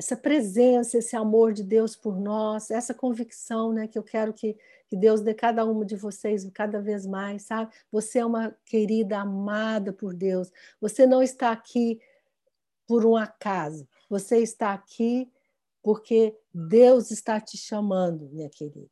essa 0.00 0.16
presença, 0.16 0.96
esse 0.96 1.14
amor 1.14 1.52
de 1.52 1.62
Deus 1.62 1.94
por 1.94 2.18
nós, 2.18 2.70
essa 2.70 2.94
convicção 2.94 3.70
né, 3.70 3.86
que 3.86 3.98
eu 3.98 4.02
quero 4.02 4.32
que, 4.32 4.56
que 4.88 4.96
Deus 4.96 5.20
dê 5.20 5.34
cada 5.34 5.62
uma 5.66 5.84
de 5.84 5.94
vocês 5.94 6.48
cada 6.54 6.80
vez 6.80 7.04
mais, 7.06 7.42
sabe? 7.42 7.70
Você 7.92 8.18
é 8.18 8.24
uma 8.24 8.56
querida, 8.64 9.18
amada 9.18 9.92
por 9.92 10.14
Deus. 10.14 10.50
Você 10.80 11.06
não 11.06 11.22
está 11.22 11.52
aqui 11.52 12.00
por 12.86 13.04
um 13.04 13.14
acaso. 13.14 13.86
Você 14.08 14.38
está 14.38 14.72
aqui 14.72 15.30
porque 15.82 16.34
Deus 16.52 17.10
está 17.10 17.38
te 17.38 17.58
chamando, 17.58 18.30
minha 18.32 18.48
querida. 18.48 18.88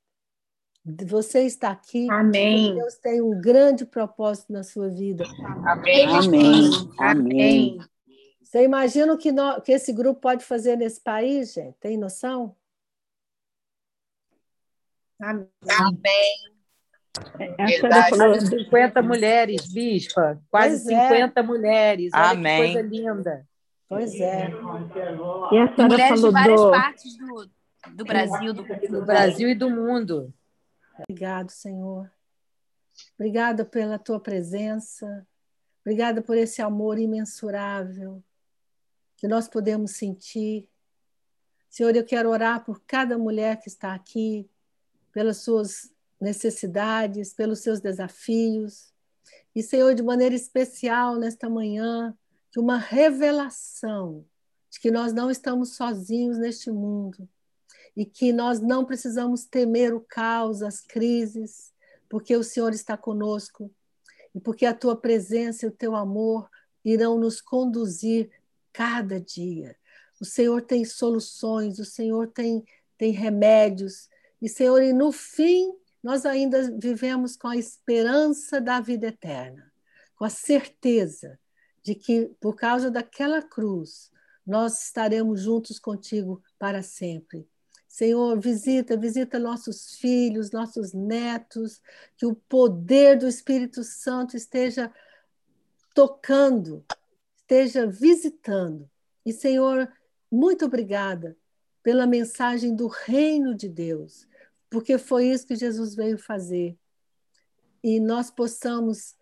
Você 1.07 1.41
está 1.41 1.71
aqui. 1.71 2.07
Amém. 2.11 2.75
Deus 2.75 2.97
tem 2.97 3.23
um 3.23 3.41
grande 3.41 3.87
propósito 3.87 4.53
na 4.53 4.63
sua 4.63 4.91
vida. 4.91 5.25
Amém. 5.65 6.07
Amém. 6.07 6.71
Amém. 6.99 7.79
Você 8.49 8.65
imagina 8.65 9.13
o 9.13 9.19
que, 9.19 9.31
nós, 9.31 9.63
que 9.63 9.73
esse 9.73 9.93
grupo 9.93 10.23
pode 10.23 10.43
fazer 10.43 10.75
nesse 10.75 10.99
país, 11.03 11.53
gente? 11.53 11.77
Tem 11.79 11.99
noção? 11.99 12.57
Amém. 15.21 15.51
Essa 17.59 18.17
falou 18.17 18.41
50 18.41 19.03
mulheres, 19.03 19.71
bispa. 19.71 20.41
Quase 20.51 20.83
pois 20.83 20.99
50 20.99 21.39
é. 21.39 21.43
mulheres. 21.43 22.11
Olha 22.15 22.31
Amém. 22.31 22.57
que 22.57 22.73
coisa 22.73 22.89
linda. 22.89 23.49
Pois 23.87 24.15
é. 24.19 24.49
E 24.49 25.59
a 25.59 25.87
mulheres 25.87 26.21
de 26.23 26.31
várias 26.31 26.61
do... 26.61 26.71
partes 26.71 27.19
do, 27.19 27.51
do 27.97 28.05
Brasil, 28.05 28.55
do, 28.55 28.63
do 28.65 29.05
Brasil 29.05 29.49
e 29.51 29.55
do 29.55 29.69
mundo. 29.69 30.33
Obrigado, 31.01 31.51
Senhor. 31.51 32.11
Obrigada 33.15 33.67
pela 33.67 33.99
tua 33.99 34.19
presença. 34.19 35.27
Obrigada 35.83 36.23
por 36.23 36.37
esse 36.39 36.63
amor 36.63 36.99
imensurável 36.99 38.23
que 39.19 39.29
nós 39.29 39.47
podemos 39.47 39.91
sentir. 39.91 40.67
Senhor, 41.69 41.95
eu 41.95 42.05
quero 42.05 42.31
orar 42.31 42.65
por 42.65 42.81
cada 42.87 43.19
mulher 43.19 43.61
que 43.61 43.69
está 43.69 43.93
aqui, 43.95 44.49
pelas 45.13 45.39
suas 45.39 45.93
necessidades, 46.19 47.35
pelos 47.35 47.59
seus 47.59 47.81
desafios. 47.81 48.91
E, 49.55 49.63
Senhor, 49.63 49.95
de 49.95 50.03
maneira 50.03 50.35
especial 50.35 51.17
nesta 51.17 51.51
manhã, 51.51 52.17
que 52.51 52.59
uma 52.59 52.79
revelação 52.79 54.25
de 54.71 54.81
que 54.81 54.91
nós 54.91 55.13
não 55.13 55.31
estamos 55.31 55.77
sozinhos 55.77 56.39
neste 56.39 56.71
mundo, 56.71 57.29
e 57.99 58.07
que 58.07 58.33
nós 58.33 58.61
não 58.61 58.85
precisamos 58.85 59.45
temer 59.45 59.93
o 59.93 60.01
caos, 60.01 60.63
as 60.63 60.81
crises, 60.81 61.73
porque 62.09 62.37
o 62.37 62.45
Senhor 62.45 62.73
está 62.73 62.97
conosco 62.97 63.69
e 64.33 64.39
porque 64.39 64.65
a 64.65 64.73
tua 64.73 64.95
presença 64.95 65.67
e 65.67 65.69
o 65.69 65.73
teu 65.73 65.97
amor 65.97 66.49
irão 66.85 67.19
nos 67.19 67.41
conduzir 67.41 68.31
cada 68.79 69.21
dia. 69.21 69.77
O 70.21 70.25
Senhor 70.25 70.63
tem 70.63 70.85
soluções, 70.85 71.81
o 71.81 71.85
Senhor 71.85 72.29
tem, 72.29 72.65
tem 72.97 73.11
remédios, 73.11 74.09
e 74.41 74.49
Senhor, 74.49 74.81
e 74.81 74.93
no 74.93 75.11
fim 75.11 75.73
nós 76.01 76.25
ainda 76.25 76.71
vivemos 76.79 77.37
com 77.37 77.49
a 77.49 77.57
esperança 77.57 78.61
da 78.61 78.81
vida 78.81 79.09
eterna, 79.09 79.73
com 80.15 80.25
a 80.25 80.31
certeza 80.31 81.41
de 81.83 81.97
que 81.97 82.31
por 82.41 82.55
causa 82.55 82.89
daquela 82.89 83.43
cruz 83.43 84.13
nós 84.47 84.85
estaremos 84.85 85.41
juntos 85.41 85.81
contigo 85.81 86.41
para 86.57 86.81
sempre. 86.81 87.49
Senhor, 87.89 88.39
visita, 88.39 88.97
visita 88.97 89.41
nossos 89.41 89.97
filhos, 89.97 90.53
nossos 90.53 90.93
netos, 90.93 91.81
que 92.17 92.27
o 92.27 92.37
poder 92.49 93.19
do 93.19 93.27
Espírito 93.27 93.83
Santo 93.83 94.37
esteja 94.37 94.93
tocando, 95.93 96.85
esteja 97.49 97.87
visitando. 97.87 98.91
E, 99.25 99.33
Senhor, 99.33 99.91
muito 100.31 100.67
obrigada 100.67 101.35
pela 101.83 102.07
mensagem 102.07 102.77
do 102.77 102.89
reino 102.89 103.55
de 103.55 103.71
Deus, 103.71 104.29
porque 104.69 104.99
foi 104.99 105.29
isso 105.29 105.47
que 105.47 105.57
Jesus 105.57 105.95
veio 105.95 106.19
fazer. 106.19 106.79
e 107.83 108.01
nós 108.01 108.29
possamos 108.29 109.17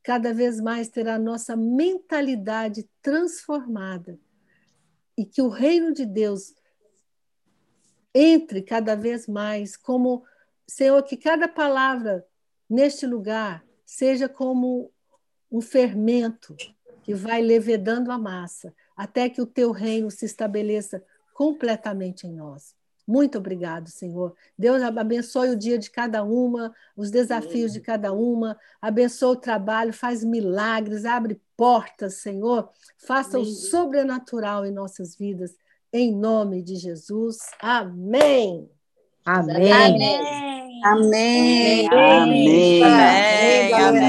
cada 0.00 0.32
vez 0.32 0.60
mais 0.60 0.88
ter 0.88 1.08
a 1.08 1.18
nossa 1.18 1.56
mentalidade 1.56 2.88
transformada 3.02 4.18
e 5.18 5.26
que 5.26 5.42
o 5.42 5.48
reino 5.48 5.92
de 5.92 6.06
Deus 6.06 6.54
entre 8.14 8.62
cada 8.62 8.94
vez 8.94 9.26
mais 9.26 9.76
como 9.76 10.24
Senhor 10.68 11.02
que 11.02 11.16
cada 11.16 11.48
palavra 11.48 12.24
neste 12.70 13.06
lugar 13.06 13.66
seja 13.84 14.28
como 14.28 14.92
um 15.50 15.60
fermento 15.60 16.56
que 17.06 17.14
vai 17.14 17.40
levedando 17.40 18.10
a 18.10 18.18
massa, 18.18 18.74
até 18.96 19.28
que 19.28 19.40
o 19.40 19.46
teu 19.46 19.70
reino 19.70 20.10
se 20.10 20.24
estabeleça 20.24 21.00
completamente 21.32 22.26
em 22.26 22.32
nós. 22.32 22.74
Muito 23.06 23.38
obrigado, 23.38 23.88
Senhor. 23.88 24.34
Deus 24.58 24.82
abençoe 24.82 25.50
o 25.50 25.56
dia 25.56 25.78
de 25.78 25.88
cada 25.88 26.24
uma, 26.24 26.74
os 26.96 27.08
desafios 27.08 27.72
de 27.72 27.80
cada 27.80 28.12
uma, 28.12 28.58
abençoe 28.82 29.36
o 29.36 29.40
trabalho, 29.40 29.92
faz 29.92 30.24
milagres, 30.24 31.04
abre 31.04 31.40
portas, 31.56 32.14
Senhor. 32.14 32.68
Faça 32.98 33.36
Amém. 33.36 33.48
o 33.48 33.54
sobrenatural 33.54 34.66
em 34.66 34.72
nossas 34.72 35.16
vidas, 35.16 35.54
em 35.92 36.12
nome 36.12 36.60
de 36.60 36.74
Jesus. 36.74 37.38
Amém. 37.60 38.68
Amém. 39.24 39.72
Amém. 39.72 40.20
Amém. 40.82 41.88
Amém. 41.88 42.82
Amém. 42.82 43.72
Amém. 43.72 44.06